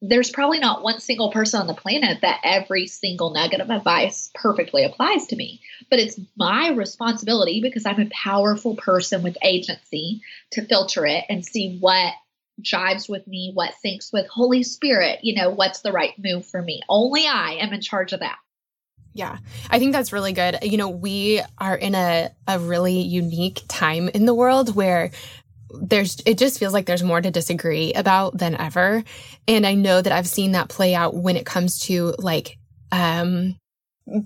there's 0.00 0.30
probably 0.30 0.58
not 0.58 0.82
one 0.82 1.00
single 1.00 1.32
person 1.32 1.60
on 1.60 1.66
the 1.66 1.74
planet 1.74 2.18
that 2.20 2.40
every 2.44 2.86
single 2.86 3.30
nugget 3.30 3.60
of 3.60 3.70
advice 3.70 4.30
perfectly 4.34 4.84
applies 4.84 5.26
to 5.28 5.36
me. 5.36 5.60
But 5.90 5.98
it's 5.98 6.20
my 6.36 6.70
responsibility 6.70 7.60
because 7.60 7.86
I'm 7.86 8.00
a 8.00 8.10
powerful 8.10 8.76
person 8.76 9.22
with 9.22 9.38
agency 9.42 10.20
to 10.52 10.64
filter 10.66 11.06
it 11.06 11.24
and 11.28 11.44
see 11.44 11.78
what 11.78 12.12
jives 12.62 13.08
with 13.08 13.26
me, 13.26 13.52
what 13.54 13.74
syncs 13.84 14.12
with 14.12 14.26
Holy 14.28 14.62
Spirit, 14.62 15.20
you 15.22 15.34
know, 15.34 15.50
what's 15.50 15.80
the 15.80 15.92
right 15.92 16.14
move 16.18 16.46
for 16.46 16.62
me. 16.62 16.82
Only 16.88 17.26
I 17.26 17.58
am 17.60 17.72
in 17.72 17.80
charge 17.80 18.12
of 18.12 18.20
that. 18.20 18.36
Yeah, 19.12 19.38
I 19.70 19.78
think 19.78 19.92
that's 19.92 20.12
really 20.12 20.32
good. 20.32 20.58
You 20.62 20.76
know, 20.76 20.88
we 20.88 21.40
are 21.58 21.76
in 21.76 21.94
a, 21.94 22.30
a 22.48 22.58
really 22.58 23.00
unique 23.00 23.62
time 23.68 24.08
in 24.08 24.26
the 24.26 24.34
world 24.34 24.74
where 24.74 25.10
there's 25.70 26.20
it 26.24 26.38
just 26.38 26.58
feels 26.58 26.72
like 26.72 26.86
there's 26.86 27.02
more 27.02 27.20
to 27.20 27.32
disagree 27.32 27.92
about 27.94 28.38
than 28.38 28.54
ever 28.54 29.02
and 29.48 29.66
i 29.66 29.74
know 29.74 30.00
that 30.00 30.12
i've 30.12 30.28
seen 30.28 30.52
that 30.52 30.68
play 30.68 30.94
out 30.94 31.16
when 31.16 31.36
it 31.36 31.44
comes 31.44 31.80
to 31.80 32.14
like 32.20 32.58
um 32.92 33.56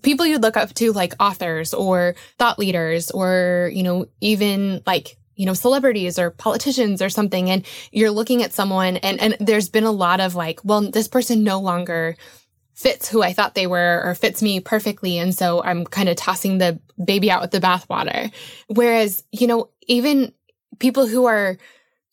people 0.02 0.26
you'd 0.26 0.42
look 0.42 0.56
up 0.56 0.74
to 0.74 0.92
like 0.92 1.14
authors 1.20 1.72
or 1.72 2.14
thought 2.38 2.58
leaders 2.58 3.10
or, 3.10 3.70
you 3.72 3.82
know, 3.82 4.06
even 4.20 4.82
like 4.86 5.16
you 5.38 5.46
know, 5.46 5.54
celebrities 5.54 6.18
or 6.18 6.30
politicians 6.32 7.00
or 7.00 7.08
something. 7.08 7.48
And 7.48 7.64
you're 7.92 8.10
looking 8.10 8.42
at 8.42 8.52
someone 8.52 8.96
and, 8.98 9.20
and 9.20 9.36
there's 9.38 9.68
been 9.68 9.84
a 9.84 9.92
lot 9.92 10.20
of 10.20 10.34
like, 10.34 10.60
well, 10.64 10.82
this 10.82 11.06
person 11.06 11.44
no 11.44 11.60
longer 11.60 12.16
fits 12.74 13.08
who 13.08 13.22
I 13.22 13.32
thought 13.32 13.54
they 13.54 13.68
were 13.68 14.02
or 14.04 14.14
fits 14.14 14.42
me 14.42 14.58
perfectly. 14.58 15.16
And 15.16 15.34
so 15.34 15.62
I'm 15.62 15.84
kind 15.84 16.08
of 16.08 16.16
tossing 16.16 16.58
the 16.58 16.80
baby 17.02 17.30
out 17.30 17.40
with 17.40 17.52
the 17.52 17.60
bathwater. 17.60 18.32
Whereas, 18.66 19.22
you 19.30 19.46
know, 19.46 19.70
even 19.86 20.32
people 20.80 21.06
who 21.06 21.26
are 21.26 21.56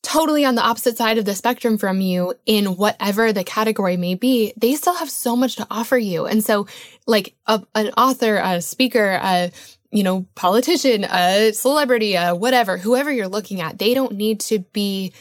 totally 0.03 0.45
on 0.45 0.53
the 0.53 0.61
opposite 0.61 0.95
side 0.95 1.17
of 1.17 1.25
the 1.25 1.33
spectrum 1.33 1.79
from 1.79 1.99
you 1.99 2.35
in 2.45 2.77
whatever 2.77 3.33
the 3.33 3.43
category 3.43 3.97
may 3.97 4.13
be, 4.13 4.53
they 4.55 4.75
still 4.75 4.93
have 4.93 5.09
so 5.09 5.35
much 5.35 5.55
to 5.55 5.65
offer 5.71 5.97
you. 5.97 6.27
And 6.27 6.43
so 6.43 6.67
like 7.07 7.35
a, 7.47 7.63
an 7.73 7.89
author, 7.97 8.37
a 8.37 8.61
speaker, 8.61 9.19
a, 9.21 9.51
you 9.95 10.03
know, 10.03 10.27
politician, 10.35 11.05
a 11.05 11.53
celebrity, 11.53 12.15
a 12.15 12.35
whatever, 12.35 12.77
whoever 12.77 13.11
you're 13.11 13.29
looking 13.29 13.61
at, 13.61 13.79
they 13.79 13.95
don't 13.95 14.13
need 14.13 14.41
to 14.41 14.59
be 14.59 15.13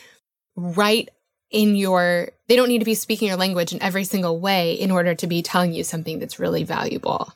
right 0.56 1.08
in 1.54 1.76
your, 1.76 2.30
they 2.48 2.56
don't 2.56 2.68
need 2.68 2.80
to 2.80 2.84
be 2.84 2.96
speaking 2.96 3.28
your 3.28 3.36
language 3.36 3.72
in 3.72 3.80
every 3.80 4.02
single 4.02 4.40
way 4.40 4.72
in 4.72 4.90
order 4.90 5.14
to 5.14 5.26
be 5.28 5.40
telling 5.40 5.72
you 5.72 5.84
something 5.84 6.18
that's 6.18 6.40
really 6.40 6.64
valuable. 6.64 7.32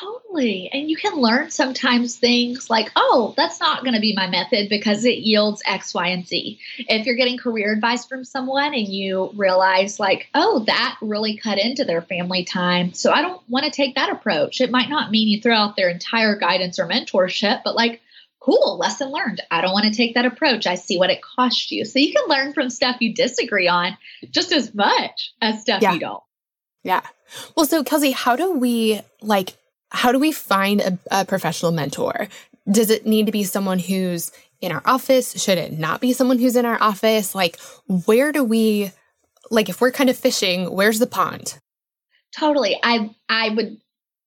Totally. 0.00 0.68
And 0.72 0.90
you 0.90 0.96
can 0.96 1.14
learn 1.14 1.50
sometimes 1.50 2.16
things 2.16 2.68
like, 2.68 2.90
oh, 2.96 3.34
that's 3.36 3.60
not 3.60 3.84
going 3.84 3.94
to 3.94 4.00
be 4.00 4.14
my 4.16 4.28
method 4.28 4.68
because 4.68 5.04
it 5.04 5.18
yields 5.18 5.62
X, 5.64 5.94
Y, 5.94 6.08
and 6.08 6.26
Z. 6.26 6.58
If 6.76 7.06
you're 7.06 7.14
getting 7.14 7.38
career 7.38 7.72
advice 7.72 8.04
from 8.04 8.24
someone 8.24 8.74
and 8.74 8.88
you 8.88 9.30
realize, 9.36 10.00
like, 10.00 10.28
oh, 10.34 10.64
that 10.66 10.98
really 11.00 11.36
cut 11.36 11.58
into 11.58 11.84
their 11.84 12.02
family 12.02 12.44
time. 12.44 12.94
So 12.94 13.12
I 13.12 13.22
don't 13.22 13.40
want 13.48 13.64
to 13.66 13.70
take 13.70 13.94
that 13.94 14.10
approach. 14.10 14.60
It 14.60 14.72
might 14.72 14.90
not 14.90 15.12
mean 15.12 15.28
you 15.28 15.40
throw 15.40 15.54
out 15.54 15.76
their 15.76 15.88
entire 15.88 16.36
guidance 16.36 16.80
or 16.80 16.88
mentorship, 16.88 17.60
but 17.64 17.76
like, 17.76 18.01
cool, 18.42 18.78
lesson 18.78 19.10
learned. 19.10 19.40
I 19.50 19.60
don't 19.60 19.72
want 19.72 19.86
to 19.86 19.96
take 19.96 20.14
that 20.14 20.26
approach. 20.26 20.66
I 20.66 20.74
see 20.74 20.98
what 20.98 21.10
it 21.10 21.22
cost 21.22 21.70
you. 21.70 21.84
So 21.84 21.98
you 21.98 22.12
can 22.12 22.28
learn 22.28 22.52
from 22.52 22.70
stuff 22.70 22.96
you 23.00 23.14
disagree 23.14 23.68
on 23.68 23.96
just 24.30 24.52
as 24.52 24.74
much 24.74 25.32
as 25.40 25.60
stuff 25.60 25.82
yeah. 25.82 25.92
you 25.92 26.00
don't. 26.00 26.22
Yeah. 26.82 27.02
Well, 27.56 27.66
so 27.66 27.84
Kelsey, 27.84 28.10
how 28.10 28.36
do 28.36 28.52
we 28.52 29.00
like 29.20 29.56
how 29.92 30.10
do 30.10 30.18
we 30.18 30.32
find 30.32 30.80
a, 30.80 30.98
a 31.10 31.24
professional 31.24 31.70
mentor? 31.70 32.28
Does 32.70 32.90
it 32.90 33.06
need 33.06 33.26
to 33.26 33.32
be 33.32 33.44
someone 33.44 33.78
who's 33.78 34.32
in 34.60 34.72
our 34.72 34.82
office? 34.84 35.42
Should 35.42 35.58
it 35.58 35.78
not 35.78 36.00
be 36.00 36.12
someone 36.12 36.38
who's 36.38 36.56
in 36.56 36.64
our 36.64 36.80
office? 36.80 37.34
Like, 37.34 37.58
where 38.06 38.32
do 38.32 38.42
we, 38.42 38.90
like, 39.50 39.68
if 39.68 39.80
we're 39.80 39.92
kind 39.92 40.08
of 40.08 40.16
fishing, 40.16 40.70
where's 40.74 40.98
the 40.98 41.06
pond? 41.06 41.58
Totally. 42.38 42.78
I 42.82 43.14
I 43.28 43.50
would 43.50 43.81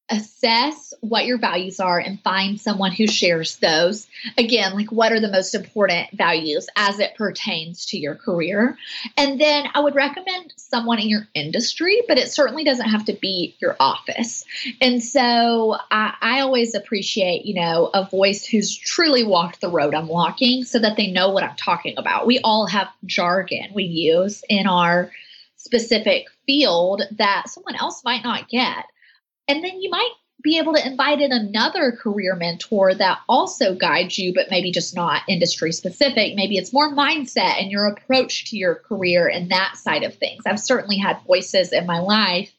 assess 0.10 0.94
what 1.02 1.26
your 1.26 1.40
values 1.40 1.80
are 1.80 2.00
and 2.00 2.22
find 2.22 2.60
someone 2.60 2.92
who 2.92 3.08
shares 3.08 3.58
those. 3.58 4.08
Again, 4.38 4.76
like 4.76 4.92
what 4.92 5.12
are 5.12 5.20
the 5.20 5.32
most 5.32 5.56
important 5.56 6.12
values 6.14 6.68
as 6.76 7.00
it 7.00 7.16
pertains 7.16 7.88
to 7.88 7.98
your 7.98 8.16
career? 8.16 8.78
And 9.18 9.42
then 9.42 9.66
I 9.74 9.80
would 9.80 9.96
recommend 9.96 10.54
someone 10.58 11.00
in 11.00 11.10
your 11.10 11.28
industry, 11.34 12.04
but 12.08 12.20
it 12.20 12.32
certainly 12.32 12.64
doesn't 12.64 12.90
have 12.90 13.06
to 13.06 13.14
be 13.14 13.56
your 13.60 13.76
office. 13.80 14.46
And 14.80 15.04
so 15.04 15.76
I, 15.90 16.14
I 16.22 16.40
always 16.42 16.76
appreciate, 16.76 17.46
you 17.46 17.56
know, 17.56 17.90
a 17.94 18.08
voice 18.08 18.46
who's 18.46 18.76
truly 18.76 19.24
walked 19.24 19.62
the 19.62 19.70
road 19.70 19.96
I'm 19.96 20.08
walking 20.08 20.66
so 20.66 20.78
that 20.80 20.98
they 20.98 21.12
know 21.12 21.30
what 21.30 21.44
I'm 21.44 21.56
talking 21.56 21.96
about. 21.98 22.28
We 22.28 22.40
all 22.44 22.68
have 22.68 22.90
jargon 23.06 23.72
we 23.74 23.84
use 23.84 24.44
in 24.50 24.68
our 24.68 25.12
specific 25.58 26.28
field 26.46 27.02
that 27.18 27.50
someone 27.50 27.76
else 27.76 28.04
might 28.04 28.24
not 28.24 28.50
get. 28.50 28.86
And 29.48 29.64
then 29.64 29.82
you 29.82 29.90
might 29.90 30.12
be 30.44 30.60
able 30.60 30.74
to 30.74 30.88
invite 30.88 31.22
in 31.22 31.32
another 31.32 31.92
career 31.92 32.36
mentor 32.36 32.94
that 32.94 33.20
also 33.28 33.74
guides 33.74 34.18
you, 34.18 34.34
but 34.34 34.52
maybe 34.52 34.72
just 34.72 34.96
not 34.96 35.24
industry 35.28 35.72
specific. 35.72 36.36
Maybe 36.36 36.58
it's 36.58 36.74
more 36.74 36.94
mindset 36.94 37.60
and 37.60 37.72
your 37.72 37.88
approach 37.88 38.52
to 38.52 38.58
your 38.58 38.76
career 38.76 39.28
and 39.28 39.50
that 39.50 39.76
side 39.76 40.04
of 40.04 40.14
things. 40.16 40.44
I've 40.46 40.60
certainly 40.60 40.98
had 40.98 41.18
voices 41.26 41.74
in 41.74 41.88
my 41.88 42.00
life 42.00 42.52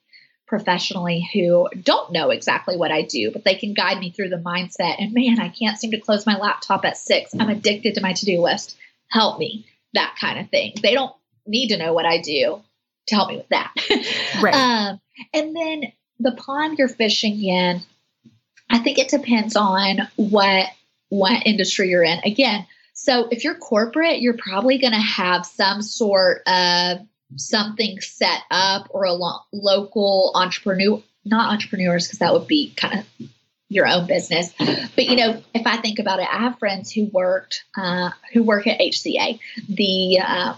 professionally 0.46 1.28
who 1.32 1.68
don't 1.82 2.12
know 2.12 2.30
exactly 2.30 2.76
what 2.76 2.92
I 2.92 3.02
do, 3.02 3.30
but 3.30 3.44
they 3.44 3.54
can 3.54 3.74
guide 3.74 3.98
me 3.98 4.10
through 4.10 4.30
the 4.30 4.36
mindset. 4.36 4.96
And 4.98 5.12
man, 5.12 5.40
I 5.40 5.48
can't 5.48 5.78
seem 5.78 5.90
to 5.90 6.00
close 6.00 6.26
my 6.26 6.36
laptop 6.36 6.84
at 6.84 6.96
six. 6.96 7.32
I'm 7.38 7.50
addicted 7.50 7.94
to 7.94 8.00
my 8.00 8.12
to 8.14 8.24
do 8.24 8.40
list. 8.40 8.76
Help 9.08 9.38
me, 9.38 9.66
that 9.94 10.16
kind 10.20 10.38
of 10.38 10.50
thing. 10.50 10.74
They 10.82 10.94
don't 10.94 11.14
need 11.46 11.68
to 11.68 11.76
know 11.76 11.92
what 11.92 12.06
I 12.06 12.20
do 12.20 12.62
to 13.08 13.14
help 13.14 13.28
me 13.28 13.36
with 13.36 13.48
that. 13.50 13.72
Right. 14.42 14.54
um, 14.54 15.00
and 15.32 15.56
then 15.56 15.92
the 16.18 16.32
pond 16.32 16.78
you're 16.78 16.88
fishing 16.88 17.42
in, 17.42 17.80
I 18.70 18.78
think 18.78 18.98
it 18.98 19.08
depends 19.08 19.56
on 19.56 20.08
what 20.16 20.66
what 21.08 21.46
industry 21.46 21.88
you're 21.88 22.02
in. 22.02 22.18
Again, 22.24 22.66
so 22.94 23.28
if 23.30 23.44
you're 23.44 23.54
corporate, 23.54 24.20
you're 24.20 24.36
probably 24.36 24.78
going 24.78 24.92
to 24.92 24.98
have 24.98 25.46
some 25.46 25.82
sort 25.82 26.42
of 26.46 26.98
something 27.36 28.00
set 28.00 28.40
up 28.50 28.88
or 28.90 29.04
a 29.04 29.12
lo- 29.12 29.40
local 29.52 30.32
entrepreneur, 30.34 31.02
not 31.24 31.52
entrepreneurs, 31.52 32.06
because 32.06 32.20
that 32.20 32.32
would 32.32 32.46
be 32.46 32.72
kind 32.76 33.00
of 33.00 33.28
your 33.68 33.86
own 33.86 34.06
business. 34.06 34.52
But 34.58 35.06
you 35.06 35.16
know, 35.16 35.42
if 35.54 35.66
I 35.66 35.76
think 35.76 35.98
about 35.98 36.20
it, 36.20 36.28
I 36.30 36.38
have 36.38 36.58
friends 36.58 36.90
who 36.90 37.04
worked 37.06 37.64
uh, 37.76 38.10
who 38.32 38.42
work 38.42 38.66
at 38.66 38.80
HCA, 38.80 39.38
the 39.68 40.20
uh, 40.20 40.54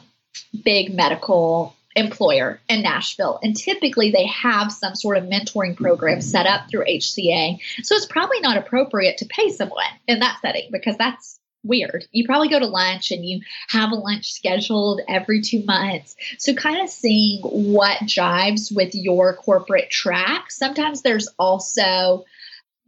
big 0.65 0.95
medical 0.95 1.75
employer 1.97 2.61
in 2.69 2.83
Nashville. 2.83 3.41
And 3.43 3.57
typically 3.57 4.11
they 4.11 4.27
have 4.27 4.73
some 4.73 4.95
sort 4.95 5.17
of 5.17 5.25
mentoring 5.25 5.77
program 5.77 6.21
set 6.21 6.47
up 6.47 6.71
through 6.71 6.85
HCA. 6.85 7.59
So 7.83 7.95
it's 7.95 8.07
probably 8.07 8.41
not 8.41 8.57
appropriate 8.57 9.19
to 9.19 9.27
pay 9.27 9.51
someone 9.51 9.85
in 10.07 10.21
that 10.21 10.39
setting 10.41 10.69
because 10.71 10.97
that's 10.97 11.39
weird. 11.65 12.07
You 12.13 12.25
probably 12.25 12.49
go 12.49 12.59
to 12.59 12.67
lunch 12.67 13.11
and 13.11 13.25
you 13.25 13.41
have 13.69 13.91
a 13.91 13.97
lunch 13.97 14.33
scheduled 14.33 15.01
every 15.09 15.41
two 15.43 15.65
months. 15.65 16.17
So, 16.39 16.55
kind 16.55 16.81
of 16.81 16.89
seeing 16.89 17.41
what 17.43 17.99
jives 18.01 18.75
with 18.75 18.95
your 18.95 19.35
corporate 19.35 19.91
track. 19.91 20.51
Sometimes 20.51 21.03
there's 21.03 21.29
also 21.39 22.25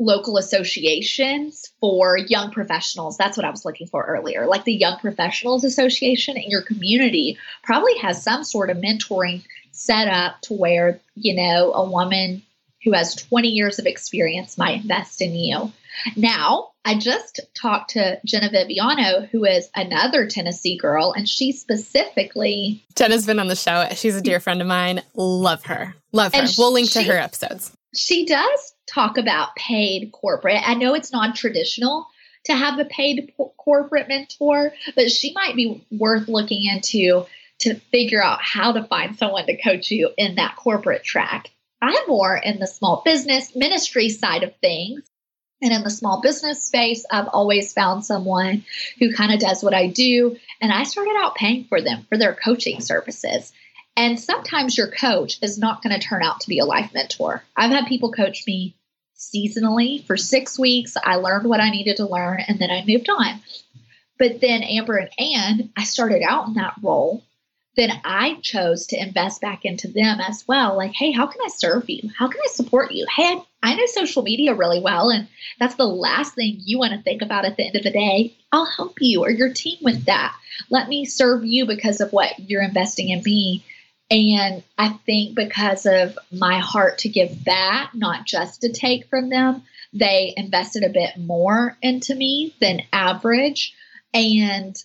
local 0.00 0.38
associations 0.38 1.70
for 1.78 2.16
young 2.16 2.50
professionals. 2.50 3.18
That's 3.18 3.36
what 3.36 3.44
I 3.44 3.50
was 3.50 3.64
looking 3.64 3.86
for 3.86 4.02
earlier. 4.02 4.46
Like 4.46 4.64
the 4.64 4.72
Young 4.72 4.98
Professionals 4.98 5.62
Association 5.62 6.36
in 6.36 6.50
your 6.50 6.62
community 6.62 7.38
probably 7.62 7.96
has 7.98 8.22
some 8.22 8.42
sort 8.42 8.70
of 8.70 8.78
mentoring 8.78 9.44
set 9.72 10.08
up 10.08 10.40
to 10.42 10.54
where, 10.54 10.98
you 11.14 11.36
know, 11.36 11.72
a 11.74 11.88
woman 11.88 12.42
who 12.82 12.92
has 12.92 13.14
20 13.14 13.48
years 13.48 13.78
of 13.78 13.84
experience 13.84 14.56
might 14.56 14.80
invest 14.80 15.20
in 15.20 15.34
you. 15.34 15.70
Now, 16.16 16.70
I 16.86 16.98
just 16.98 17.40
talked 17.54 17.90
to 17.90 18.18
Jenna 18.24 18.48
Viviano, 18.48 19.28
who 19.28 19.44
is 19.44 19.68
another 19.74 20.26
Tennessee 20.26 20.78
girl, 20.78 21.12
and 21.12 21.28
she 21.28 21.52
specifically. 21.52 22.82
Jenna's 22.96 23.26
been 23.26 23.38
on 23.38 23.48
the 23.48 23.56
show. 23.56 23.86
She's 23.94 24.16
a 24.16 24.22
dear 24.22 24.40
friend 24.40 24.62
of 24.62 24.66
mine. 24.66 25.02
Love 25.14 25.64
her. 25.66 25.94
Love 26.12 26.32
her. 26.32 26.46
we'll 26.56 26.72
link 26.72 26.88
she, 26.88 27.04
to 27.04 27.12
her 27.12 27.18
episodes. 27.18 27.76
She 27.94 28.24
does 28.24 28.74
talk 28.92 29.18
about 29.18 29.57
paid 29.57 30.12
corporate. 30.12 30.62
I 30.66 30.74
know 30.74 30.94
it's 30.94 31.12
non 31.12 31.35
traditional 31.35 32.07
to 32.44 32.55
have 32.55 32.79
a 32.79 32.85
paid 32.85 33.33
corporate 33.59 34.09
mentor, 34.09 34.72
but 34.94 35.11
she 35.11 35.33
might 35.33 35.57
be 35.57 35.87
worth 35.90 36.29
looking 36.29 36.64
into 36.64 37.26
to 37.61 37.74
figure 37.74 38.22
out 38.22 38.40
how 38.40 38.72
to 38.72 38.85
find 38.85 39.16
someone 39.16 39.46
to 39.46 39.62
coach 39.62 39.90
you 39.90 40.11
in 40.16 40.37
that 40.37 40.57
corporate 40.57 41.05
track. 41.05 41.50
I'm 41.83 42.09
more 42.09 42.37
in 42.37 42.59
the 42.59 42.66
small 42.66 43.03
business 43.05 43.55
ministry 43.55 44.09
side 44.09 44.42
of 44.42 44.57
things. 44.57 45.03
And 45.62 45.74
in 45.74 45.83
the 45.83 45.90
small 45.90 46.22
business 46.22 46.64
space, 46.64 47.05
I've 47.11 47.29
always 47.29 47.74
found 47.74 48.05
someone 48.05 48.64
who 48.98 49.12
kind 49.12 49.33
of 49.33 49.40
does 49.40 49.62
what 49.62 49.74
I 49.74 49.88
do. 49.88 50.37
And 50.61 50.72
I 50.72 50.85
started 50.85 51.14
out 51.18 51.35
paying 51.35 51.64
for 51.64 51.83
them 51.83 52.07
for 52.09 52.16
their 52.16 52.35
coaching 52.35 52.81
services. 52.81 53.53
And 53.94 54.18
sometimes 54.18 54.79
your 54.79 54.90
coach 54.90 55.38
is 55.42 55.59
not 55.59 55.83
going 55.83 55.98
to 55.98 56.07
turn 56.07 56.22
out 56.22 56.40
to 56.40 56.48
be 56.48 56.61
a 56.61 56.64
life 56.64 56.94
mentor. 56.94 57.42
I've 57.55 57.70
had 57.70 57.87
people 57.87 58.11
coach 58.11 58.44
me 58.46 58.74
seasonally 59.20 60.04
for 60.06 60.16
six 60.16 60.59
weeks. 60.59 60.96
I 61.04 61.16
learned 61.16 61.46
what 61.46 61.61
I 61.61 61.70
needed 61.70 61.98
to 61.98 62.06
learn 62.06 62.40
and 62.40 62.59
then 62.59 62.70
I 62.70 62.85
moved 62.87 63.09
on. 63.11 63.40
But 64.18 64.40
then 64.40 64.62
Amber 64.62 64.96
and 64.96 65.11
Ann, 65.18 65.70
I 65.76 65.85
started 65.85 66.22
out 66.22 66.48
in 66.48 66.54
that 66.54 66.74
role. 66.83 67.22
Then 67.76 67.90
I 68.04 68.35
chose 68.42 68.87
to 68.88 69.00
invest 69.00 69.40
back 69.40 69.64
into 69.64 69.88
them 69.88 70.20
as 70.20 70.44
well. 70.48 70.76
Like, 70.76 70.92
hey, 70.92 71.12
how 71.12 71.26
can 71.26 71.40
I 71.44 71.48
serve 71.48 71.88
you? 71.88 72.11
How 72.18 72.28
can 72.28 72.40
I 72.44 72.48
support 72.50 72.92
you? 72.92 73.06
Hey, 73.14 73.40
I 73.62 73.74
know 73.74 73.87
social 73.87 74.22
media 74.22 74.54
really 74.54 74.80
well, 74.80 75.11
and 75.11 75.28
that's 75.59 75.76
the 75.76 75.87
last 75.87 76.35
thing 76.35 76.61
you 76.64 76.78
want 76.78 76.92
to 76.92 77.02
think 77.02 77.22
about 77.22 77.44
at 77.44 77.56
the 77.56 77.64
end 77.64 77.76
of 77.76 77.83
the 77.85 77.90
day. 77.90 78.37
I'll 78.52 78.66
help 78.66 78.96
you 79.00 79.22
or 79.22 79.30
your 79.30 79.52
team 79.52 79.78
with 79.83 80.06
that. 80.06 80.37
Let 80.68 80.88
me 80.88 81.04
serve 81.04 81.44
you 81.44 81.64
because 81.64 82.00
of 82.00 82.12
what 82.12 82.38
you're 82.38 82.62
investing 82.62 83.11
in 83.11 83.22
me. 83.22 83.64
And 84.10 84.64
I 84.76 84.88
think 84.88 85.36
because 85.36 85.86
of 85.86 86.18
my 86.32 86.58
heart 86.58 86.98
to 86.98 87.08
give 87.08 87.44
back, 87.44 87.94
not 87.94 88.26
just 88.26 88.62
to 88.62 88.72
take 88.72 89.08
from 89.08 89.28
them, 89.28 89.62
they 89.92 90.34
invested 90.36 90.82
a 90.82 90.88
bit 90.88 91.16
more 91.16 91.76
into 91.80 92.14
me 92.14 92.54
than 92.60 92.82
average. 92.92 93.74
And 94.12 94.76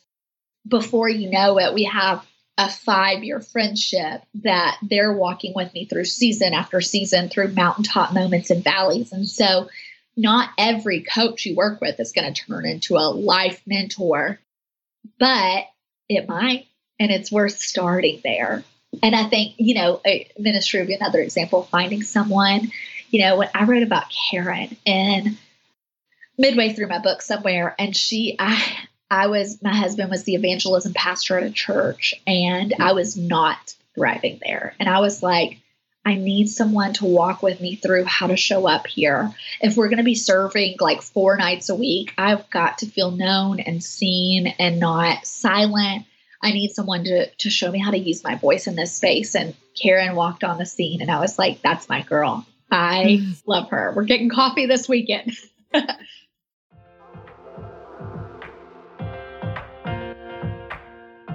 before 0.67 1.09
you 1.09 1.31
know 1.31 1.59
it, 1.59 1.73
we 1.73 1.83
have 1.85 2.25
a 2.57 2.69
five 2.69 3.23
year 3.23 3.41
friendship 3.41 4.21
that 4.35 4.77
they're 4.81 5.13
walking 5.13 5.53
with 5.55 5.73
me 5.73 5.85
through 5.85 6.05
season 6.05 6.53
after 6.53 6.79
season 6.79 7.27
through 7.27 7.49
mountaintop 7.49 8.13
moments 8.13 8.49
and 8.49 8.63
valleys. 8.63 9.11
And 9.11 9.27
so, 9.27 9.69
not 10.17 10.49
every 10.57 11.01
coach 11.01 11.45
you 11.45 11.55
work 11.55 11.81
with 11.81 11.99
is 11.99 12.13
going 12.13 12.33
to 12.33 12.41
turn 12.41 12.65
into 12.65 12.95
a 12.95 13.11
life 13.11 13.61
mentor, 13.67 14.39
but 15.19 15.65
it 16.07 16.29
might. 16.29 16.67
And 16.97 17.11
it's 17.11 17.29
worth 17.29 17.59
starting 17.59 18.21
there. 18.23 18.63
And 19.01 19.15
I 19.15 19.25
think, 19.25 19.55
you 19.57 19.75
know, 19.75 20.01
ministry 20.37 20.79
would 20.79 20.87
be 20.87 20.95
another 20.95 21.19
example, 21.19 21.61
of 21.61 21.69
finding 21.69 22.03
someone, 22.03 22.71
you 23.09 23.21
know, 23.21 23.37
when 23.37 23.49
I 23.53 23.65
wrote 23.65 23.83
about 23.83 24.11
Karen 24.31 24.75
and 24.85 25.37
midway 26.37 26.73
through 26.73 26.87
my 26.87 26.99
book 26.99 27.21
somewhere, 27.21 27.75
and 27.79 27.95
she, 27.95 28.35
I, 28.39 28.61
I 29.09 29.27
was, 29.27 29.61
my 29.61 29.73
husband 29.73 30.09
was 30.09 30.23
the 30.23 30.35
evangelism 30.35 30.93
pastor 30.93 31.37
at 31.37 31.43
a 31.43 31.51
church, 31.51 32.15
and 32.27 32.73
I 32.79 32.93
was 32.93 33.15
not 33.15 33.75
thriving 33.93 34.39
there. 34.43 34.75
And 34.79 34.89
I 34.89 34.99
was 34.99 35.23
like, 35.23 35.59
I 36.07 36.15
need 36.15 36.49
someone 36.49 36.93
to 36.93 37.05
walk 37.05 37.41
with 37.41 37.59
me 37.59 37.75
through 37.75 38.03
how 38.03 38.27
to 38.27 38.37
show 38.37 38.67
up 38.67 38.85
here. 38.85 39.33
If 39.59 39.75
we're 39.75 39.87
going 39.87 39.97
to 39.97 40.03
be 40.03 40.13
serving 40.13 40.77
like 40.79 41.01
four 41.01 41.35
nights 41.35 41.69
a 41.69 41.75
week, 41.75 42.13
I've 42.15 42.47
got 42.51 42.79
to 42.79 42.85
feel 42.85 43.09
known 43.09 43.59
and 43.59 43.83
seen 43.83 44.47
and 44.59 44.79
not 44.79 45.25
silent. 45.25 46.05
I 46.45 46.51
need 46.51 46.75
someone 46.75 47.03
to, 47.05 47.27
to 47.27 47.49
show 47.49 47.71
me 47.71 47.79
how 47.79 47.89
to 47.89 47.97
use 47.97 48.23
my 48.23 48.35
voice 48.35 48.67
in 48.67 48.75
this 48.75 48.93
space. 48.93 49.33
And 49.33 49.55
Karen 49.75 50.15
walked 50.15 50.43
on 50.43 50.59
the 50.59 50.65
scene, 50.65 51.01
and 51.01 51.09
I 51.09 51.19
was 51.19 51.39
like, 51.39 51.63
that's 51.63 51.89
my 51.89 52.03
girl. 52.03 52.45
I 52.69 53.33
love 53.47 53.71
her. 53.71 53.91
We're 53.95 54.03
getting 54.03 54.29
coffee 54.29 54.67
this 54.67 54.87
weekend. 54.87 55.35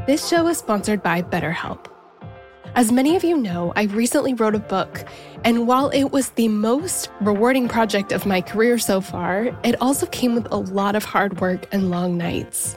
This 0.06 0.26
show 0.26 0.48
is 0.48 0.58
sponsored 0.58 1.04
by 1.04 1.22
BetterHelp. 1.22 1.86
As 2.74 2.90
many 2.90 3.14
of 3.14 3.22
you 3.22 3.36
know, 3.36 3.72
I 3.76 3.84
recently 3.84 4.34
wrote 4.34 4.56
a 4.56 4.58
book, 4.58 5.04
and 5.44 5.68
while 5.68 5.90
it 5.90 6.04
was 6.04 6.30
the 6.30 6.48
most 6.48 7.10
rewarding 7.20 7.68
project 7.68 8.10
of 8.10 8.26
my 8.26 8.40
career 8.40 8.78
so 8.78 9.00
far, 9.00 9.56
it 9.62 9.80
also 9.80 10.06
came 10.06 10.34
with 10.34 10.50
a 10.50 10.56
lot 10.56 10.96
of 10.96 11.04
hard 11.04 11.40
work 11.40 11.66
and 11.70 11.90
long 11.90 12.18
nights. 12.18 12.76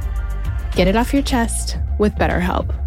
Get 0.75 0.87
it 0.87 0.95
off 0.95 1.13
your 1.13 1.23
chest 1.23 1.77
with 1.99 2.15
BetterHelp. 2.15 2.77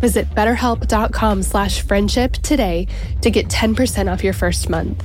Visit 0.00 0.28
betterhelp.com 0.30 1.42
slash 1.42 1.80
friendship 1.82 2.32
today 2.32 2.88
to 3.20 3.30
get 3.30 3.48
10% 3.48 4.12
off 4.12 4.24
your 4.24 4.32
first 4.32 4.68
month. 4.68 5.04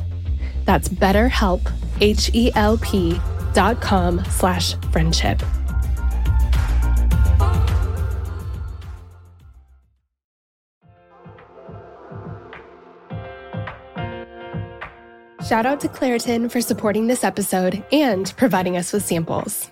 That's 0.65 0.89
betterhelp, 0.89 1.71
H-E-L-P 2.01 3.19
dot 3.53 3.81
com 3.81 4.23
slash 4.25 4.75
friendship. 4.91 5.41
Shout 15.47 15.65
out 15.65 15.79
to 15.79 15.87
Claritin 15.87 16.51
for 16.51 16.59
supporting 16.59 17.07
this 17.07 17.23
episode 17.23 17.83
and 17.91 18.33
providing 18.35 18.75
us 18.75 18.91
with 18.91 19.05
samples. 19.05 19.71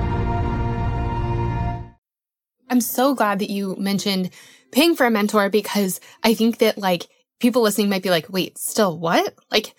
I'm 2.71 2.79
so 2.79 3.13
glad 3.13 3.39
that 3.39 3.49
you 3.49 3.75
mentioned 3.77 4.29
paying 4.71 4.95
for 4.95 5.05
a 5.05 5.11
mentor 5.11 5.49
because 5.49 5.99
I 6.23 6.33
think 6.33 6.59
that 6.59 6.77
like 6.77 7.09
people 7.41 7.61
listening 7.61 7.89
might 7.89 8.01
be 8.01 8.09
like, 8.09 8.29
wait, 8.29 8.57
still 8.57 8.97
what? 8.97 9.35
Like 9.51 9.75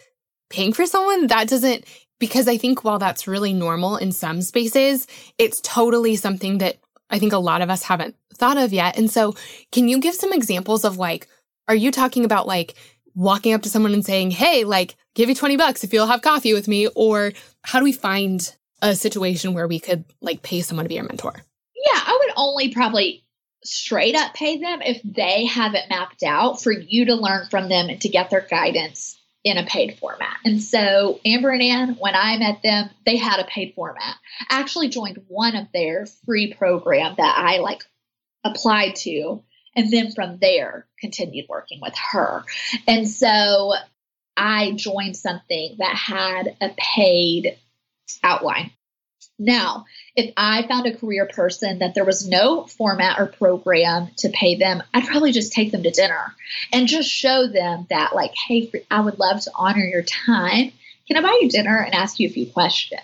paying 0.50 0.74
for 0.74 0.84
someone? 0.84 1.28
That 1.28 1.48
doesn't, 1.48 1.86
because 2.20 2.48
I 2.48 2.58
think 2.58 2.84
while 2.84 2.98
that's 2.98 3.26
really 3.26 3.54
normal 3.54 3.96
in 3.96 4.12
some 4.12 4.42
spaces, 4.42 5.06
it's 5.38 5.62
totally 5.62 6.16
something 6.16 6.58
that 6.58 6.80
I 7.08 7.18
think 7.18 7.32
a 7.32 7.38
lot 7.38 7.62
of 7.62 7.70
us 7.70 7.82
haven't 7.82 8.14
thought 8.34 8.58
of 8.58 8.74
yet. 8.74 8.98
And 8.98 9.10
so 9.10 9.34
can 9.72 9.88
you 9.88 9.98
give 9.98 10.14
some 10.14 10.34
examples 10.34 10.84
of 10.84 10.98
like, 10.98 11.28
are 11.68 11.74
you 11.74 11.92
talking 11.92 12.26
about 12.26 12.46
like 12.46 12.74
walking 13.14 13.54
up 13.54 13.62
to 13.62 13.70
someone 13.70 13.94
and 13.94 14.04
saying, 14.04 14.32
Hey, 14.32 14.64
like 14.64 14.96
give 15.14 15.30
you 15.30 15.34
20 15.34 15.56
bucks 15.56 15.82
if 15.82 15.94
you'll 15.94 16.08
have 16.08 16.20
coffee 16.20 16.52
with 16.52 16.68
me? 16.68 16.88
Or 16.88 17.32
how 17.62 17.78
do 17.78 17.84
we 17.84 17.92
find 17.92 18.54
a 18.82 18.94
situation 18.94 19.54
where 19.54 19.66
we 19.66 19.80
could 19.80 20.04
like 20.20 20.42
pay 20.42 20.60
someone 20.60 20.84
to 20.84 20.90
be 20.90 20.98
our 20.98 21.06
mentor? 21.06 21.42
Yeah, 21.84 22.00
I 22.00 22.18
would 22.20 22.34
only 22.36 22.72
probably 22.72 23.24
straight 23.64 24.14
up 24.14 24.34
pay 24.34 24.58
them 24.58 24.82
if 24.82 25.00
they 25.04 25.46
have 25.46 25.74
it 25.74 25.88
mapped 25.88 26.22
out 26.22 26.62
for 26.62 26.72
you 26.72 27.06
to 27.06 27.14
learn 27.14 27.46
from 27.50 27.68
them 27.68 27.88
and 27.88 28.00
to 28.00 28.08
get 28.08 28.30
their 28.30 28.40
guidance 28.40 29.18
in 29.44 29.58
a 29.58 29.66
paid 29.66 29.98
format. 29.98 30.36
And 30.44 30.62
so 30.62 31.20
Amber 31.24 31.50
and 31.50 31.62
Ann, 31.62 31.96
when 31.98 32.14
I 32.14 32.36
met 32.38 32.62
them, 32.62 32.90
they 33.04 33.16
had 33.16 33.40
a 33.40 33.44
paid 33.44 33.74
format. 33.74 34.16
I 34.48 34.60
actually 34.60 34.88
joined 34.88 35.22
one 35.28 35.56
of 35.56 35.66
their 35.72 36.06
free 36.24 36.54
program 36.54 37.14
that 37.16 37.36
I 37.38 37.58
like 37.58 37.82
applied 38.44 38.96
to 38.96 39.42
and 39.74 39.90
then 39.90 40.12
from 40.12 40.38
there 40.38 40.86
continued 41.00 41.46
working 41.48 41.80
with 41.80 41.94
her. 42.12 42.44
And 42.86 43.08
so 43.08 43.74
I 44.36 44.72
joined 44.72 45.16
something 45.16 45.76
that 45.78 45.96
had 45.96 46.56
a 46.60 46.70
paid 46.76 47.58
outline. 48.22 48.72
Now, 49.44 49.86
if 50.14 50.32
I 50.36 50.66
found 50.68 50.86
a 50.86 50.96
career 50.96 51.26
person 51.26 51.80
that 51.80 51.94
there 51.94 52.04
was 52.04 52.28
no 52.28 52.64
format 52.64 53.18
or 53.18 53.26
program 53.26 54.10
to 54.18 54.28
pay 54.28 54.54
them, 54.54 54.84
I'd 54.94 55.06
probably 55.06 55.32
just 55.32 55.52
take 55.52 55.72
them 55.72 55.82
to 55.82 55.90
dinner 55.90 56.32
and 56.72 56.86
just 56.86 57.10
show 57.10 57.48
them 57.48 57.86
that, 57.90 58.14
like, 58.14 58.32
hey, 58.46 58.70
I 58.88 59.00
would 59.00 59.18
love 59.18 59.40
to 59.40 59.50
honor 59.56 59.84
your 59.84 60.02
time. 60.02 60.70
Can 61.08 61.16
I 61.16 61.22
buy 61.22 61.40
you 61.42 61.48
dinner 61.48 61.76
and 61.76 61.92
ask 61.92 62.20
you 62.20 62.28
a 62.28 62.32
few 62.32 62.46
questions? 62.46 63.02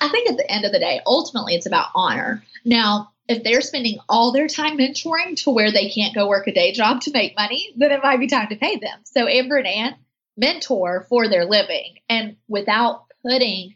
I 0.00 0.08
think 0.08 0.30
at 0.30 0.36
the 0.36 0.48
end 0.48 0.64
of 0.64 0.70
the 0.70 0.78
day, 0.78 1.00
ultimately, 1.04 1.56
it's 1.56 1.66
about 1.66 1.88
honor. 1.96 2.44
Now, 2.64 3.10
if 3.26 3.42
they're 3.42 3.60
spending 3.60 3.98
all 4.08 4.30
their 4.30 4.46
time 4.46 4.78
mentoring 4.78 5.42
to 5.42 5.50
where 5.50 5.72
they 5.72 5.90
can't 5.90 6.14
go 6.14 6.28
work 6.28 6.46
a 6.46 6.52
day 6.52 6.72
job 6.72 7.00
to 7.02 7.12
make 7.12 7.36
money, 7.36 7.72
then 7.76 7.90
it 7.90 8.02
might 8.02 8.20
be 8.20 8.28
time 8.28 8.48
to 8.48 8.56
pay 8.56 8.76
them. 8.76 9.00
So 9.04 9.26
Amber 9.26 9.56
and 9.56 9.66
Ann 9.66 9.96
mentor 10.36 11.06
for 11.08 11.28
their 11.28 11.44
living 11.44 11.96
and 12.08 12.36
without 12.48 13.06
putting 13.22 13.74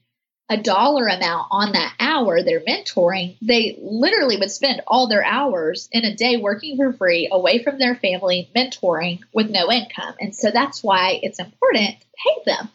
a 0.50 0.56
dollar 0.58 1.06
amount 1.06 1.48
on 1.50 1.72
that 1.72 1.94
hour 1.98 2.42
they're 2.42 2.60
mentoring, 2.60 3.36
they 3.40 3.78
literally 3.80 4.36
would 4.36 4.50
spend 4.50 4.82
all 4.86 5.08
their 5.08 5.24
hours 5.24 5.88
in 5.90 6.04
a 6.04 6.14
day 6.14 6.36
working 6.36 6.76
for 6.76 6.92
free 6.92 7.28
away 7.32 7.62
from 7.62 7.78
their 7.78 7.94
family, 7.94 8.50
mentoring 8.54 9.20
with 9.32 9.48
no 9.50 9.72
income. 9.72 10.14
And 10.20 10.34
so 10.34 10.50
that's 10.50 10.82
why 10.82 11.18
it's 11.22 11.38
important 11.38 11.98
to 12.00 12.06
pay 12.24 12.42
them. 12.44 12.68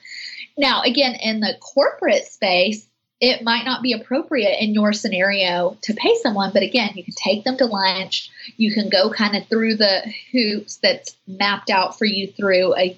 Now, 0.57 0.81
again, 0.81 1.15
in 1.15 1.39
the 1.39 1.57
corporate 1.61 2.25
space, 2.25 2.85
it 3.21 3.43
might 3.43 3.65
not 3.65 3.83
be 3.83 3.93
appropriate 3.93 4.61
in 4.61 4.73
your 4.73 4.93
scenario 4.93 5.77
to 5.81 5.93
pay 5.93 6.15
someone, 6.23 6.51
but 6.53 6.63
again, 6.63 6.91
you 6.95 7.03
can 7.03 7.13
take 7.13 7.43
them 7.43 7.57
to 7.57 7.65
lunch. 7.65 8.31
You 8.57 8.73
can 8.73 8.89
go 8.89 9.11
kind 9.11 9.35
of 9.35 9.47
through 9.47 9.75
the 9.75 10.11
hoops 10.31 10.77
that's 10.77 11.15
mapped 11.27 11.69
out 11.69 11.97
for 11.97 12.05
you 12.05 12.27
through 12.27 12.75
a, 12.77 12.97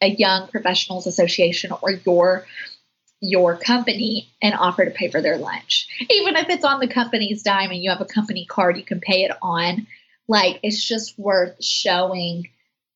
a 0.00 0.08
young 0.08 0.48
professionals 0.48 1.06
association 1.06 1.72
or 1.82 1.90
your 1.90 2.46
your 3.20 3.56
company 3.56 4.28
and 4.40 4.54
offer 4.54 4.84
to 4.84 4.90
pay 4.90 5.10
for 5.10 5.20
their 5.20 5.36
lunch. 5.36 5.88
Even 6.10 6.36
if 6.36 6.48
it's 6.48 6.64
on 6.64 6.80
the 6.80 6.88
company's 6.88 7.42
dime 7.42 7.70
and 7.70 7.82
you 7.82 7.90
have 7.90 8.00
a 8.00 8.06
company 8.06 8.46
card 8.46 8.76
you 8.76 8.82
can 8.82 9.00
pay 9.00 9.24
it 9.24 9.32
on, 9.42 9.86
like 10.26 10.60
it's 10.62 10.82
just 10.82 11.18
worth 11.18 11.62
showing 11.62 12.48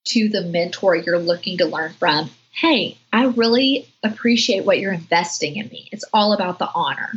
to 0.07 0.29
the 0.29 0.43
mentor 0.43 0.97
you're 0.97 1.19
looking 1.19 1.59
to 1.59 1.67
learn 1.67 1.93
from 1.93 2.31
hey, 2.55 2.97
I 3.13 3.25
really 3.25 3.89
appreciate 4.03 4.65
what 4.65 4.79
you're 4.79 4.93
investing 4.93 5.57
in 5.57 5.69
me. 5.69 5.89
It's 5.91 6.05
all 6.13 6.33
about 6.33 6.59
the 6.59 6.71
honor. 6.73 7.13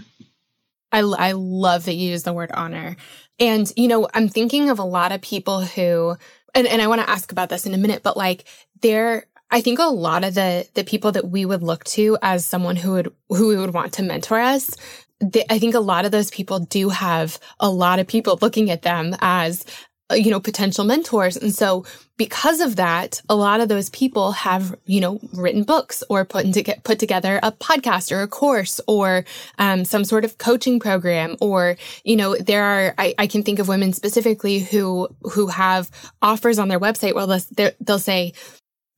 I, 0.92 1.00
I 1.00 1.34
love 1.34 1.86
that 1.86 1.94
you 1.94 2.10
use 2.10 2.24
the 2.24 2.34
word 2.34 2.52
honor. 2.54 2.96
And, 3.40 3.72
you 3.78 3.88
know, 3.88 4.08
I'm 4.14 4.30
thinking 4.30 4.70
of 4.70 4.80
a 4.80 4.84
lot 4.84 5.12
of 5.12 5.22
people 5.22 5.62
who, 5.62 6.18
and, 6.56 6.66
and 6.66 6.82
I 6.82 6.88
want 6.88 7.02
to 7.02 7.10
ask 7.10 7.32
about 7.32 7.50
this 7.50 7.68
in 7.68 7.76
a 7.76 7.78
minute, 7.78 8.02
but 8.02 8.18
like 8.18 8.46
they're 8.82 9.26
I 9.50 9.62
think 9.62 9.80
a 9.80 9.84
lot 9.84 10.24
of 10.24 10.34
the 10.34 10.68
the 10.74 10.84
people 10.84 11.12
that 11.14 11.30
we 11.30 11.46
would 11.46 11.64
look 11.64 11.84
to 11.86 12.18
as 12.22 12.46
someone 12.46 12.76
who 12.76 12.92
would 12.94 13.14
who 13.30 13.48
we 13.48 13.58
would 13.58 13.74
want 13.74 13.94
to 13.94 14.04
mentor 14.04 14.40
us, 14.40 14.76
they, 15.20 15.46
I 15.50 15.60
think 15.60 15.74
a 15.76 15.80
lot 15.80 16.06
of 16.06 16.12
those 16.12 16.30
people 16.32 16.60
do 16.60 16.90
have 16.90 17.40
a 17.60 17.70
lot 17.70 18.00
of 18.00 18.08
people 18.08 18.38
looking 18.42 18.70
at 18.70 18.82
them 18.82 19.16
as 19.22 19.66
uh, 20.12 20.16
you 20.16 20.32
know 20.32 20.40
potential 20.40 20.84
mentors. 20.84 21.38
And 21.38 21.54
so 21.54 21.86
because 22.18 22.60
of 22.60 22.76
that 22.76 23.22
a 23.30 23.36
lot 23.36 23.62
of 23.62 23.70
those 23.70 23.90
people 23.92 24.34
have 24.34 24.76
you 24.86 25.00
know 25.00 25.20
written 25.34 25.64
books 25.64 26.04
or 26.10 26.26
put 26.26 26.44
into 26.44 26.62
get 26.62 26.84
put 26.84 27.00
together 27.00 27.40
a 27.42 27.52
podcast 27.52 28.12
or 28.12 28.22
a 28.22 28.28
course 28.28 28.82
or 28.88 29.24
um, 29.60 29.86
some 29.86 30.04
sort 30.04 30.26
of 30.26 30.38
coaching 30.40 30.80
program 30.80 31.38
or 31.40 31.78
you 32.04 32.18
know 32.18 32.36
there 32.36 32.64
are 32.64 32.94
I, 32.98 33.14
I 33.18 33.28
can 33.28 33.44
think 33.44 33.60
of 33.60 33.70
women 33.70 33.94
specifically 33.94 34.60
who 34.60 35.08
who 35.22 35.48
have 35.48 35.90
offers 36.22 36.60
on 36.60 36.68
their 36.68 36.80
website 36.80 37.16
where 37.16 37.28
they'll, 37.28 37.72
they'll 37.80 38.00
say 38.00 38.34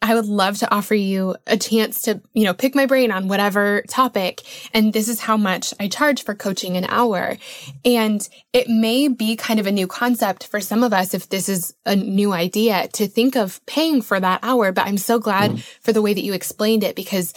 I 0.02 0.16
would 0.16 0.28
love 0.28 0.58
to 0.60 0.74
offer 0.74 0.96
you 0.96 1.36
a 1.46 1.58
chance 1.58 2.04
to, 2.04 2.22
you 2.34 2.46
know, 2.46 2.54
pick 2.54 2.74
my 2.74 2.86
brain 2.86 3.12
on 3.12 3.28
whatever 3.28 3.84
topic. 3.90 4.44
And 4.74 4.94
this 4.94 5.10
is 5.10 5.20
how 5.20 5.36
much 5.36 5.74
I 5.78 5.90
charge 5.90 6.24
for 6.24 6.34
coaching 6.34 6.78
an 6.78 6.86
hour. 6.86 7.38
And 7.84 8.28
it 8.54 8.70
may 8.70 9.10
be 9.10 9.36
kind 9.36 9.60
of 9.60 9.68
a 9.68 9.74
new 9.74 9.88
concept 9.88 10.48
for 10.48 10.62
some 10.62 10.84
of 10.84 10.94
us 10.94 11.14
if 11.14 11.28
this 11.28 11.50
is 11.50 11.74
a 11.86 11.98
new 11.98 12.32
idea 12.32 12.88
to 12.94 13.08
think 13.08 13.36
of 13.36 13.64
paying 13.66 14.02
for 14.02 14.20
that 14.20 14.40
hour. 14.42 14.72
But 14.72 14.88
I'm 14.88 14.98
so 14.98 15.20
glad 15.20 15.52
mm. 15.52 15.64
for 15.82 15.92
the 15.92 16.02
way 16.02 16.14
that 16.14 16.24
you 16.24 16.34
explained 16.34 16.86
it 16.86 16.96
because 16.96 17.34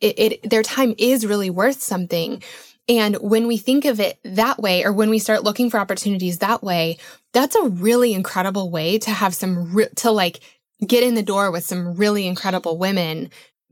it, 0.00 0.18
it, 0.18 0.50
their 0.50 0.62
time 0.62 0.94
is 0.98 1.26
really 1.26 1.50
worth 1.50 1.80
something. 1.80 2.40
And 2.88 3.16
when 3.16 3.48
we 3.48 3.56
think 3.56 3.84
of 3.84 3.98
it 3.98 4.20
that 4.22 4.60
way, 4.60 4.84
or 4.84 4.92
when 4.92 5.10
we 5.10 5.18
start 5.18 5.42
looking 5.42 5.70
for 5.70 5.80
opportunities 5.80 6.38
that 6.38 6.62
way, 6.62 6.98
that's 7.32 7.56
a 7.56 7.68
really 7.68 8.14
incredible 8.14 8.70
way 8.70 8.98
to 8.98 9.10
have 9.10 9.34
some, 9.34 9.74
re- 9.74 9.88
to 9.96 10.12
like 10.12 10.38
get 10.84 11.02
in 11.02 11.14
the 11.14 11.22
door 11.22 11.50
with 11.50 11.64
some 11.64 11.94
really 11.94 12.26
incredible 12.26 12.78
women 12.78 13.30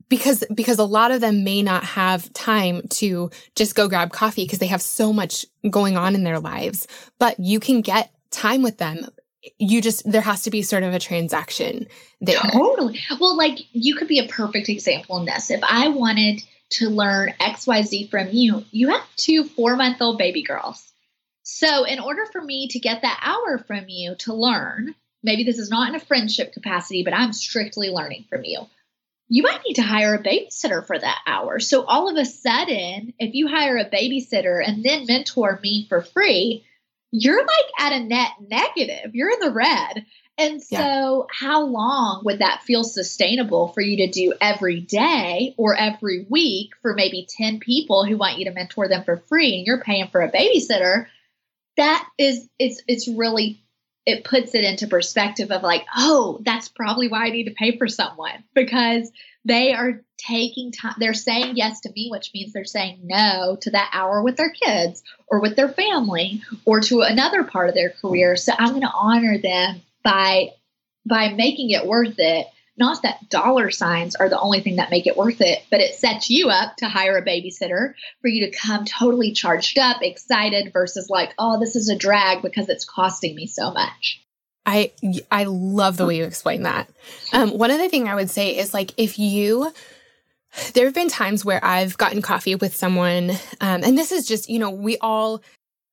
because 0.09 0.45
because 0.55 0.79
a 0.79 0.85
lot 0.85 1.11
of 1.11 1.21
them 1.21 1.45
may 1.45 1.63
not 1.63 1.85
have 1.85 2.33
time 2.33 2.87
to 2.89 3.31
just 3.55 3.75
go 3.75 3.89
grab 3.89 4.13
coffee 4.13 4.45
because 4.45 4.59
they 4.59 4.67
have 4.67 4.83
so 4.83 5.13
much 5.13 5.45
going 5.71 5.97
on 5.97 6.15
in 6.15 6.25
their 6.25 6.41
lives. 6.41 6.87
But 7.19 7.39
you 7.41 7.61
can 7.61 7.81
get 7.81 8.13
time 8.31 8.63
with 8.63 8.79
them. 8.79 9.07
You 9.59 9.83
just 9.83 10.11
there 10.11 10.21
has 10.21 10.43
to 10.43 10.51
be 10.51 10.63
sort 10.63 10.83
of 10.83 10.95
a 10.95 10.99
transaction 10.99 11.87
there. 12.21 12.39
Totally. 12.39 13.01
Well 13.21 13.37
like 13.37 13.59
you 13.73 13.95
could 13.95 14.09
be 14.09 14.19
a 14.19 14.29
perfect 14.29 14.69
example 14.69 15.19
in 15.19 15.27
this. 15.27 15.51
If 15.51 15.63
i 15.63 15.89
wanted 15.89 16.43
to 16.71 16.89
learn 16.89 17.33
xyz 17.41 18.11
from 18.11 18.29
you 18.33 18.65
you 18.71 18.89
have 18.89 19.03
two 19.17 19.45
four 19.45 19.77
month 19.77 20.01
old 20.01 20.19
baby 20.19 20.43
girls. 20.43 20.93
So 21.43 21.85
in 21.85 22.01
order 22.01 22.25
for 22.33 22.41
me 22.41 22.69
to 22.69 22.79
get 22.79 23.03
that 23.03 23.21
hour 23.23 23.59
from 23.59 23.85
you 23.89 24.15
to 24.21 24.35
learn 24.35 24.95
maybe 25.25 25.43
this 25.43 25.59
is 25.59 25.71
not 25.71 25.89
in 25.89 25.95
a 25.97 26.01
friendship 26.01 26.53
capacity, 26.53 27.03
but 27.03 27.15
I'm 27.15 27.33
strictly 27.33 27.91
learning 27.91 28.27
from 28.29 28.45
you. 28.45 28.61
You 29.27 29.43
might 29.43 29.63
need 29.67 29.75
to 29.75 29.83
hire 29.83 30.15
a 30.15 30.23
babysitter 30.23 30.87
for 30.87 30.99
that 30.99 31.19
hour. 31.27 31.59
So 31.59 31.85
all 31.85 32.09
of 32.09 32.17
a 32.17 32.27
sudden, 32.27 33.15
if 33.19 33.35
you 33.35 33.49
hire 33.49 33.79
a 33.79 33.89
babysitter 33.89 34.63
and 34.65 34.85
then 34.85 35.07
mentor 35.07 35.59
me 35.63 35.87
for 35.89 36.03
free, 36.03 36.65
you're 37.11 37.41
like 37.41 37.71
at 37.79 37.93
a 37.93 38.05
net 38.05 38.33
negative. 38.41 39.15
You're 39.15 39.31
in 39.31 39.41
the 39.41 39.51
red. 39.51 40.05
And 40.37 40.63
so, 40.63 40.77
yeah. 40.77 41.23
how 41.31 41.65
long 41.65 42.23
would 42.25 42.41
that 42.41 42.65
feel 42.65 42.83
sustainable 42.83 43.69
for 43.69 43.81
you 43.81 43.99
to 43.99 44.11
do 44.11 44.35
every 44.41 44.81
day 44.81 45.55
or 45.57 45.77
every 45.77 46.27
week 46.29 46.71
for 46.83 46.93
maybe 46.93 47.27
10 47.39 47.61
people 47.61 48.05
who 48.05 48.19
want 48.19 48.39
you 48.39 48.47
to 48.47 48.51
mentor 48.51 48.89
them 48.89 49.05
for 49.05 49.17
free 49.29 49.57
and 49.57 49.67
you're 49.67 49.81
paying 49.81 50.09
for 50.09 50.23
a 50.23 50.33
babysitter? 50.33 51.07
That 51.77 52.07
is, 52.19 52.49
it's, 52.59 52.83
it's 52.89 53.09
really, 53.09 53.64
it 54.07 54.25
puts 54.25 54.55
it 54.55 54.65
into 54.65 54.87
perspective 54.87 55.51
of 55.51 55.63
like, 55.63 55.85
oh, 55.97 56.39
that's 56.43 56.69
probably 56.69 57.09
why 57.09 57.27
I 57.27 57.31
need 57.31 57.45
to 57.45 57.55
pay 57.55 57.79
for 57.79 57.89
someone 57.89 58.45
because 58.55 59.11
they 59.45 59.73
are 59.75 60.03
taking 60.19 60.73
time, 60.73 60.95
they're 60.99 61.15
saying 61.15 61.57
yes 61.57 61.81
to 61.81 61.93
me, 61.95 62.09
which 62.11 62.31
means 62.35 62.53
they're 62.53 62.65
saying 62.65 63.01
no 63.05 63.57
to 63.63 63.71
that 63.71 63.91
hour 63.93 64.23
with 64.23 64.37
their 64.37 64.51
kids 64.51 65.03
or 65.27 65.41
with 65.41 65.57
their 65.57 65.69
family 65.69 66.43
or 66.65 66.81
to 66.81 67.01
another 67.01 67.45
part 67.45 67.69
of 67.69 67.75
their 67.75 67.91
career. 67.91 68.37
So 68.37 68.53
I'm 68.59 68.71
going 68.71 68.83
to 68.83 68.93
honor 68.93 69.39
them 69.39 69.83
by 70.03 70.51
by 71.07 71.29
making 71.29 71.71
it 71.71 71.87
worth 71.87 72.15
it 72.19 72.47
not 72.77 73.03
that 73.03 73.29
dollar 73.29 73.71
signs 73.71 74.15
are 74.17 74.29
the 74.29 74.41
only 74.41 74.61
thing 74.61 74.77
that 74.77 74.91
make 74.91 75.07
it 75.07 75.17
worth 75.17 75.41
it, 75.41 75.63
but 75.71 75.81
it 75.81 75.95
sets 75.95 76.29
you 76.29 76.51
up 76.51 76.77
to 76.79 76.89
hire 76.89 77.17
a 77.17 77.25
babysitter 77.25 77.95
for 78.21 78.29
you 78.29 78.47
to 78.47 78.57
come 78.57 78.85
totally 78.85 79.33
charged 79.33 79.79
up, 79.79 80.03
excited 80.03 80.73
versus 80.73 81.09
like, 81.09 81.33
oh, 81.39 81.61
this 81.61 81.77
is 81.77 81.89
a 81.89 81.97
drag 81.97 82.43
because 82.43 82.69
it's 82.69 82.85
costing 82.85 83.35
me 83.37 83.47
so 83.47 83.73
much. 83.73 84.21
I 84.67 84.93
I 85.31 85.45
love 85.45 85.99
the 85.99 86.07
way 86.07 86.17
you 86.17 86.25
explain 86.25 86.63
that. 86.63 86.89
Um, 87.33 87.51
one 87.51 87.71
other 87.71 87.89
thing 87.89 88.09
I 88.09 88.15
would 88.15 88.31
say 88.31 88.57
is 88.57 88.73
like 88.73 88.93
if 88.97 89.19
you 89.19 89.73
there 90.73 90.87
have 90.87 90.95
been 90.95 91.09
times 91.09 91.45
where 91.45 91.63
I've 91.65 91.99
gotten 91.99 92.23
coffee 92.23 92.55
with 92.55 92.75
someone, 92.75 93.31
um, 93.61 93.85
and 93.85 93.99
this 93.99 94.11
is 94.11 94.27
just 94.27 94.49
you 94.49 94.59
know 94.59 94.71
we 94.71 94.97
all 94.99 95.43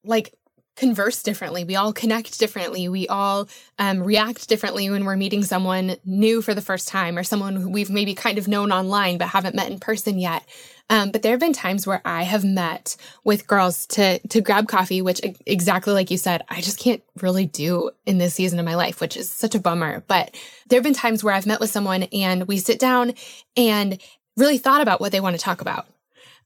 like 0.03 0.33
converse 0.75 1.21
differently. 1.21 1.63
We 1.63 1.75
all 1.75 1.93
connect 1.93 2.39
differently. 2.39 2.87
We 2.87 3.07
all 3.07 3.47
um, 3.77 4.01
react 4.01 4.47
differently 4.47 4.89
when 4.89 5.05
we're 5.05 5.17
meeting 5.17 5.43
someone 5.43 5.97
new 6.05 6.41
for 6.41 6.53
the 6.53 6.61
first 6.61 6.87
time 6.87 7.17
or 7.17 7.23
someone 7.23 7.71
we've 7.71 7.89
maybe 7.89 8.15
kind 8.15 8.37
of 8.37 8.47
known 8.47 8.71
online 8.71 9.17
but 9.17 9.27
haven't 9.27 9.55
met 9.55 9.69
in 9.69 9.79
person 9.79 10.17
yet. 10.17 10.45
Um, 10.89 11.11
but 11.11 11.21
there 11.21 11.31
have 11.31 11.39
been 11.39 11.53
times 11.53 11.87
where 11.87 12.01
I 12.03 12.23
have 12.23 12.43
met 12.43 12.97
with 13.23 13.47
girls 13.47 13.85
to 13.87 14.19
to 14.27 14.41
grab 14.41 14.67
coffee, 14.67 15.01
which 15.01 15.21
exactly 15.45 15.93
like 15.93 16.11
you 16.11 16.17
said, 16.17 16.43
I 16.49 16.59
just 16.59 16.79
can't 16.79 17.01
really 17.21 17.45
do 17.45 17.91
in 18.05 18.17
this 18.17 18.33
season 18.33 18.59
of 18.59 18.65
my 18.65 18.75
life, 18.75 18.99
which 18.99 19.15
is 19.15 19.29
such 19.29 19.55
a 19.55 19.59
bummer. 19.59 20.03
But 20.07 20.35
there 20.67 20.77
have 20.77 20.83
been 20.83 20.93
times 20.93 21.23
where 21.23 21.33
I've 21.33 21.45
met 21.45 21.61
with 21.61 21.69
someone 21.69 22.03
and 22.03 22.47
we 22.47 22.57
sit 22.57 22.77
down 22.79 23.13
and 23.55 24.01
really 24.35 24.57
thought 24.57 24.81
about 24.81 24.99
what 24.99 25.11
they 25.11 25.21
want 25.21 25.35
to 25.35 25.41
talk 25.41 25.61
about. 25.61 25.87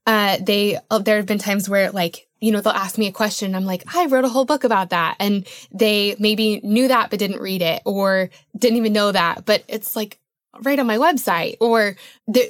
Uh, 0.06 0.38
they 0.40 0.78
uh, 0.90 0.98
there 0.98 1.16
have 1.16 1.26
been 1.26 1.38
times 1.38 1.68
where 1.68 1.90
like 1.90 2.25
you 2.40 2.52
know, 2.52 2.60
they'll 2.60 2.72
ask 2.72 2.98
me 2.98 3.06
a 3.06 3.12
question. 3.12 3.54
I'm 3.54 3.64
like, 3.64 3.82
I 3.94 4.06
wrote 4.06 4.24
a 4.24 4.28
whole 4.28 4.44
book 4.44 4.64
about 4.64 4.90
that. 4.90 5.16
And 5.18 5.46
they 5.72 6.16
maybe 6.18 6.60
knew 6.62 6.88
that, 6.88 7.10
but 7.10 7.18
didn't 7.18 7.40
read 7.40 7.62
it 7.62 7.82
or 7.84 8.30
didn't 8.56 8.76
even 8.76 8.92
know 8.92 9.12
that. 9.12 9.44
But 9.44 9.64
it's 9.68 9.96
like 9.96 10.18
right 10.62 10.78
on 10.78 10.86
my 10.86 10.98
website 10.98 11.56
or 11.60 11.96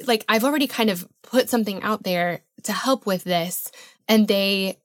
like 0.05 0.25
I've 0.29 0.43
already 0.43 0.67
kind 0.67 0.89
of 0.89 1.07
put 1.23 1.49
something 1.49 1.81
out 1.83 2.03
there 2.03 2.41
to 2.63 2.71
help 2.71 3.05
with 3.05 3.23
this. 3.23 3.71
And 4.09 4.27
they, 4.27 4.77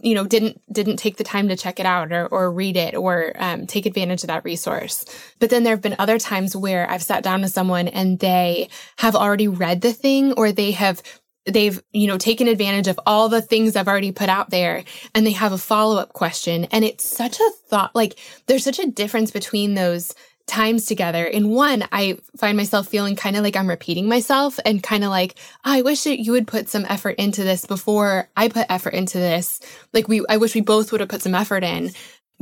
you 0.00 0.14
know, 0.14 0.26
didn't, 0.26 0.60
didn't 0.72 0.96
take 0.96 1.16
the 1.16 1.24
time 1.24 1.48
to 1.48 1.56
check 1.56 1.78
it 1.78 1.86
out 1.86 2.12
or, 2.12 2.26
or 2.26 2.50
read 2.50 2.76
it 2.76 2.94
or 2.94 3.32
um, 3.36 3.66
take 3.66 3.86
advantage 3.86 4.22
of 4.22 4.28
that 4.28 4.44
resource. 4.44 5.04
But 5.38 5.50
then 5.50 5.62
there 5.62 5.74
have 5.74 5.82
been 5.82 5.96
other 5.98 6.18
times 6.18 6.56
where 6.56 6.88
I've 6.90 7.02
sat 7.02 7.22
down 7.22 7.42
with 7.42 7.52
someone 7.52 7.88
and 7.88 8.18
they 8.18 8.68
have 8.98 9.14
already 9.14 9.48
read 9.48 9.80
the 9.80 9.92
thing 9.92 10.32
or 10.32 10.52
they 10.52 10.72
have 10.72 11.02
they've, 11.46 11.82
you 11.92 12.06
know, 12.06 12.18
taken 12.18 12.48
advantage 12.48 12.88
of 12.88 13.00
all 13.06 13.28
the 13.28 13.42
things 13.42 13.76
I've 13.76 13.88
already 13.88 14.12
put 14.12 14.28
out 14.28 14.50
there 14.50 14.84
and 15.14 15.26
they 15.26 15.32
have 15.32 15.52
a 15.52 15.58
follow 15.58 15.98
up 15.98 16.12
question. 16.12 16.66
And 16.66 16.84
it's 16.84 17.04
such 17.04 17.38
a 17.38 17.50
thought, 17.68 17.94
like 17.94 18.18
there's 18.46 18.64
such 18.64 18.78
a 18.78 18.90
difference 18.90 19.30
between 19.30 19.74
those 19.74 20.14
times 20.46 20.86
together. 20.86 21.24
In 21.24 21.48
one, 21.48 21.84
I 21.92 22.18
find 22.36 22.56
myself 22.56 22.88
feeling 22.88 23.16
kind 23.16 23.36
of 23.36 23.42
like 23.42 23.56
I'm 23.56 23.68
repeating 23.68 24.08
myself 24.08 24.58
and 24.64 24.82
kind 24.82 25.04
of 25.04 25.10
like, 25.10 25.36
oh, 25.64 25.72
I 25.72 25.82
wish 25.82 26.04
that 26.04 26.20
you 26.20 26.32
would 26.32 26.46
put 26.46 26.68
some 26.68 26.84
effort 26.88 27.16
into 27.18 27.42
this 27.42 27.64
before 27.64 28.28
I 28.36 28.48
put 28.48 28.66
effort 28.68 28.94
into 28.94 29.18
this. 29.18 29.60
Like 29.92 30.08
we, 30.08 30.24
I 30.28 30.36
wish 30.36 30.54
we 30.54 30.60
both 30.60 30.92
would 30.92 31.00
have 31.00 31.08
put 31.08 31.22
some 31.22 31.34
effort 31.34 31.64
in. 31.64 31.92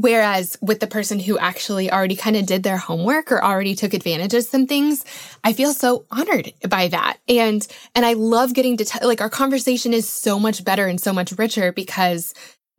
Whereas 0.01 0.57
with 0.63 0.81
the 0.81 0.87
person 0.87 1.19
who 1.19 1.39
actually 1.39 1.93
already 1.93 2.17
kind 2.17 2.35
of 2.35 2.47
did 2.47 2.63
their 2.63 2.79
homework 2.79 3.31
or 3.31 3.45
already 3.45 3.75
took 3.75 3.93
advantage 3.93 4.33
of 4.33 4.45
some 4.45 4.67
things, 4.67 5.05
I 5.45 5.53
feel 5.53 5.75
so 5.75 6.07
honored 6.11 6.55
by 6.67 6.89
that. 6.89 7.19
And, 7.29 7.67
and 7.95 8.07
I 8.07 8.15
love 8.15 8.55
getting 8.55 8.79
to 8.79 9.01
like 9.03 9.21
our 9.21 9.29
conversation 9.29 9.93
is 9.93 10.09
so 10.09 10.39
much 10.39 10.65
better 10.65 10.87
and 10.87 10.99
so 10.99 11.13
much 11.13 11.33
richer 11.33 11.71
because 11.71 12.33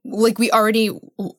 like 0.03 0.39
we 0.39 0.49
already 0.49 0.89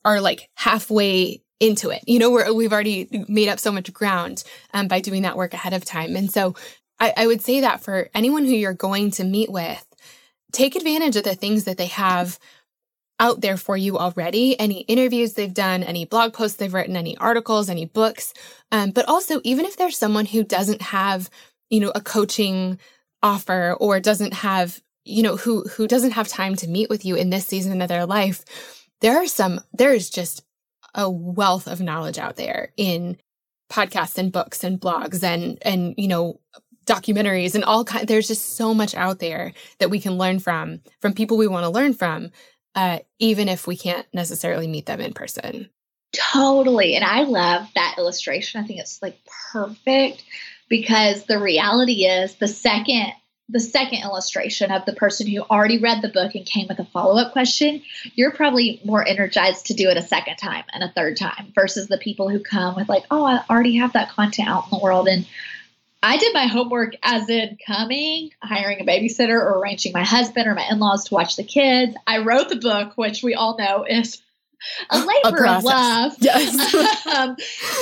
are 0.05 0.21
like 0.21 0.49
halfway 0.55 1.41
into 1.59 1.89
it. 1.89 2.01
You 2.07 2.19
know, 2.19 2.31
we're, 2.31 2.53
we've 2.53 2.71
already 2.71 3.25
made 3.27 3.49
up 3.49 3.59
so 3.59 3.71
much 3.73 3.91
ground 3.91 4.45
um, 4.73 4.87
by 4.87 5.01
doing 5.01 5.23
that 5.23 5.35
work 5.35 5.53
ahead 5.53 5.73
of 5.73 5.83
time. 5.83 6.15
And 6.15 6.31
so 6.31 6.55
I, 6.97 7.13
I 7.17 7.27
would 7.27 7.41
say 7.41 7.59
that 7.59 7.83
for 7.83 8.09
anyone 8.13 8.45
who 8.45 8.51
you're 8.51 8.73
going 8.73 9.11
to 9.11 9.25
meet 9.25 9.51
with, 9.51 9.85
take 10.53 10.77
advantage 10.77 11.17
of 11.17 11.25
the 11.25 11.35
things 11.35 11.65
that 11.65 11.77
they 11.77 11.87
have 11.87 12.39
out 13.23 13.39
there 13.39 13.55
for 13.55 13.77
you 13.77 13.97
already 13.97 14.59
any 14.59 14.81
interviews 14.81 15.33
they've 15.33 15.53
done, 15.53 15.81
any 15.81 16.03
blog 16.03 16.33
posts 16.33 16.57
they've 16.57 16.73
written, 16.73 16.97
any 16.97 17.15
articles, 17.17 17.69
any 17.69 17.85
books. 17.85 18.33
Um, 18.69 18.91
but 18.91 19.07
also, 19.07 19.39
even 19.45 19.65
if 19.65 19.77
there's 19.77 19.97
someone 19.97 20.25
who 20.25 20.43
doesn't 20.43 20.81
have, 20.81 21.29
you 21.69 21.79
know, 21.79 21.93
a 21.95 22.01
coaching 22.01 22.79
offer 23.21 23.77
or 23.79 24.01
doesn't 24.01 24.33
have, 24.33 24.81
you 25.05 25.23
know, 25.23 25.37
who, 25.37 25.63
who 25.63 25.87
doesn't 25.87 26.11
have 26.11 26.27
time 26.27 26.55
to 26.57 26.67
meet 26.67 26.89
with 26.89 27.05
you 27.05 27.15
in 27.15 27.29
this 27.29 27.47
season 27.47 27.81
of 27.81 27.87
their 27.87 28.05
life, 28.05 28.43
there 28.99 29.15
are 29.15 29.27
some, 29.27 29.61
there 29.71 29.93
is 29.93 30.09
just 30.09 30.43
a 30.93 31.09
wealth 31.09 31.65
of 31.65 31.79
knowledge 31.79 32.17
out 32.17 32.35
there 32.35 32.73
in 32.75 33.15
podcasts 33.71 34.17
and 34.17 34.33
books 34.33 34.65
and 34.65 34.81
blogs 34.81 35.23
and, 35.23 35.59
and, 35.61 35.95
you 35.97 36.09
know, 36.09 36.41
documentaries 36.85 37.55
and 37.55 37.63
all 37.63 37.85
kind 37.85 38.07
there's 38.09 38.27
just 38.27 38.57
so 38.57 38.73
much 38.73 38.93
out 38.95 39.19
there 39.19 39.53
that 39.79 39.89
we 39.89 40.01
can 40.01 40.17
learn 40.17 40.37
from 40.37 40.81
from 40.99 41.13
people 41.13 41.37
we 41.37 41.47
want 41.47 41.63
to 41.63 41.69
learn 41.69 41.93
from 41.93 42.29
uh, 42.75 42.99
even 43.19 43.47
if 43.47 43.67
we 43.67 43.77
can't 43.77 44.07
necessarily 44.13 44.67
meet 44.67 44.85
them 44.85 44.99
in 44.99 45.13
person. 45.13 45.69
Totally. 46.13 46.95
And 46.95 47.03
I 47.03 47.23
love 47.23 47.67
that 47.75 47.95
illustration. 47.97 48.63
I 48.63 48.67
think 48.67 48.79
it's 48.79 49.01
like 49.01 49.17
perfect 49.51 50.23
because 50.69 51.25
the 51.25 51.39
reality 51.39 52.05
is 52.05 52.35
the 52.35 52.47
second 52.47 53.13
the 53.49 53.59
second 53.59 54.01
illustration 54.03 54.71
of 54.71 54.85
the 54.85 54.93
person 54.93 55.27
who 55.27 55.41
already 55.41 55.77
read 55.77 56.01
the 56.01 56.07
book 56.07 56.33
and 56.33 56.45
came 56.45 56.65
with 56.67 56.79
a 56.79 56.85
follow-up 56.85 57.33
question, 57.33 57.81
you're 58.15 58.31
probably 58.31 58.79
more 58.85 59.05
energized 59.05 59.65
to 59.65 59.73
do 59.73 59.89
it 59.89 59.97
a 59.97 60.01
second 60.01 60.37
time 60.37 60.63
and 60.73 60.81
a 60.81 60.91
third 60.95 61.17
time 61.17 61.51
versus 61.53 61.87
the 61.87 61.97
people 61.97 62.29
who 62.29 62.39
come 62.39 62.73
with 62.75 62.87
like, 62.87 63.03
"Oh, 63.11 63.25
I 63.25 63.43
already 63.49 63.75
have 63.75 63.93
that 63.93 64.09
content 64.09 64.47
out 64.47 64.63
in 64.63 64.77
the 64.77 64.83
world 64.83 65.09
and 65.09 65.25
I 66.03 66.17
did 66.17 66.33
my 66.33 66.47
homework 66.47 66.95
as 67.01 67.29
in 67.29 67.57
coming, 67.65 68.31
hiring 68.41 68.81
a 68.81 68.83
babysitter, 68.83 69.39
or 69.39 69.59
arranging 69.59 69.93
my 69.93 70.03
husband 70.03 70.47
or 70.47 70.53
my 70.53 70.67
in 70.69 70.77
laws 70.77 71.05
to 71.05 71.13
watch 71.13 71.37
the 71.37 71.45
kids. 71.45 71.95
I 72.05 72.19
wrote 72.19 72.49
the 72.49 72.57
book, 72.57 72.97
which 72.97 73.23
we 73.23 73.35
all 73.35 73.57
know 73.57 73.85
is 73.87 74.21
a 74.89 74.99
labor 74.99 75.45
a 75.45 75.57
of 75.57 75.63
love. 75.63 76.13
Yes. 76.19 77.05
um, 77.07 77.37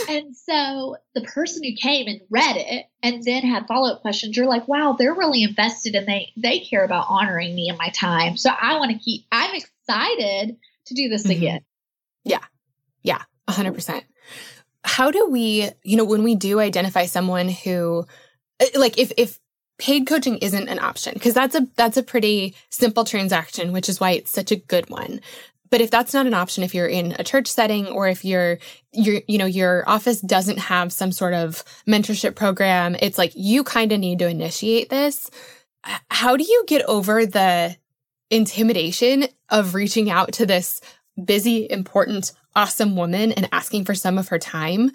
and 0.07 0.35
so 0.35 0.97
the 1.15 1.21
person 1.21 1.63
who 1.63 1.73
came 1.73 2.07
and 2.07 2.21
read 2.29 2.57
it 2.57 2.85
and 3.01 3.23
then 3.23 3.41
had 3.41 3.67
follow 3.67 3.91
up 3.91 4.03
questions, 4.03 4.37
you're 4.37 4.45
like, 4.45 4.67
wow, 4.67 4.95
they're 4.97 5.15
really 5.15 5.41
invested 5.41 5.95
and 5.95 6.07
they 6.07 6.31
they 6.37 6.59
care 6.59 6.83
about 6.83 7.07
honoring 7.09 7.55
me 7.55 7.69
and 7.69 7.77
my 7.79 7.89
time. 7.89 8.37
So 8.37 8.51
I 8.51 8.77
want 8.77 8.91
to 8.91 8.99
keep. 8.99 9.25
I'm 9.31 9.55
excited 9.55 10.57
to 10.85 10.93
do 10.93 11.09
this 11.09 11.23
mm-hmm. 11.23 11.31
again. 11.31 11.61
Yeah, 12.23 12.43
yeah, 13.01 13.23
hundred 13.49 13.73
percent 13.73 14.03
how 14.83 15.11
do 15.11 15.29
we, 15.29 15.69
you 15.83 15.97
know, 15.97 16.05
when 16.05 16.23
we 16.23 16.35
do 16.35 16.59
identify 16.59 17.05
someone 17.05 17.49
who, 17.49 18.05
uh, 18.59 18.65
like, 18.75 18.97
if, 18.97 19.11
if, 19.17 19.39
paid 19.81 20.05
coaching 20.05 20.37
isn't 20.37 20.69
an 20.69 20.77
option 20.77 21.11
because 21.15 21.33
that's 21.33 21.55
a 21.55 21.67
that's 21.75 21.97
a 21.97 22.03
pretty 22.03 22.55
simple 22.69 23.03
transaction 23.03 23.71
which 23.71 23.89
is 23.89 23.99
why 23.99 24.11
it's 24.11 24.29
such 24.29 24.51
a 24.51 24.55
good 24.55 24.87
one. 24.91 25.19
But 25.71 25.81
if 25.81 25.89
that's 25.89 26.13
not 26.13 26.27
an 26.27 26.35
option 26.35 26.63
if 26.63 26.75
you're 26.75 26.85
in 26.85 27.15
a 27.17 27.23
church 27.23 27.47
setting 27.47 27.87
or 27.87 28.07
if 28.07 28.23
you're 28.23 28.59
you're 28.91 29.21
you 29.27 29.39
know 29.39 29.47
your 29.47 29.83
office 29.89 30.21
doesn't 30.21 30.59
have 30.59 30.93
some 30.93 31.11
sort 31.11 31.33
of 31.33 31.63
mentorship 31.87 32.35
program 32.35 32.95
it's 33.01 33.17
like 33.17 33.31
you 33.35 33.63
kind 33.63 33.91
of 33.91 33.99
need 33.99 34.19
to 34.19 34.27
initiate 34.27 34.91
this. 34.91 35.31
How 36.11 36.37
do 36.37 36.43
you 36.43 36.63
get 36.67 36.85
over 36.85 37.25
the 37.25 37.75
intimidation 38.29 39.25
of 39.49 39.73
reaching 39.73 40.11
out 40.11 40.33
to 40.33 40.45
this 40.45 40.79
busy 41.25 41.67
important 41.69 42.33
awesome 42.55 42.95
woman 42.95 43.31
and 43.31 43.47
asking 43.51 43.85
for 43.85 43.95
some 43.95 44.17
of 44.17 44.29
her 44.29 44.39
time. 44.39 44.91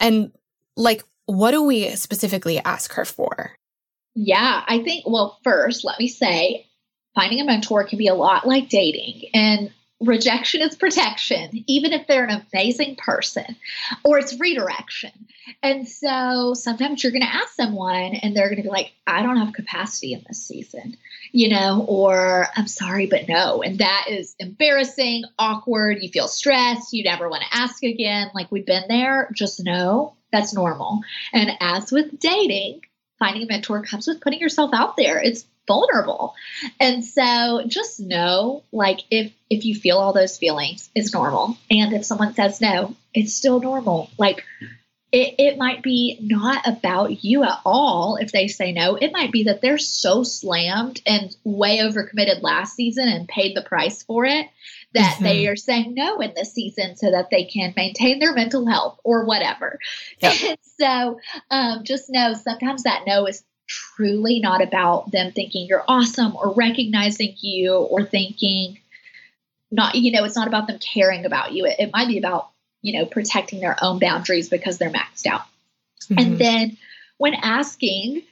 And 0.00 0.32
like, 0.76 1.02
what 1.26 1.52
do 1.52 1.62
we 1.62 1.90
specifically 1.90 2.58
ask 2.58 2.92
her 2.94 3.04
for? 3.04 3.56
Yeah, 4.14 4.64
I 4.66 4.82
think, 4.82 5.04
well, 5.06 5.38
first, 5.44 5.84
let 5.84 5.98
me 5.98 6.08
say 6.08 6.66
finding 7.14 7.40
a 7.40 7.44
mentor 7.44 7.84
can 7.84 7.98
be 7.98 8.08
a 8.08 8.14
lot 8.14 8.46
like 8.46 8.68
dating. 8.68 9.30
And 9.34 9.72
rejection 10.00 10.62
is 10.62 10.74
protection, 10.76 11.64
even 11.66 11.92
if 11.92 12.06
they're 12.06 12.24
an 12.24 12.42
amazing 12.52 12.96
person, 12.96 13.56
or 14.04 14.18
it's 14.18 14.38
redirection. 14.40 15.12
And 15.62 15.88
so 15.88 16.54
sometimes 16.54 17.02
you're 17.02 17.12
going 17.12 17.22
to 17.22 17.34
ask 17.34 17.54
someone 17.54 18.14
and 18.14 18.34
they're 18.34 18.48
going 18.48 18.56
to 18.56 18.62
be 18.62 18.68
like, 18.68 18.92
I 19.06 19.22
don't 19.22 19.36
have 19.36 19.52
capacity 19.52 20.14
in 20.14 20.24
this 20.26 20.46
season, 20.46 20.96
you 21.32 21.48
know, 21.48 21.84
or 21.88 22.48
I'm 22.56 22.66
sorry, 22.66 23.06
but 23.06 23.28
no. 23.28 23.62
And 23.62 23.78
that 23.78 24.06
is 24.08 24.34
embarrassing, 24.38 25.24
awkward. 25.38 25.98
You 26.02 26.08
feel 26.08 26.28
stressed. 26.28 26.92
You 26.92 27.04
never 27.04 27.28
want 27.28 27.42
to 27.42 27.56
ask 27.56 27.82
again. 27.82 28.30
Like 28.34 28.50
we've 28.50 28.66
been 28.66 28.84
there. 28.88 29.30
Just 29.32 29.64
know 29.64 30.14
that's 30.32 30.54
normal. 30.54 31.00
And 31.32 31.50
as 31.60 31.92
with 31.92 32.18
dating, 32.18 32.82
finding 33.18 33.42
a 33.42 33.46
mentor 33.46 33.82
comes 33.82 34.06
with 34.06 34.20
putting 34.20 34.40
yourself 34.40 34.70
out 34.72 34.96
there. 34.96 35.20
It's 35.20 35.44
vulnerable. 35.66 36.34
And 36.80 37.04
so 37.04 37.62
just 37.66 38.00
know 38.00 38.64
like 38.72 39.00
if 39.10 39.32
if 39.48 39.64
you 39.64 39.74
feel 39.74 39.98
all 39.98 40.12
those 40.12 40.36
feelings, 40.36 40.90
it's 40.94 41.12
normal. 41.12 41.56
And 41.70 41.92
if 41.92 42.04
someone 42.04 42.34
says 42.34 42.60
no, 42.60 42.96
it's 43.14 43.34
still 43.34 43.60
normal. 43.60 44.10
Like 44.18 44.44
it, 45.12 45.34
it 45.38 45.58
might 45.58 45.82
be 45.82 46.18
not 46.20 46.66
about 46.66 47.24
you 47.24 47.42
at 47.42 47.60
all 47.64 48.16
if 48.16 48.30
they 48.30 48.46
say 48.46 48.72
no. 48.72 48.94
It 48.94 49.12
might 49.12 49.32
be 49.32 49.44
that 49.44 49.60
they're 49.60 49.78
so 49.78 50.22
slammed 50.22 51.02
and 51.04 51.36
way 51.44 51.78
overcommitted 51.78 52.42
last 52.42 52.76
season 52.76 53.08
and 53.08 53.26
paid 53.26 53.56
the 53.56 53.62
price 53.62 54.02
for 54.02 54.24
it 54.24 54.46
that 54.94 55.14
mm-hmm. 55.14 55.24
they 55.24 55.46
are 55.48 55.56
saying 55.56 55.94
no 55.94 56.20
in 56.20 56.32
this 56.34 56.52
season 56.52 56.96
so 56.96 57.10
that 57.10 57.28
they 57.30 57.44
can 57.44 57.72
maintain 57.76 58.18
their 58.18 58.34
mental 58.34 58.66
health 58.66 59.00
or 59.04 59.24
whatever. 59.24 59.78
Yep. 60.20 60.58
so 60.80 61.18
um, 61.50 61.84
just 61.84 62.10
know 62.10 62.34
sometimes 62.34 62.84
that 62.84 63.02
no 63.06 63.26
is 63.26 63.42
truly 63.66 64.40
not 64.40 64.62
about 64.62 65.10
them 65.12 65.30
thinking 65.32 65.66
you're 65.66 65.84
awesome 65.86 66.34
or 66.34 66.52
recognizing 66.54 67.34
you 67.40 67.74
or 67.74 68.04
thinking 68.04 68.78
not 69.70 69.94
you 69.94 70.10
know 70.10 70.24
it's 70.24 70.34
not 70.34 70.48
about 70.48 70.66
them 70.66 70.80
caring 70.80 71.24
about 71.24 71.52
you 71.52 71.64
it, 71.64 71.76
it 71.78 71.90
might 71.92 72.08
be 72.08 72.18
about 72.18 72.49
you 72.82 72.98
know 72.98 73.06
protecting 73.06 73.60
their 73.60 73.76
own 73.82 73.98
boundaries 73.98 74.48
because 74.48 74.78
they're 74.78 74.90
maxed 74.90 75.26
out 75.26 75.42
mm-hmm. 76.04 76.18
and 76.18 76.38
then 76.38 76.76
when 77.18 77.34
asking 77.34 78.22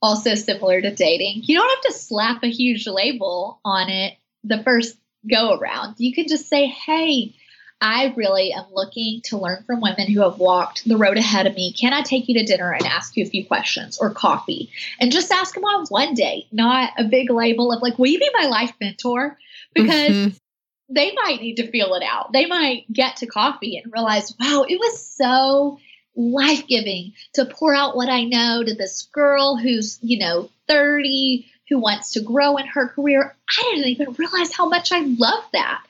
also 0.00 0.34
similar 0.34 0.80
to 0.80 0.94
dating 0.94 1.42
you 1.44 1.56
don't 1.56 1.68
have 1.68 1.92
to 1.92 1.98
slap 1.98 2.42
a 2.42 2.50
huge 2.50 2.86
label 2.86 3.60
on 3.64 3.88
it 3.88 4.16
the 4.44 4.62
first 4.62 4.96
go 5.30 5.56
around 5.56 5.94
you 5.98 6.12
can 6.12 6.26
just 6.26 6.48
say 6.48 6.66
hey 6.66 7.34
I 7.82 8.14
really 8.16 8.52
am 8.52 8.66
looking 8.72 9.22
to 9.24 9.36
learn 9.36 9.64
from 9.64 9.80
women 9.80 10.06
who 10.06 10.20
have 10.20 10.38
walked 10.38 10.88
the 10.88 10.96
road 10.96 11.16
ahead 11.16 11.48
of 11.48 11.56
me. 11.56 11.72
Can 11.72 11.92
I 11.92 12.02
take 12.02 12.28
you 12.28 12.38
to 12.38 12.44
dinner 12.44 12.72
and 12.72 12.86
ask 12.86 13.16
you 13.16 13.24
a 13.24 13.28
few 13.28 13.44
questions 13.44 13.98
or 13.98 14.10
coffee? 14.10 14.70
And 15.00 15.10
just 15.10 15.32
ask 15.32 15.52
them 15.54 15.64
on 15.64 15.86
one 15.88 16.14
date, 16.14 16.46
not 16.52 16.92
a 16.96 17.02
big 17.02 17.28
label 17.28 17.72
of 17.72 17.82
like, 17.82 17.98
will 17.98 18.06
you 18.06 18.20
be 18.20 18.30
my 18.34 18.46
life 18.46 18.72
mentor? 18.80 19.36
Because 19.74 20.10
mm-hmm. 20.10 20.36
They 20.94 21.12
might 21.24 21.40
need 21.40 21.56
to 21.56 21.70
feel 21.70 21.94
it 21.94 22.02
out. 22.02 22.32
They 22.32 22.46
might 22.46 22.90
get 22.92 23.16
to 23.16 23.26
coffee 23.26 23.76
and 23.76 23.92
realize, 23.92 24.34
wow, 24.38 24.64
it 24.68 24.78
was 24.78 25.04
so 25.06 25.78
life 26.14 26.66
giving 26.66 27.12
to 27.34 27.46
pour 27.46 27.74
out 27.74 27.96
what 27.96 28.08
I 28.08 28.24
know 28.24 28.62
to 28.62 28.74
this 28.74 29.08
girl 29.12 29.56
who's, 29.56 29.98
you 30.02 30.18
know, 30.18 30.50
30, 30.68 31.46
who 31.68 31.78
wants 31.78 32.12
to 32.12 32.20
grow 32.20 32.56
in 32.58 32.66
her 32.66 32.88
career. 32.88 33.34
I 33.48 33.62
didn't 33.70 33.88
even 33.88 34.12
realize 34.18 34.52
how 34.52 34.68
much 34.68 34.92
I 34.92 35.00
love 35.00 35.44
that. 35.52 35.82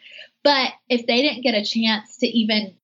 But 0.45 0.73
if 0.89 1.07
they 1.07 1.23
didn't 1.23 1.43
get 1.43 1.55
a 1.55 1.65
chance 1.65 2.19
to 2.19 2.27
even 2.27 2.75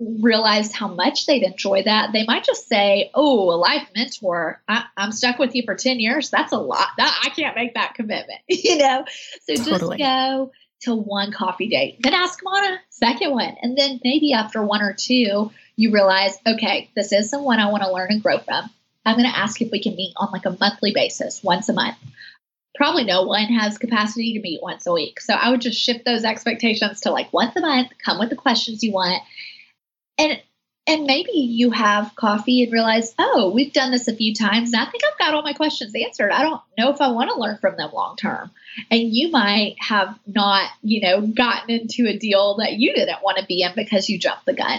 realize 0.00 0.72
how 0.72 0.88
much 0.88 1.26
they'd 1.26 1.42
enjoy 1.42 1.82
that, 1.82 2.12
they 2.12 2.24
might 2.24 2.44
just 2.44 2.68
say, 2.68 3.10
"Oh, 3.14 3.50
a 3.50 3.56
life 3.56 3.88
mentor. 3.96 4.62
I, 4.68 4.84
am 4.96 5.10
stuck 5.10 5.40
with 5.40 5.56
you 5.56 5.64
for 5.64 5.74
ten 5.74 5.98
years. 5.98 6.30
That's 6.30 6.52
a 6.52 6.58
lot. 6.58 6.86
That 6.98 7.20
I 7.24 7.30
can't 7.30 7.56
make 7.56 7.74
that 7.74 7.94
commitment." 7.94 8.38
you 8.48 8.78
know, 8.78 9.04
so 9.42 9.54
totally. 9.56 9.98
just 9.98 10.08
go 10.08 10.52
to 10.80 10.94
one 10.94 11.32
coffee 11.32 11.68
date, 11.68 11.96
then 12.00 12.14
ask 12.14 12.38
them 12.38 12.48
on 12.48 12.74
a 12.74 12.78
second 12.90 13.32
one, 13.32 13.56
and 13.62 13.76
then 13.76 14.00
maybe 14.04 14.32
after 14.32 14.62
one 14.62 14.82
or 14.82 14.92
two, 14.92 15.50
you 15.76 15.92
realize, 15.92 16.36
okay, 16.46 16.90
this 16.94 17.12
is 17.12 17.30
someone 17.30 17.58
I 17.58 17.70
want 17.70 17.82
to 17.82 17.92
learn 17.92 18.08
and 18.10 18.22
grow 18.22 18.38
from. 18.38 18.70
I'm 19.04 19.16
going 19.16 19.30
to 19.30 19.38
ask 19.38 19.60
if 19.60 19.70
we 19.70 19.82
can 19.82 19.96
meet 19.96 20.12
on 20.16 20.30
like 20.32 20.44
a 20.44 20.56
monthly 20.60 20.92
basis, 20.92 21.42
once 21.42 21.68
a 21.68 21.72
month 21.72 21.96
probably 22.78 23.04
no 23.04 23.24
one 23.24 23.46
has 23.46 23.76
capacity 23.76 24.32
to 24.34 24.40
meet 24.40 24.62
once 24.62 24.86
a 24.86 24.92
week. 24.92 25.20
So 25.20 25.34
I 25.34 25.50
would 25.50 25.60
just 25.60 25.78
shift 25.78 26.04
those 26.04 26.24
expectations 26.24 27.00
to 27.00 27.10
like 27.10 27.30
once 27.32 27.56
a 27.56 27.60
month, 27.60 27.90
come 28.02 28.20
with 28.20 28.30
the 28.30 28.36
questions 28.36 28.84
you 28.84 28.92
want. 28.92 29.20
And 30.16 30.40
and 30.88 31.04
maybe 31.04 31.32
you 31.32 31.70
have 31.70 32.14
coffee 32.16 32.62
and 32.62 32.72
realize, 32.72 33.14
oh, 33.18 33.52
we've 33.54 33.74
done 33.74 33.90
this 33.90 34.08
a 34.08 34.16
few 34.16 34.34
times 34.34 34.72
and 34.72 34.82
I 34.82 34.90
think 34.90 35.04
I've 35.04 35.18
got 35.18 35.34
all 35.34 35.42
my 35.42 35.52
questions 35.52 35.94
answered. 35.94 36.32
I 36.32 36.42
don't 36.42 36.62
know 36.78 36.90
if 36.90 37.02
I 37.02 37.10
want 37.10 37.30
to 37.30 37.38
learn 37.38 37.58
from 37.58 37.76
them 37.76 37.90
long 37.92 38.16
term. 38.16 38.50
And 38.90 39.14
you 39.14 39.30
might 39.30 39.76
have 39.80 40.18
not, 40.26 40.70
you 40.82 41.02
know, 41.02 41.20
gotten 41.20 41.70
into 41.70 42.08
a 42.08 42.16
deal 42.16 42.56
that 42.56 42.74
you 42.74 42.94
didn't 42.94 43.22
want 43.22 43.36
to 43.36 43.44
be 43.44 43.62
in 43.62 43.72
because 43.76 44.08
you 44.08 44.18
jumped 44.18 44.46
the 44.46 44.54
gun. 44.54 44.78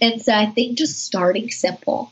And 0.00 0.22
so 0.22 0.32
I 0.32 0.46
think 0.46 0.78
just 0.78 1.04
starting 1.04 1.50
simple 1.50 2.10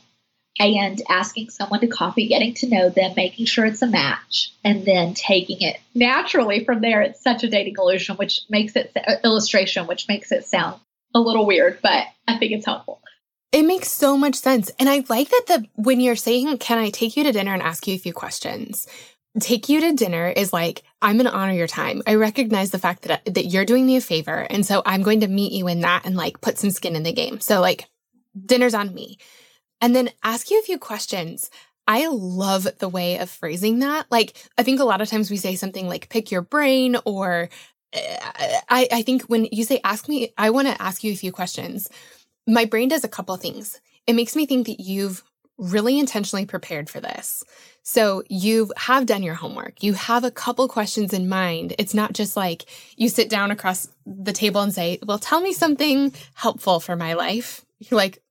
and 0.59 1.01
asking 1.09 1.49
someone 1.49 1.79
to 1.79 1.87
coffee, 1.87 2.27
getting 2.27 2.53
to 2.55 2.69
know 2.69 2.89
them, 2.89 3.13
making 3.15 3.45
sure 3.45 3.65
it's 3.65 3.81
a 3.81 3.87
match, 3.87 4.53
and 4.63 4.85
then 4.85 5.13
taking 5.15 5.61
it 5.61 5.79
naturally 5.95 6.65
from 6.65 6.81
there. 6.81 7.01
It's 7.01 7.23
such 7.23 7.43
a 7.43 7.49
dating 7.49 7.75
illusion, 7.79 8.17
which 8.17 8.41
makes 8.49 8.75
it 8.75 8.95
illustration, 9.23 9.87
which 9.87 10.07
makes 10.07 10.31
it 10.31 10.45
sound 10.45 10.79
a 11.15 11.19
little 11.19 11.45
weird, 11.45 11.79
but 11.81 12.05
I 12.27 12.37
think 12.37 12.51
it's 12.51 12.65
helpful. 12.65 13.01
It 13.51 13.63
makes 13.63 13.91
so 13.91 14.15
much 14.15 14.35
sense. 14.35 14.69
And 14.79 14.87
I 14.87 15.03
like 15.09 15.29
that 15.29 15.43
the 15.47 15.65
when 15.75 15.99
you're 15.99 16.15
saying, 16.15 16.57
Can 16.59 16.77
I 16.77 16.89
take 16.89 17.17
you 17.17 17.23
to 17.23 17.31
dinner 17.31 17.53
and 17.53 17.63
ask 17.63 17.87
you 17.87 17.95
a 17.95 17.99
few 17.99 18.13
questions? 18.13 18.87
Take 19.39 19.69
you 19.69 19.81
to 19.81 19.93
dinner 19.93 20.27
is 20.27 20.51
like, 20.53 20.83
I'm 21.01 21.15
going 21.17 21.25
to 21.25 21.33
honor 21.35 21.53
your 21.53 21.67
time. 21.67 22.01
I 22.07 22.15
recognize 22.15 22.71
the 22.71 22.79
fact 22.79 23.03
that, 23.03 23.23
that 23.25 23.45
you're 23.45 23.65
doing 23.65 23.85
me 23.85 23.95
a 23.95 24.01
favor. 24.01 24.47
And 24.49 24.65
so 24.65 24.81
I'm 24.85 25.03
going 25.03 25.19
to 25.21 25.27
meet 25.27 25.51
you 25.51 25.67
in 25.67 25.81
that 25.81 26.05
and 26.05 26.15
like 26.15 26.41
put 26.41 26.57
some 26.57 26.71
skin 26.71 26.95
in 26.95 27.03
the 27.03 27.13
game. 27.13 27.39
So, 27.39 27.61
like, 27.61 27.87
dinner's 28.45 28.73
on 28.73 28.93
me 28.93 29.17
and 29.81 29.95
then 29.95 30.09
ask 30.23 30.49
you 30.51 30.59
a 30.59 30.63
few 30.63 30.77
questions. 30.77 31.49
I 31.87 32.07
love 32.07 32.67
the 32.79 32.89
way 32.89 33.17
of 33.17 33.29
phrasing 33.29 33.79
that. 33.79 34.07
Like, 34.11 34.35
I 34.57 34.63
think 34.63 34.79
a 34.79 34.85
lot 34.85 35.01
of 35.01 35.09
times 35.09 35.31
we 35.31 35.37
say 35.37 35.55
something 35.55 35.87
like 35.87 36.09
pick 36.09 36.31
your 36.31 36.41
brain 36.41 36.97
or 37.05 37.49
eh, 37.93 38.17
I, 38.69 38.87
I 38.91 39.01
think 39.01 39.23
when 39.23 39.47
you 39.51 39.63
say 39.63 39.79
ask 39.83 40.07
me, 40.07 40.33
I 40.37 40.49
want 40.51 40.67
to 40.67 40.81
ask 40.81 41.03
you 41.03 41.13
a 41.13 41.17
few 41.17 41.31
questions. 41.31 41.89
My 42.49 42.65
brain 42.65 42.89
does 42.89 43.03
a 43.03 43.09
couple 43.09 43.37
things. 43.37 43.79
It 44.07 44.13
makes 44.13 44.35
me 44.35 44.45
think 44.45 44.65
that 44.65 44.79
you've 44.79 45.23
really 45.59 45.99
intentionally 45.99 46.45
prepared 46.45 46.89
for 46.89 46.99
this. 46.99 47.43
So 47.83 48.23
you 48.29 48.71
have 48.77 49.05
done 49.05 49.23
your 49.23 49.35
homework. 49.35 49.83
You 49.83 49.93
have 49.93 50.23
a 50.23 50.31
couple 50.31 50.67
questions 50.67 51.13
in 51.13 51.29
mind. 51.29 51.75
It's 51.77 51.93
not 51.93 52.13
just 52.13 52.35
like 52.37 52.65
you 52.97 53.09
sit 53.09 53.29
down 53.29 53.51
across 53.51 53.87
the 54.05 54.33
table 54.33 54.61
and 54.61 54.73
say, 54.73 54.99
well, 55.05 55.19
tell 55.19 55.41
me 55.41 55.53
something 55.53 56.13
helpful 56.33 56.79
for 56.79 56.95
my 56.95 57.13
life. 57.13 57.65
You're 57.79 57.97
like, 57.97 58.21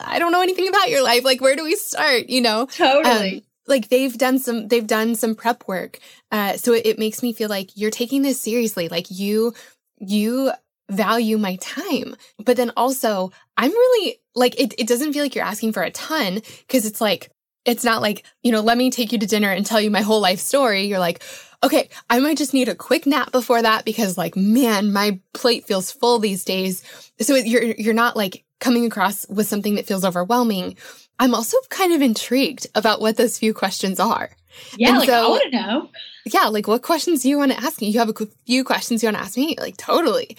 I 0.00 0.18
don't 0.18 0.32
know 0.32 0.42
anything 0.42 0.68
about 0.68 0.90
your 0.90 1.02
life. 1.02 1.24
Like, 1.24 1.40
where 1.40 1.56
do 1.56 1.64
we 1.64 1.76
start? 1.76 2.28
You 2.28 2.42
know? 2.42 2.66
Totally. 2.66 3.36
Um, 3.36 3.42
like 3.66 3.88
they've 3.88 4.16
done 4.16 4.38
some, 4.38 4.68
they've 4.68 4.86
done 4.86 5.14
some 5.14 5.34
prep 5.34 5.66
work. 5.66 5.98
Uh, 6.30 6.56
so 6.56 6.72
it, 6.72 6.84
it 6.84 6.98
makes 6.98 7.22
me 7.22 7.32
feel 7.32 7.48
like 7.48 7.70
you're 7.76 7.90
taking 7.90 8.22
this 8.22 8.40
seriously. 8.40 8.88
Like 8.88 9.06
you, 9.10 9.54
you 9.98 10.52
value 10.90 11.38
my 11.38 11.56
time. 11.56 12.16
But 12.44 12.56
then 12.56 12.72
also, 12.76 13.32
I'm 13.56 13.70
really 13.70 14.20
like, 14.34 14.58
it, 14.60 14.74
it 14.78 14.86
doesn't 14.86 15.12
feel 15.12 15.22
like 15.22 15.34
you're 15.34 15.44
asking 15.44 15.72
for 15.72 15.82
a 15.82 15.90
ton 15.90 16.42
because 16.66 16.86
it's 16.86 17.00
like, 17.00 17.30
it's 17.64 17.84
not 17.84 18.02
like, 18.02 18.24
you 18.42 18.52
know, 18.52 18.60
let 18.60 18.76
me 18.76 18.90
take 18.90 19.12
you 19.12 19.18
to 19.18 19.26
dinner 19.26 19.50
and 19.50 19.64
tell 19.64 19.80
you 19.80 19.90
my 19.90 20.02
whole 20.02 20.20
life 20.20 20.40
story. 20.40 20.82
You're 20.82 20.98
like, 20.98 21.22
okay, 21.62 21.88
I 22.10 22.20
might 22.20 22.36
just 22.36 22.52
need 22.52 22.68
a 22.68 22.74
quick 22.74 23.06
nap 23.06 23.32
before 23.32 23.62
that 23.62 23.86
because 23.86 24.18
like, 24.18 24.36
man, 24.36 24.92
my 24.92 25.18
plate 25.32 25.66
feels 25.66 25.90
full 25.90 26.18
these 26.18 26.44
days. 26.44 26.82
So 27.20 27.34
you're, 27.36 27.62
you're 27.62 27.94
not 27.94 28.16
like 28.16 28.44
coming 28.60 28.84
across 28.84 29.26
with 29.28 29.46
something 29.46 29.76
that 29.76 29.86
feels 29.86 30.04
overwhelming. 30.04 30.76
I'm 31.18 31.34
also 31.34 31.56
kind 31.70 31.92
of 31.92 32.02
intrigued 32.02 32.66
about 32.74 33.00
what 33.00 33.16
those 33.16 33.38
few 33.38 33.54
questions 33.54 33.98
are. 33.98 34.30
Yeah, 34.76 34.90
and 34.90 34.98
like 34.98 35.08
so, 35.08 35.26
I 35.26 35.28
want 35.28 35.42
to 35.44 35.50
know. 35.50 35.90
Yeah, 36.26 36.46
like 36.46 36.68
what 36.68 36.82
questions 36.82 37.22
do 37.22 37.28
you 37.28 37.38
want 37.38 37.52
to 37.52 37.58
ask 37.58 37.80
me? 37.80 37.88
You 37.88 37.98
have 37.98 38.08
a 38.08 38.26
few 38.46 38.64
questions 38.64 39.02
you 39.02 39.06
want 39.08 39.16
to 39.16 39.22
ask 39.22 39.36
me? 39.36 39.56
Like 39.58 39.76
totally. 39.76 40.36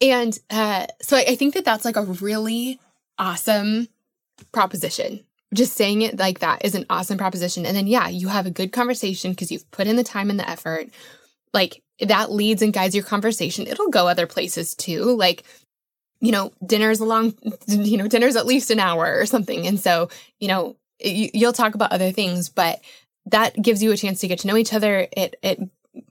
And 0.00 0.38
uh, 0.50 0.86
so 1.00 1.16
I, 1.16 1.24
I 1.28 1.36
think 1.36 1.54
that 1.54 1.64
that's 1.64 1.84
like 1.84 1.96
a 1.96 2.02
really 2.02 2.78
awesome 3.18 3.88
proposition. 4.52 5.20
Just 5.54 5.74
saying 5.74 6.02
it 6.02 6.18
like 6.18 6.40
that 6.40 6.64
is 6.64 6.74
an 6.74 6.86
awesome 6.90 7.18
proposition. 7.18 7.64
And 7.64 7.76
then, 7.76 7.86
yeah, 7.86 8.08
you 8.08 8.28
have 8.28 8.46
a 8.46 8.50
good 8.50 8.72
conversation 8.72 9.30
because 9.30 9.50
you've 9.50 9.70
put 9.70 9.86
in 9.86 9.96
the 9.96 10.04
time 10.04 10.28
and 10.28 10.38
the 10.38 10.48
effort. 10.48 10.88
Like 11.54 11.82
that 12.00 12.30
leads 12.32 12.62
and 12.62 12.72
guides 12.72 12.94
your 12.94 13.04
conversation. 13.04 13.66
It'll 13.66 13.88
go 13.88 14.08
other 14.08 14.26
places 14.26 14.74
too. 14.74 15.16
Like 15.16 15.44
you 16.20 16.32
know, 16.32 16.52
dinner's 16.64 17.00
a 17.00 17.04
long, 17.04 17.34
you 17.66 17.96
know, 17.96 18.08
dinner's 18.08 18.36
at 18.36 18.46
least 18.46 18.70
an 18.70 18.80
hour 18.80 19.18
or 19.18 19.26
something. 19.26 19.66
And 19.66 19.78
so, 19.78 20.08
you 20.40 20.48
know, 20.48 20.76
you, 21.00 21.30
you'll 21.34 21.52
talk 21.52 21.74
about 21.74 21.92
other 21.92 22.10
things, 22.10 22.48
but 22.48 22.80
that 23.26 23.60
gives 23.60 23.82
you 23.82 23.92
a 23.92 23.96
chance 23.96 24.20
to 24.20 24.28
get 24.28 24.40
to 24.40 24.46
know 24.46 24.56
each 24.56 24.72
other. 24.72 25.08
It, 25.12 25.36
it 25.42 25.60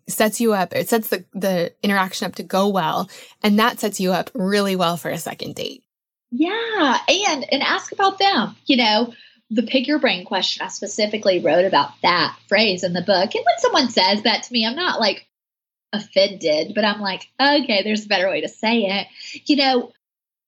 sets 0.07 0.39
you 0.39 0.53
up, 0.53 0.73
it 0.73 0.89
sets 0.89 1.09
the, 1.09 1.25
the 1.33 1.73
interaction 1.83 2.27
up 2.27 2.35
to 2.35 2.43
go 2.43 2.67
well. 2.67 3.09
And 3.43 3.59
that 3.59 3.79
sets 3.79 3.99
you 3.99 4.11
up 4.11 4.29
really 4.33 4.75
well 4.75 4.97
for 4.97 5.09
a 5.09 5.17
second 5.17 5.55
date. 5.55 5.83
Yeah. 6.31 6.97
And, 7.07 7.45
and 7.51 7.63
ask 7.63 7.91
about 7.91 8.19
them, 8.19 8.55
you 8.65 8.77
know, 8.77 9.13
the 9.49 9.63
pick 9.63 9.87
your 9.87 9.99
brain 9.99 10.25
question. 10.25 10.65
I 10.65 10.69
specifically 10.69 11.39
wrote 11.39 11.65
about 11.65 11.91
that 12.01 12.37
phrase 12.47 12.83
in 12.83 12.93
the 12.93 13.01
book. 13.01 13.35
And 13.35 13.45
when 13.45 13.59
someone 13.59 13.89
says 13.89 14.23
that 14.23 14.43
to 14.43 14.53
me, 14.53 14.65
I'm 14.65 14.75
not 14.75 14.99
like, 14.99 15.27
offended, 15.95 16.73
but 16.75 16.85
I'm 16.85 17.01
like, 17.01 17.29
okay, 17.39 17.81
there's 17.83 18.05
a 18.05 18.09
better 18.09 18.29
way 18.29 18.41
to 18.41 18.49
say 18.49 18.81
it. 18.81 19.07
You 19.45 19.55
know, 19.55 19.91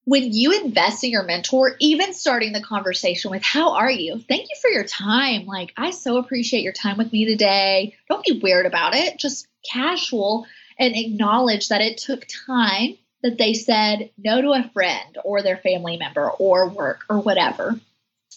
when 0.08 0.32
you 0.32 0.53
invest 0.53 1.03
in 1.03 1.12
your 1.12 1.24
mentor, 1.24 1.76
even 1.82 2.14
starting 2.14 2.53
the 2.53 2.62
conversation 2.62 3.30
with, 3.30 3.43
How 3.43 3.74
are 3.74 3.91
you? 3.91 4.24
Thank 4.30 4.43
you 4.43 4.55
for 4.62 4.70
your 4.70 4.86
time. 4.86 5.45
Like, 5.45 5.74
I 5.76 5.91
so 5.91 6.16
appreciate 6.16 6.64
your 6.64 6.72
time 6.72 6.97
with 6.97 7.12
me 7.12 7.26
today. 7.26 7.93
Don't 8.08 8.24
be 8.26 8.39
weird 8.41 8.66
about 8.66 8.95
it, 8.95 9.20
just 9.20 9.49
casual 9.70 10.47
and 10.80 10.95
acknowledge 10.95 11.68
that 11.68 11.82
it 11.82 11.97
took 11.97 12.26
time 12.47 12.95
that 13.22 13.38
they 13.38 13.53
said 13.53 14.10
no 14.18 14.41
to 14.41 14.51
a 14.51 14.70
friend 14.72 15.18
or 15.26 15.41
their 15.41 15.58
family 15.58 15.97
member 15.97 16.30
or 16.30 16.70
work 16.70 17.01
or 17.10 17.20
whatever 17.20 17.78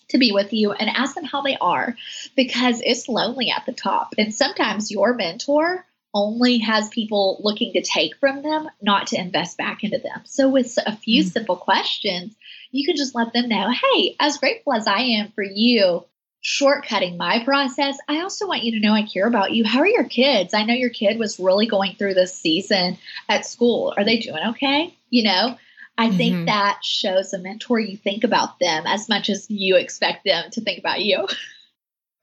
to 0.08 0.18
be 0.18 0.32
with 0.32 0.52
you 0.52 0.72
and 0.72 0.90
ask 0.90 1.14
them 1.14 1.22
how 1.22 1.40
they 1.40 1.56
are 1.60 1.94
because 2.34 2.82
it's 2.84 3.08
lonely 3.08 3.52
at 3.52 3.64
the 3.64 3.72
top. 3.72 4.14
And 4.18 4.34
sometimes 4.34 4.90
your 4.90 5.14
mentor 5.14 5.86
only 6.12 6.58
has 6.58 6.88
people 6.88 7.40
looking 7.42 7.72
to 7.72 7.82
take 7.82 8.16
from 8.16 8.42
them, 8.42 8.68
not 8.82 9.08
to 9.08 9.20
invest 9.20 9.56
back 9.56 9.84
into 9.84 9.98
them. 9.98 10.22
So, 10.24 10.48
with 10.48 10.76
a 10.84 10.96
few 10.96 11.22
mm-hmm. 11.22 11.30
simple 11.30 11.56
questions, 11.56 12.34
you 12.70 12.86
can 12.86 12.96
just 12.96 13.14
let 13.14 13.32
them 13.32 13.48
know 13.48 13.70
hey, 13.70 14.16
as 14.18 14.38
grateful 14.38 14.72
as 14.72 14.86
I 14.86 15.00
am 15.00 15.32
for 15.32 15.44
you 15.44 16.04
shortcutting 16.42 17.16
my 17.16 17.44
process, 17.44 17.98
I 18.08 18.20
also 18.20 18.46
want 18.46 18.62
you 18.62 18.72
to 18.72 18.80
know 18.80 18.94
I 18.94 19.02
care 19.02 19.26
about 19.26 19.52
you. 19.52 19.64
How 19.64 19.80
are 19.80 19.86
your 19.86 20.04
kids? 20.04 20.54
I 20.54 20.64
know 20.64 20.74
your 20.74 20.90
kid 20.90 21.18
was 21.18 21.38
really 21.38 21.66
going 21.66 21.96
through 21.96 22.14
this 22.14 22.34
season 22.34 22.98
at 23.28 23.46
school. 23.46 23.92
Are 23.96 24.04
they 24.04 24.18
doing 24.18 24.42
okay? 24.48 24.96
You 25.10 25.24
know, 25.24 25.58
I 25.98 26.08
mm-hmm. 26.08 26.16
think 26.16 26.46
that 26.46 26.78
shows 26.82 27.32
a 27.32 27.38
mentor 27.38 27.78
you 27.78 27.96
think 27.96 28.24
about 28.24 28.58
them 28.58 28.84
as 28.86 29.08
much 29.08 29.28
as 29.28 29.50
you 29.50 29.76
expect 29.76 30.24
them 30.24 30.50
to 30.52 30.60
think 30.60 30.78
about 30.78 31.02
you. 31.02 31.26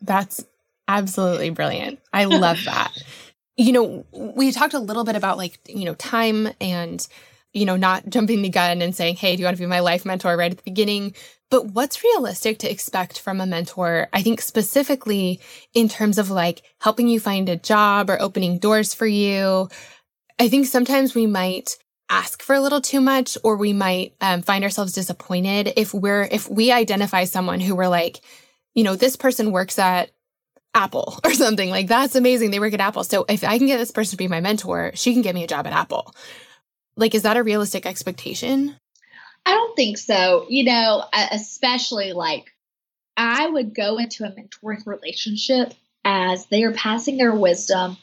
That's 0.02 0.44
absolutely 0.88 1.52
brilliant. 1.52 2.00
I 2.12 2.26
love 2.26 2.60
that. 2.66 2.94
you 3.58 3.72
know, 3.72 4.06
we 4.12 4.52
talked 4.52 4.76
a 4.76 4.80
little 4.80 5.04
bit 5.04 5.16
about 5.16 5.38
like, 5.38 5.60
you 5.68 5.86
know, 5.86 5.96
time 5.96 6.50
and, 6.62 7.06
you 7.54 7.66
know, 7.66 7.76
not 7.76 8.08
jumping 8.08 8.44
the 8.44 8.50
gun 8.50 8.84
and 8.84 8.96
saying, 8.96 9.16
hey, 9.16 9.36
do 9.36 9.42
you 9.42 9.46
want 9.46 9.58
to 9.58 9.64
be 9.64 9.68
my 9.68 9.80
life 9.80 10.06
mentor 10.06 10.38
right 10.38 10.52
at 10.52 10.58
the 10.58 10.64
beginning? 10.64 11.16
But 11.50 11.68
what's 11.68 12.04
realistic 12.04 12.60
to 12.60 12.72
expect 12.72 13.20
from 13.20 13.42
a 13.42 13.48
mentor? 13.48 14.10
I 14.14 14.22
think 14.22 14.42
specifically 14.42 15.40
in 15.74 15.90
terms 15.90 16.20
of 16.20 16.30
like 16.30 16.62
helping 16.80 17.08
you 17.08 17.20
find 17.20 17.50
a 17.50 17.56
job 17.56 18.10
or 18.12 18.22
opening 18.22 18.60
doors 18.60 18.94
for 18.94 19.08
you. 19.08 19.70
I 20.40 20.50
think 20.50 20.68
sometimes 20.68 21.16
we 21.16 21.26
might 21.26 21.78
ask 22.10 22.44
for 22.44 22.56
a 22.56 22.62
little 22.62 22.82
too 22.82 23.02
much 23.02 23.38
or 23.44 23.58
we 23.58 23.74
might 23.74 24.14
um, 24.22 24.42
find 24.44 24.64
ourselves 24.64 24.94
disappointed 24.94 25.74
if 25.76 25.94
we're 25.94 26.24
if 26.24 26.50
we 26.50 26.72
identify 26.72 27.26
someone 27.26 27.60
who 27.60 27.76
we're 27.76 27.90
like 27.90 28.22
you 28.74 28.84
know 28.84 28.96
this 28.96 29.18
person 29.18 29.52
works 29.52 29.78
at 29.78 30.10
Apple 30.74 31.20
or 31.24 31.34
something. 31.34 31.70
Like 31.70 31.88
that's 31.88 32.16
amazing. 32.16 32.52
They 32.52 32.60
work 32.60 32.74
at 32.74 32.82
Apple. 32.82 33.04
So 33.04 33.26
if 33.28 33.44
I 33.44 33.58
can 33.58 33.68
get 33.68 33.78
this 33.78 33.92
person 33.92 34.12
to 34.12 34.18
be 34.18 34.28
my 34.28 34.42
mentor, 34.42 34.92
she 34.96 35.14
can 35.14 35.22
get 35.22 35.36
me 35.36 35.44
a 35.44 35.48
job 35.48 35.68
at 35.68 35.74
Apple. 35.74 36.14
Like, 36.96 37.14
is 37.14 37.24
that 37.24 37.38
a 37.38 37.44
realistic 37.44 37.86
expectation? 37.86 38.76
I 39.46 39.52
don't 39.52 39.76
think 39.76 39.98
so. 39.98 40.46
You 40.50 40.66
know, 40.66 41.04
especially 41.32 42.14
like 42.14 42.52
I 43.16 43.48
would 43.48 43.74
go 43.74 43.98
into 43.98 44.26
a 44.26 44.32
mentoring 44.32 44.86
relationship 44.86 45.74
as 46.04 46.46
they 46.48 46.64
are 46.64 46.74
passing 46.74 47.18
their 47.18 47.34
wisdom 47.36 47.98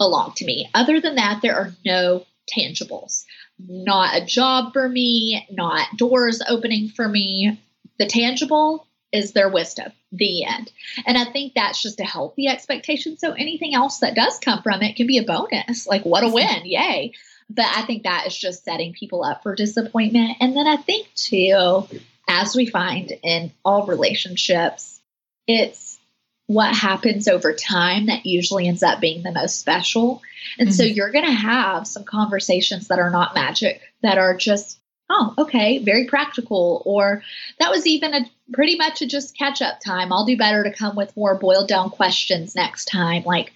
along 0.00 0.32
to 0.36 0.44
me. 0.44 0.68
Other 0.74 1.00
than 1.00 1.16
that, 1.16 1.40
there 1.42 1.56
are 1.56 1.72
no 1.84 2.24
tangibles. 2.56 3.24
Not 3.58 4.16
a 4.20 4.24
job 4.24 4.72
for 4.72 4.88
me, 4.88 5.46
not 5.50 5.96
doors 5.96 6.42
opening 6.48 6.88
for 6.88 7.08
me. 7.08 7.60
The 7.98 8.06
tangible 8.06 8.86
is 9.12 9.32
their 9.32 9.48
wisdom, 9.48 9.92
the 10.16 10.44
end. 10.44 10.72
And 11.06 11.18
I 11.18 11.24
think 11.24 11.54
that's 11.54 11.82
just 11.82 12.00
a 12.00 12.04
healthy 12.04 12.46
expectation. 12.48 13.18
So 13.18 13.32
anything 13.32 13.74
else 13.74 13.98
that 13.98 14.14
does 14.14 14.38
come 14.38 14.62
from 14.62 14.82
it 14.82 14.96
can 14.96 15.06
be 15.06 15.18
a 15.18 15.24
bonus. 15.24 15.86
Like, 15.86 16.04
what 16.04 16.24
a 16.24 16.28
win, 16.28 16.62
yay. 16.64 17.12
But 17.50 17.66
I 17.66 17.82
think 17.82 18.04
that 18.04 18.26
is 18.26 18.36
just 18.36 18.64
setting 18.64 18.94
people 18.94 19.22
up 19.22 19.42
for 19.42 19.54
disappointment. 19.54 20.38
And 20.40 20.56
then 20.56 20.66
I 20.66 20.76
think, 20.76 21.12
too, 21.14 21.86
as 22.28 22.56
we 22.56 22.66
find 22.66 23.12
in 23.22 23.52
all 23.64 23.86
relationships, 23.86 25.00
it's 25.46 25.98
what 26.46 26.74
happens 26.74 27.28
over 27.28 27.52
time 27.52 28.06
that 28.06 28.26
usually 28.26 28.68
ends 28.68 28.82
up 28.82 29.00
being 29.00 29.22
the 29.22 29.32
most 29.32 29.58
special. 29.58 30.22
And 30.58 30.68
mm-hmm. 30.68 30.74
so 30.74 30.82
you're 30.84 31.10
going 31.10 31.24
to 31.24 31.32
have 31.32 31.86
some 31.86 32.04
conversations 32.04 32.88
that 32.88 32.98
are 32.98 33.10
not 33.10 33.34
magic, 33.34 33.80
that 34.02 34.18
are 34.18 34.36
just 34.36 34.78
oh, 35.10 35.34
okay, 35.38 35.78
very 35.78 36.06
practical. 36.06 36.82
Or 36.84 37.22
that 37.58 37.70
was 37.70 37.86
even 37.86 38.14
a 38.14 38.30
pretty 38.52 38.76
much 38.76 39.02
a 39.02 39.06
just 39.06 39.36
catch 39.36 39.62
up 39.62 39.80
time. 39.80 40.12
I'll 40.12 40.26
do 40.26 40.36
better 40.36 40.64
to 40.64 40.72
come 40.72 40.96
with 40.96 41.16
more 41.16 41.38
boiled 41.38 41.68
down 41.68 41.90
questions 41.90 42.54
next 42.54 42.86
time. 42.86 43.22
Like, 43.24 43.52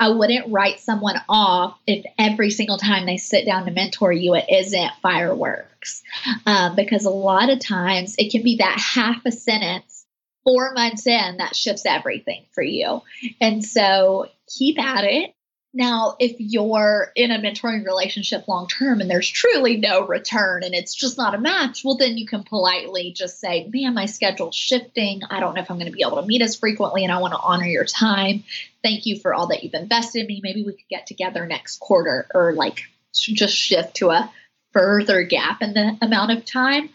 I 0.00 0.10
wouldn't 0.10 0.52
write 0.52 0.78
someone 0.78 1.20
off 1.28 1.76
if 1.86 2.04
every 2.18 2.50
single 2.50 2.78
time 2.78 3.04
they 3.04 3.16
sit 3.16 3.44
down 3.44 3.64
to 3.64 3.72
mentor 3.72 4.12
you, 4.12 4.34
it 4.34 4.44
isn't 4.48 4.92
fireworks. 5.02 6.02
Um, 6.46 6.76
because 6.76 7.04
a 7.04 7.10
lot 7.10 7.50
of 7.50 7.58
times 7.58 8.14
it 8.16 8.30
can 8.30 8.42
be 8.42 8.56
that 8.56 8.78
half 8.78 9.24
a 9.26 9.32
sentence 9.32 10.06
four 10.44 10.72
months 10.72 11.06
in 11.06 11.38
that 11.38 11.56
shifts 11.56 11.84
everything 11.84 12.44
for 12.52 12.62
you. 12.62 13.02
And 13.40 13.64
so 13.64 14.28
keep 14.46 14.78
at 14.78 15.04
it. 15.04 15.34
Now, 15.74 16.16
if 16.18 16.36
you're 16.38 17.12
in 17.14 17.30
a 17.30 17.38
mentoring 17.38 17.84
relationship 17.84 18.48
long 18.48 18.68
term 18.68 19.00
and 19.00 19.10
there's 19.10 19.28
truly 19.28 19.76
no 19.76 20.06
return 20.06 20.62
and 20.62 20.74
it's 20.74 20.94
just 20.94 21.18
not 21.18 21.34
a 21.34 21.38
match, 21.38 21.84
well, 21.84 21.96
then 21.96 22.16
you 22.16 22.26
can 22.26 22.42
politely 22.42 23.12
just 23.12 23.38
say, 23.38 23.68
Man, 23.70 23.94
my 23.94 24.06
schedule's 24.06 24.56
shifting. 24.56 25.20
I 25.28 25.40
don't 25.40 25.54
know 25.54 25.60
if 25.60 25.70
I'm 25.70 25.78
going 25.78 25.90
to 25.90 25.96
be 25.96 26.02
able 26.02 26.20
to 26.22 26.26
meet 26.26 26.40
as 26.40 26.56
frequently 26.56 27.04
and 27.04 27.12
I 27.12 27.20
want 27.20 27.34
to 27.34 27.40
honor 27.40 27.66
your 27.66 27.84
time. 27.84 28.44
Thank 28.82 29.04
you 29.04 29.18
for 29.18 29.34
all 29.34 29.48
that 29.48 29.62
you've 29.62 29.74
invested 29.74 30.22
in 30.22 30.26
me. 30.26 30.40
Maybe 30.42 30.62
we 30.64 30.72
could 30.72 30.88
get 30.88 31.06
together 31.06 31.46
next 31.46 31.80
quarter 31.80 32.26
or 32.34 32.54
like 32.54 32.80
just 33.12 33.54
shift 33.54 33.96
to 33.96 34.10
a 34.10 34.32
further 34.72 35.22
gap 35.22 35.60
in 35.60 35.74
the 35.74 35.98
amount 36.00 36.32
of 36.32 36.46
time. 36.46 36.88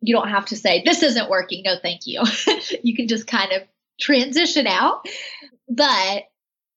You 0.00 0.14
don't 0.14 0.28
have 0.28 0.46
to 0.46 0.56
say, 0.56 0.82
This 0.82 1.02
isn't 1.02 1.28
working. 1.28 1.62
No, 1.64 1.76
thank 1.80 2.06
you. 2.06 2.22
you 2.82 2.96
can 2.96 3.06
just 3.06 3.26
kind 3.26 3.52
of 3.52 3.62
transition 4.00 4.66
out. 4.66 5.06
But 5.68 6.24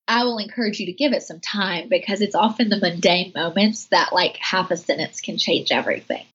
I 0.07 0.23
will 0.23 0.37
encourage 0.37 0.79
you 0.79 0.85
to 0.85 0.93
give 0.93 1.13
it 1.13 1.23
some 1.23 1.39
time 1.39 1.89
because 1.89 2.21
it's 2.21 2.35
often 2.35 2.69
the 2.69 2.79
mundane 2.79 3.33
moments 3.35 3.85
that 3.87 4.13
like 4.13 4.37
half 4.37 4.71
a 4.71 4.77
sentence 4.77 5.19
can 5.21 5.37
change 5.37 5.71
everything. 5.71 6.25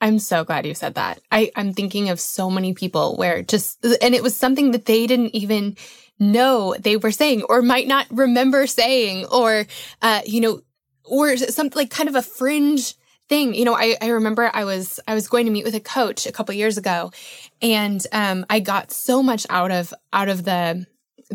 I'm 0.00 0.18
so 0.18 0.44
glad 0.44 0.66
you 0.66 0.74
said 0.74 0.96
that. 0.96 1.20
I, 1.32 1.50
I'm 1.56 1.72
thinking 1.72 2.10
of 2.10 2.20
so 2.20 2.50
many 2.50 2.74
people 2.74 3.16
where 3.16 3.42
just, 3.42 3.82
and 4.02 4.14
it 4.14 4.22
was 4.22 4.36
something 4.36 4.72
that 4.72 4.84
they 4.84 5.06
didn't 5.06 5.34
even 5.34 5.78
know 6.18 6.76
they 6.78 6.98
were 6.98 7.10
saying 7.10 7.42
or 7.44 7.62
might 7.62 7.88
not 7.88 8.06
remember 8.10 8.66
saying 8.66 9.24
or, 9.26 9.66
uh, 10.02 10.20
you 10.26 10.42
know, 10.42 10.60
or 11.04 11.38
something 11.38 11.78
like 11.78 11.90
kind 11.90 12.10
of 12.10 12.16
a 12.16 12.22
fringe 12.22 12.96
thing. 13.30 13.54
You 13.54 13.64
know, 13.64 13.74
I, 13.74 13.96
I 14.02 14.08
remember 14.08 14.50
I 14.52 14.64
was, 14.64 15.00
I 15.08 15.14
was 15.14 15.28
going 15.28 15.46
to 15.46 15.52
meet 15.52 15.64
with 15.64 15.74
a 15.74 15.80
coach 15.80 16.26
a 16.26 16.32
couple 16.32 16.54
years 16.54 16.76
ago 16.76 17.10
and, 17.62 18.06
um, 18.12 18.44
I 18.50 18.60
got 18.60 18.92
so 18.92 19.22
much 19.22 19.46
out 19.48 19.70
of, 19.70 19.94
out 20.12 20.28
of 20.28 20.44
the, 20.44 20.86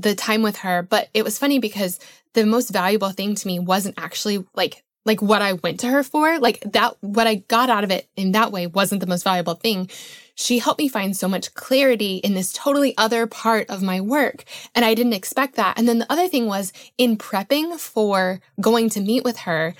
the 0.01 0.15
time 0.15 0.41
with 0.41 0.57
her. 0.57 0.81
But 0.81 1.09
it 1.13 1.23
was 1.23 1.39
funny 1.39 1.59
because 1.59 1.99
the 2.33 2.45
most 2.45 2.69
valuable 2.69 3.11
thing 3.11 3.35
to 3.35 3.47
me 3.47 3.59
wasn't 3.59 3.95
actually 3.97 4.45
like 4.55 4.83
like 5.05 5.21
what 5.21 5.41
I 5.41 5.53
went 5.53 5.79
to 5.81 5.87
her 5.87 6.03
for. 6.03 6.39
Like 6.39 6.59
that 6.71 6.95
what 7.01 7.27
I 7.27 7.35
got 7.35 7.69
out 7.69 7.83
of 7.83 7.91
it 7.91 8.07
in 8.15 8.33
that 8.33 8.51
way 8.51 8.67
wasn't 8.67 9.01
the 9.01 9.07
most 9.07 9.23
valuable 9.23 9.55
thing. 9.55 9.89
She 10.35 10.59
helped 10.59 10.79
me 10.79 10.87
find 10.87 11.15
so 11.17 11.27
much 11.27 11.53
clarity 11.53 12.17
in 12.17 12.33
this 12.33 12.53
totally 12.53 12.95
other 12.97 13.27
part 13.27 13.69
of 13.69 13.81
my 13.81 13.99
work. 13.99 14.43
And 14.73 14.85
I 14.85 14.93
didn't 14.93 15.13
expect 15.13 15.55
that. 15.55 15.77
And 15.77 15.87
then 15.87 15.99
the 15.99 16.11
other 16.11 16.27
thing 16.27 16.45
was 16.45 16.71
in 16.97 17.17
prepping 17.17 17.77
for 17.77 18.39
going 18.61 18.89
to 18.91 19.01
meet 19.01 19.23
with 19.23 19.39
her, 19.39 19.73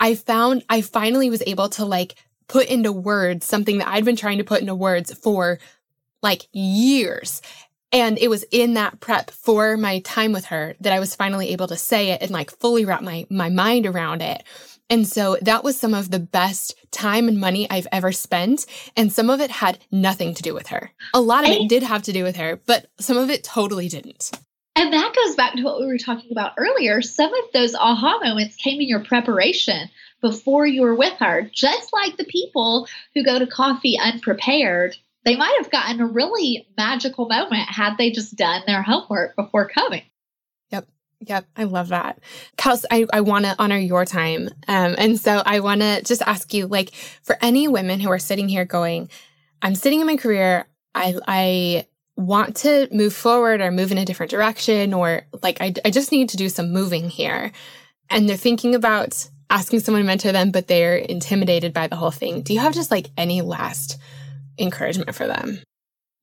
I 0.00 0.14
found 0.14 0.64
I 0.68 0.80
finally 0.80 1.30
was 1.30 1.42
able 1.46 1.68
to 1.70 1.84
like 1.84 2.16
put 2.48 2.66
into 2.66 2.92
words 2.92 3.46
something 3.46 3.78
that 3.78 3.88
I'd 3.88 4.04
been 4.04 4.16
trying 4.16 4.38
to 4.38 4.44
put 4.44 4.60
into 4.60 4.74
words 4.74 5.14
for 5.14 5.58
like 6.22 6.46
years. 6.52 7.40
And 7.92 8.18
it 8.18 8.28
was 8.28 8.44
in 8.50 8.74
that 8.74 9.00
prep 9.00 9.30
for 9.30 9.76
my 9.76 10.00
time 10.00 10.32
with 10.32 10.46
her 10.46 10.74
that 10.80 10.92
I 10.92 11.00
was 11.00 11.14
finally 11.14 11.50
able 11.50 11.68
to 11.68 11.76
say 11.76 12.10
it 12.10 12.22
and 12.22 12.30
like 12.30 12.50
fully 12.50 12.84
wrap 12.84 13.02
my, 13.02 13.26
my 13.28 13.50
mind 13.50 13.86
around 13.86 14.22
it. 14.22 14.42
And 14.88 15.06
so 15.06 15.36
that 15.42 15.62
was 15.64 15.78
some 15.78 15.94
of 15.94 16.10
the 16.10 16.18
best 16.18 16.74
time 16.90 17.28
and 17.28 17.38
money 17.38 17.66
I've 17.70 17.86
ever 17.92 18.12
spent. 18.12 18.66
And 18.96 19.12
some 19.12 19.30
of 19.30 19.40
it 19.40 19.50
had 19.50 19.78
nothing 19.90 20.34
to 20.34 20.42
do 20.42 20.54
with 20.54 20.68
her. 20.68 20.90
A 21.14 21.20
lot 21.20 21.44
of 21.44 21.50
it 21.50 21.68
did 21.68 21.82
have 21.82 22.02
to 22.04 22.12
do 22.12 22.24
with 22.24 22.36
her, 22.36 22.60
but 22.66 22.86
some 22.98 23.16
of 23.16 23.30
it 23.30 23.44
totally 23.44 23.88
didn't. 23.88 24.30
And 24.74 24.92
that 24.92 25.14
goes 25.14 25.34
back 25.34 25.54
to 25.54 25.62
what 25.62 25.80
we 25.80 25.86
were 25.86 25.98
talking 25.98 26.32
about 26.32 26.52
earlier. 26.56 27.02
Some 27.02 27.32
of 27.32 27.44
those 27.52 27.74
aha 27.74 28.18
moments 28.22 28.56
came 28.56 28.80
in 28.80 28.88
your 28.88 29.04
preparation 29.04 29.88
before 30.22 30.66
you 30.66 30.82
were 30.82 30.94
with 30.94 31.14
her, 31.18 31.50
just 31.52 31.92
like 31.92 32.16
the 32.16 32.24
people 32.24 32.88
who 33.14 33.24
go 33.24 33.38
to 33.38 33.46
coffee 33.46 33.98
unprepared 33.98 34.96
they 35.24 35.36
might 35.36 35.56
have 35.62 35.70
gotten 35.70 36.00
a 36.00 36.06
really 36.06 36.66
magical 36.76 37.28
moment 37.28 37.68
had 37.68 37.96
they 37.96 38.10
just 38.10 38.36
done 38.36 38.62
their 38.66 38.82
homework 38.82 39.36
before 39.36 39.68
coming. 39.68 40.02
Yep. 40.70 40.88
Yep. 41.20 41.46
I 41.56 41.64
love 41.64 41.88
that. 41.88 42.18
Kels, 42.56 42.84
I, 42.90 43.06
I 43.12 43.20
want 43.20 43.44
to 43.44 43.54
honor 43.58 43.78
your 43.78 44.04
time. 44.04 44.48
Um, 44.68 44.94
and 44.98 45.20
so 45.20 45.42
I 45.46 45.60
want 45.60 45.80
to 45.80 46.02
just 46.02 46.22
ask 46.22 46.52
you, 46.52 46.66
like, 46.66 46.92
for 47.22 47.36
any 47.40 47.68
women 47.68 48.00
who 48.00 48.10
are 48.10 48.18
sitting 48.18 48.48
here 48.48 48.64
going, 48.64 49.08
I'm 49.62 49.76
sitting 49.76 50.00
in 50.00 50.06
my 50.06 50.16
career, 50.16 50.66
I, 50.94 51.14
I 51.28 51.86
want 52.16 52.56
to 52.56 52.88
move 52.90 53.14
forward 53.14 53.60
or 53.60 53.70
move 53.70 53.92
in 53.92 53.98
a 53.98 54.04
different 54.04 54.30
direction, 54.30 54.92
or 54.92 55.22
like, 55.42 55.60
I, 55.60 55.72
I 55.84 55.90
just 55.90 56.12
need 56.12 56.28
to 56.30 56.36
do 56.36 56.48
some 56.48 56.72
moving 56.72 57.08
here. 57.08 57.52
and 58.12 58.28
they're 58.28 58.36
thinking 58.36 58.74
about 58.74 59.28
asking 59.50 59.80
someone 59.80 60.02
to 60.02 60.06
mentor 60.06 60.32
them, 60.32 60.50
but 60.50 60.68
they're 60.68 60.96
intimidated 60.96 61.72
by 61.72 61.86
the 61.86 61.96
whole 61.96 62.10
thing, 62.10 62.42
do 62.42 62.54
you 62.54 62.60
have 62.60 62.74
just 62.74 62.90
like 62.90 63.10
any 63.16 63.42
last 63.42 63.98
encouragement 64.62 65.14
for 65.14 65.26
them? 65.26 65.60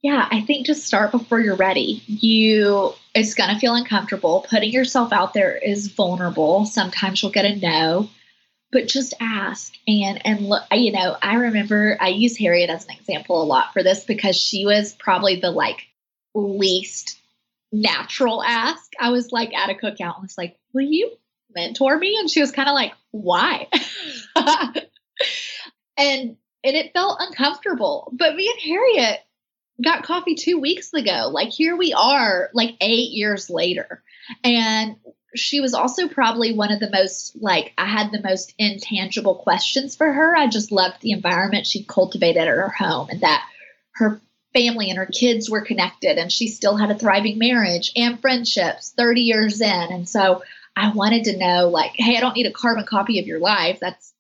Yeah, 0.02 0.28
I 0.32 0.42
think 0.42 0.66
just 0.66 0.86
start 0.86 1.12
before 1.12 1.42
you're 1.42 1.56
ready. 1.56 2.04
You 2.08 2.94
it's 3.14 3.34
going 3.34 3.54
to 3.54 3.60
feel 3.60 3.76
uncomfortable. 3.76 4.46
Putting 4.50 4.72
yourself 4.72 5.12
out 5.12 5.34
there 5.34 5.58
is 5.58 5.88
vulnerable. 5.88 6.66
Sometimes 6.66 7.22
you'll 7.22 7.34
get 7.34 7.46
a 7.46 7.56
no, 7.56 8.10
but 8.72 8.88
just 8.88 9.14
ask 9.20 9.74
and 9.88 10.26
and 10.26 10.48
look, 10.48 10.64
you 10.72 10.94
know, 10.94 11.18
I 11.22 11.36
remember 11.36 11.98
I 12.00 12.10
use 12.10 12.38
Harriet 12.38 12.70
as 12.70 12.86
an 12.86 12.96
example 12.96 13.42
a 13.42 13.44
lot 13.44 13.74
for 13.74 13.84
this 13.84 14.06
because 14.06 14.38
she 14.38 14.66
was 14.66 14.94
probably 14.94 15.42
the 15.42 15.52
like 15.52 15.88
least 16.34 17.20
natural 17.72 18.42
ask. 18.42 18.92
I 19.00 19.10
was 19.10 19.32
like 19.34 19.54
at 19.54 19.70
a 19.70 19.74
cookout 19.74 20.16
and 20.16 20.24
was 20.24 20.38
like, 20.38 20.58
"Will 20.74 20.88
you 20.88 21.12
mentor 21.54 21.98
me?" 21.98 22.18
And 22.20 22.30
she 22.30 22.40
was 22.40 22.52
kind 22.52 22.70
of 22.70 22.76
like, 22.76 22.94
"Why?" 23.12 23.68
and 25.98 26.38
and 26.64 26.76
it 26.76 26.94
felt 26.94 27.22
uncomfortable. 27.22 28.12
But 28.14 28.36
me 28.36 28.50
and 28.50 28.62
Harriet 28.62 29.20
got 29.84 30.04
coffee 30.04 30.36
two 30.36 30.60
weeks 30.60 30.94
ago. 30.94 31.30
Like 31.32 31.50
here 31.50 31.76
we 31.76 31.94
are, 31.94 32.50
like 32.54 32.76
eight 32.82 33.12
years 33.12 33.50
later. 33.50 34.04
And 34.44 34.98
she 35.36 35.62
was 35.62 35.74
also 35.74 36.08
probably 36.08 36.54
one 36.54 36.72
of 36.72 36.80
the 36.80 36.90
most 36.90 37.36
like 37.40 37.74
I 37.78 37.86
had 37.86 38.12
the 38.12 38.22
most 38.22 38.54
intangible 38.58 39.36
questions 39.36 39.96
for 39.96 40.12
her. 40.12 40.36
I 40.36 40.48
just 40.48 40.72
loved 40.72 41.02
the 41.02 41.12
environment 41.12 41.68
she 41.68 41.84
cultivated 41.84 42.42
at 42.42 42.48
her 42.48 42.70
home 42.70 43.10
and 43.10 43.22
that 43.22 43.48
her 43.94 44.20
family 44.54 44.90
and 44.90 44.98
her 44.98 45.06
kids 45.06 45.50
were 45.50 45.62
connected 45.62 46.18
and 46.18 46.32
she 46.32 46.48
still 46.48 46.76
had 46.76 46.90
a 46.90 46.98
thriving 46.98 47.38
marriage 47.38 47.92
and 47.96 48.20
friendships 48.20 48.94
30 48.98 49.22
years 49.22 49.62
in. 49.62 49.70
And 49.92 50.10
so 50.10 50.42
I 50.76 50.92
wanted 50.92 51.26
to 51.26 51.38
know 51.38 51.70
like, 51.70 51.92
hey, 51.96 52.18
I 52.18 52.22
don't 52.22 52.36
need 52.36 52.48
a 52.48 52.52
carbon 52.52 52.86
copy 52.86 53.20
of 53.20 53.28
your 53.28 53.40
life. 53.40 53.80
That's 53.80 54.14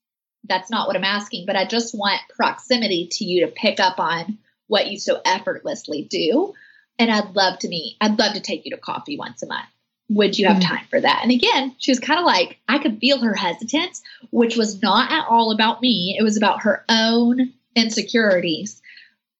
that's 0.45 0.69
not 0.69 0.87
what 0.87 0.95
I'm 0.95 1.03
asking, 1.03 1.45
but 1.45 1.55
I 1.55 1.65
just 1.65 1.97
want 1.97 2.21
proximity 2.35 3.07
to 3.11 3.25
you 3.25 3.45
to 3.45 3.51
pick 3.51 3.79
up 3.79 3.99
on 3.99 4.37
what 4.67 4.87
you 4.87 4.99
so 4.99 5.21
effortlessly 5.25 6.03
do. 6.09 6.53
And 6.97 7.11
I'd 7.11 7.35
love 7.35 7.59
to 7.59 7.69
meet, 7.69 7.97
I'd 8.01 8.19
love 8.19 8.33
to 8.33 8.39
take 8.39 8.65
you 8.65 8.71
to 8.71 8.77
coffee 8.77 9.17
once 9.17 9.41
a 9.43 9.47
month. 9.47 9.67
Would 10.09 10.39
you 10.39 10.47
have 10.47 10.57
mm-hmm. 10.57 10.75
time 10.75 10.85
for 10.89 10.99
that? 10.99 11.19
And 11.21 11.31
again, 11.31 11.75
she 11.77 11.91
was 11.91 11.99
kind 11.99 12.19
of 12.19 12.25
like, 12.25 12.59
I 12.67 12.79
could 12.79 12.99
feel 12.99 13.19
her 13.19 13.35
hesitance, 13.35 14.01
which 14.31 14.57
was 14.57 14.81
not 14.81 15.11
at 15.11 15.27
all 15.29 15.51
about 15.51 15.81
me. 15.81 16.15
It 16.19 16.23
was 16.23 16.35
about 16.35 16.63
her 16.63 16.83
own 16.89 17.53
insecurities, 17.75 18.81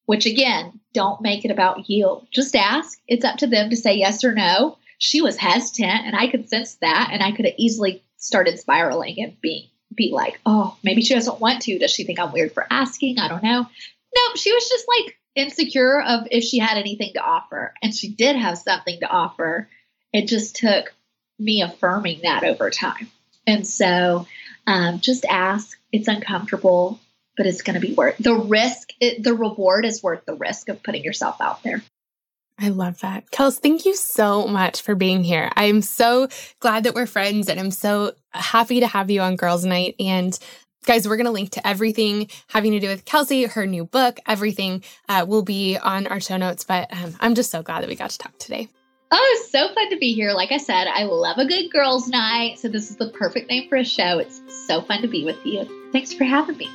which 0.05 0.25
again, 0.25 0.79
don't 0.93 1.21
make 1.21 1.43
it 1.43 1.51
about 1.51 1.89
you. 1.89 2.21
Just 2.31 2.55
ask. 2.55 2.99
It's 3.07 3.25
up 3.25 3.37
to 3.37 3.47
them 3.47 3.69
to 3.71 3.75
say 3.75 3.95
yes 3.95 4.23
or 4.23 4.33
no. 4.33 4.77
She 4.99 5.21
was 5.21 5.37
hesitant, 5.37 6.05
and 6.05 6.15
I 6.15 6.27
could 6.27 6.49
sense 6.49 6.75
that, 6.81 7.09
and 7.11 7.23
I 7.23 7.31
could 7.31 7.45
have 7.45 7.55
easily 7.57 8.03
started 8.17 8.59
spiraling 8.59 9.15
and 9.23 9.39
being 9.39 9.68
be 9.93 10.11
like, 10.11 10.39
oh, 10.45 10.77
maybe 10.83 11.01
she 11.01 11.13
doesn't 11.13 11.39
want 11.39 11.63
to. 11.63 11.79
Does 11.79 11.91
she 11.91 12.03
think 12.03 12.19
I'm 12.19 12.31
weird 12.31 12.53
for 12.53 12.65
asking? 12.69 13.19
I 13.19 13.27
don't 13.27 13.43
know. 13.43 13.61
No, 14.15 14.35
she 14.35 14.53
was 14.53 14.67
just 14.69 14.85
like 14.87 15.17
insecure 15.35 16.01
of 16.01 16.27
if 16.31 16.43
she 16.43 16.59
had 16.59 16.77
anything 16.77 17.13
to 17.13 17.21
offer. 17.21 17.73
And 17.81 17.93
she 17.93 18.09
did 18.09 18.35
have 18.35 18.57
something 18.57 18.99
to 18.99 19.09
offer. 19.09 19.67
It 20.13 20.27
just 20.27 20.55
took 20.55 20.93
me 21.37 21.61
affirming 21.61 22.21
that 22.23 22.43
over 22.43 22.69
time. 22.69 23.09
And 23.47 23.67
so 23.67 24.27
um, 24.67 24.99
just 24.99 25.25
ask. 25.25 25.77
It's 25.91 26.07
uncomfortable, 26.07 26.99
but 27.35 27.47
it's 27.47 27.63
going 27.63 27.73
to 27.73 27.79
be 27.79 27.93
worth 27.93 28.17
the 28.19 28.35
risk. 28.35 28.89
It, 28.99 29.23
the 29.23 29.33
reward 29.33 29.85
is 29.85 30.03
worth 30.03 30.23
the 30.25 30.35
risk 30.35 30.69
of 30.69 30.83
putting 30.83 31.03
yourself 31.03 31.41
out 31.41 31.63
there. 31.63 31.81
I 32.61 32.69
love 32.69 32.99
that. 32.99 33.31
Kels, 33.31 33.57
thank 33.59 33.85
you 33.85 33.95
so 33.95 34.45
much 34.47 34.81
for 34.81 34.93
being 34.93 35.23
here. 35.23 35.49
I'm 35.55 35.81
so 35.81 36.27
glad 36.59 36.83
that 36.83 36.93
we're 36.93 37.05
friends 37.05 37.47
and 37.47 37.59
I'm 37.59 37.71
so 37.71 38.13
happy 38.31 38.81
to 38.81 38.87
have 38.87 39.09
you 39.09 39.21
on 39.21 39.37
Girls 39.37 39.63
Night. 39.63 39.95
And 39.99 40.37
guys, 40.85 41.07
we're 41.07 41.15
going 41.15 41.25
to 41.25 41.31
link 41.31 41.51
to 41.51 41.65
everything 41.65 42.29
having 42.47 42.73
to 42.73 42.79
do 42.79 42.87
with 42.87 43.05
Kelsey, 43.05 43.45
her 43.45 43.65
new 43.65 43.85
book, 43.85 44.19
everything 44.27 44.83
uh, 45.07 45.25
will 45.27 45.43
be 45.43 45.77
on 45.77 46.07
our 46.07 46.19
show 46.19 46.35
notes. 46.35 46.65
But 46.65 46.91
um, 46.93 47.15
I'm 47.21 47.33
just 47.33 47.49
so 47.49 47.63
glad 47.63 47.81
that 47.81 47.89
we 47.89 47.95
got 47.95 48.09
to 48.09 48.17
talk 48.17 48.37
today. 48.39 48.67
Oh, 49.11 49.47
so 49.49 49.73
fun 49.73 49.89
to 49.89 49.97
be 49.97 50.13
here. 50.13 50.33
Like 50.33 50.51
I 50.51 50.57
said, 50.57 50.87
I 50.87 51.03
love 51.03 51.37
a 51.37 51.45
good 51.45 51.71
girls' 51.71 52.09
night. 52.09 52.59
So 52.59 52.67
this 52.67 52.91
is 52.91 52.97
the 52.97 53.09
perfect 53.09 53.49
name 53.49 53.69
for 53.69 53.77
a 53.77 53.85
show. 53.85 54.19
It's 54.19 54.41
so 54.67 54.81
fun 54.81 55.01
to 55.01 55.07
be 55.07 55.23
with 55.23 55.43
you. 55.45 55.89
Thanks 55.91 56.13
for 56.13 56.25
having 56.25 56.57
me. 56.57 56.69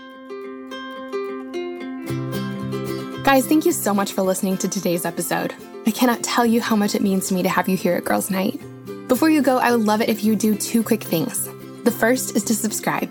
Guys, 3.25 3.47
thank 3.47 3.65
you 3.65 3.73
so 3.73 3.95
much 3.95 4.13
for 4.13 4.21
listening 4.21 4.59
to 4.59 4.69
today's 4.69 5.07
episode. 5.07 5.55
I 5.87 5.91
cannot 5.93 6.23
tell 6.23 6.45
you 6.45 6.61
how 6.61 6.77
much 6.77 6.95
it 6.95 7.01
means 7.01 7.27
to 7.29 7.35
me 7.35 7.43
to 7.43 7.49
have 7.49 7.71
you 7.71 7.75
here 7.75 7.95
at 7.95 8.05
Girls 8.05 8.31
Night. 8.31 8.61
Before 9.09 9.31
you 9.31 9.41
go, 9.41 9.57
I 9.57 9.71
would 9.71 9.87
love 9.87 10.03
it 10.03 10.11
if 10.11 10.23
you 10.23 10.37
do 10.37 10.55
two 10.55 10.83
quick 10.83 11.03
things. 11.03 11.49
The 11.85 11.91
first 11.91 12.37
is 12.37 12.45
to 12.45 12.55
subscribe. 12.55 13.11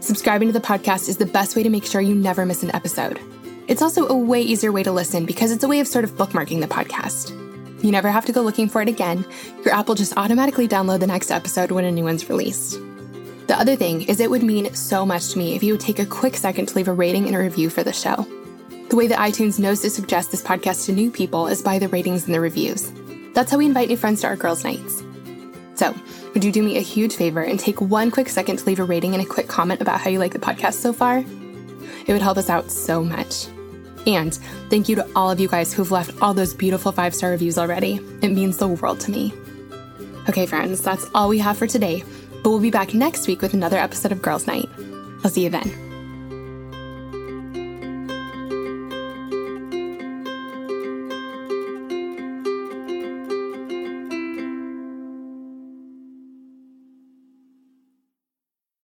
Subscribing 0.00 0.48
to 0.48 0.52
the 0.52 0.60
podcast 0.60 1.08
is 1.08 1.16
the 1.16 1.24
best 1.24 1.56
way 1.56 1.62
to 1.62 1.70
make 1.70 1.86
sure 1.86 2.02
you 2.02 2.14
never 2.14 2.44
miss 2.44 2.62
an 2.62 2.74
episode. 2.74 3.18
It's 3.66 3.80
also 3.80 4.06
a 4.06 4.14
way 4.14 4.42
easier 4.42 4.70
way 4.70 4.82
to 4.82 4.92
listen 4.92 5.24
because 5.24 5.50
it's 5.50 5.64
a 5.64 5.68
way 5.68 5.80
of 5.80 5.88
sort 5.88 6.04
of 6.04 6.12
bookmarking 6.12 6.60
the 6.60 6.68
podcast. 6.68 7.30
You 7.82 7.90
never 7.90 8.10
have 8.10 8.26
to 8.26 8.32
go 8.32 8.42
looking 8.42 8.68
for 8.68 8.82
it 8.82 8.88
again. 8.90 9.24
Your 9.64 9.72
app 9.72 9.88
will 9.88 9.94
just 9.94 10.18
automatically 10.18 10.68
download 10.68 11.00
the 11.00 11.06
next 11.06 11.30
episode 11.30 11.70
when 11.70 11.86
a 11.86 11.90
new 11.90 12.04
one's 12.04 12.28
released. 12.28 12.78
The 13.46 13.58
other 13.58 13.76
thing 13.76 14.02
is, 14.02 14.20
it 14.20 14.28
would 14.28 14.42
mean 14.42 14.74
so 14.74 15.06
much 15.06 15.30
to 15.30 15.38
me 15.38 15.56
if 15.56 15.62
you 15.62 15.72
would 15.72 15.80
take 15.80 16.00
a 16.00 16.06
quick 16.06 16.36
second 16.36 16.66
to 16.66 16.76
leave 16.76 16.88
a 16.88 16.92
rating 16.92 17.24
and 17.28 17.34
a 17.34 17.38
review 17.38 17.70
for 17.70 17.82
the 17.82 17.94
show. 17.94 18.26
The 18.90 18.96
way 18.96 19.06
that 19.08 19.18
iTunes 19.18 19.58
knows 19.58 19.80
to 19.80 19.90
suggest 19.90 20.30
this 20.30 20.42
podcast 20.42 20.86
to 20.86 20.92
new 20.92 21.10
people 21.10 21.46
is 21.46 21.62
by 21.62 21.78
the 21.78 21.88
ratings 21.88 22.26
and 22.26 22.34
the 22.34 22.40
reviews. 22.40 22.92
That's 23.32 23.50
how 23.50 23.58
we 23.58 23.66
invite 23.66 23.88
new 23.88 23.96
friends 23.96 24.20
to 24.20 24.28
our 24.28 24.36
girls' 24.36 24.62
nights. 24.62 25.02
So, 25.74 25.94
would 26.32 26.44
you 26.44 26.52
do 26.52 26.62
me 26.62 26.76
a 26.76 26.80
huge 26.80 27.16
favor 27.16 27.42
and 27.42 27.58
take 27.58 27.80
one 27.80 28.10
quick 28.10 28.28
second 28.28 28.58
to 28.58 28.64
leave 28.66 28.78
a 28.78 28.84
rating 28.84 29.14
and 29.14 29.22
a 29.22 29.26
quick 29.26 29.48
comment 29.48 29.80
about 29.80 30.00
how 30.00 30.10
you 30.10 30.18
like 30.18 30.32
the 30.32 30.38
podcast 30.38 30.74
so 30.74 30.92
far? 30.92 31.18
It 31.18 32.12
would 32.12 32.22
help 32.22 32.38
us 32.38 32.50
out 32.50 32.70
so 32.70 33.02
much. 33.02 33.46
And 34.06 34.34
thank 34.68 34.88
you 34.88 34.96
to 34.96 35.08
all 35.16 35.30
of 35.30 35.40
you 35.40 35.48
guys 35.48 35.72
who've 35.72 35.90
left 35.90 36.20
all 36.20 36.34
those 36.34 36.54
beautiful 36.54 36.92
five 36.92 37.14
star 37.14 37.30
reviews 37.30 37.58
already. 37.58 37.94
It 38.22 38.28
means 38.28 38.58
the 38.58 38.68
world 38.68 39.00
to 39.00 39.10
me. 39.10 39.32
Okay, 40.28 40.46
friends, 40.46 40.80
that's 40.80 41.06
all 41.14 41.28
we 41.28 41.38
have 41.38 41.58
for 41.58 41.66
today, 41.66 42.04
but 42.42 42.50
we'll 42.50 42.60
be 42.60 42.70
back 42.70 42.94
next 42.94 43.26
week 43.26 43.42
with 43.42 43.54
another 43.54 43.78
episode 43.78 44.12
of 44.12 44.22
Girls 44.22 44.46
Night. 44.46 44.68
I'll 45.24 45.30
see 45.30 45.44
you 45.44 45.50
then. 45.50 45.83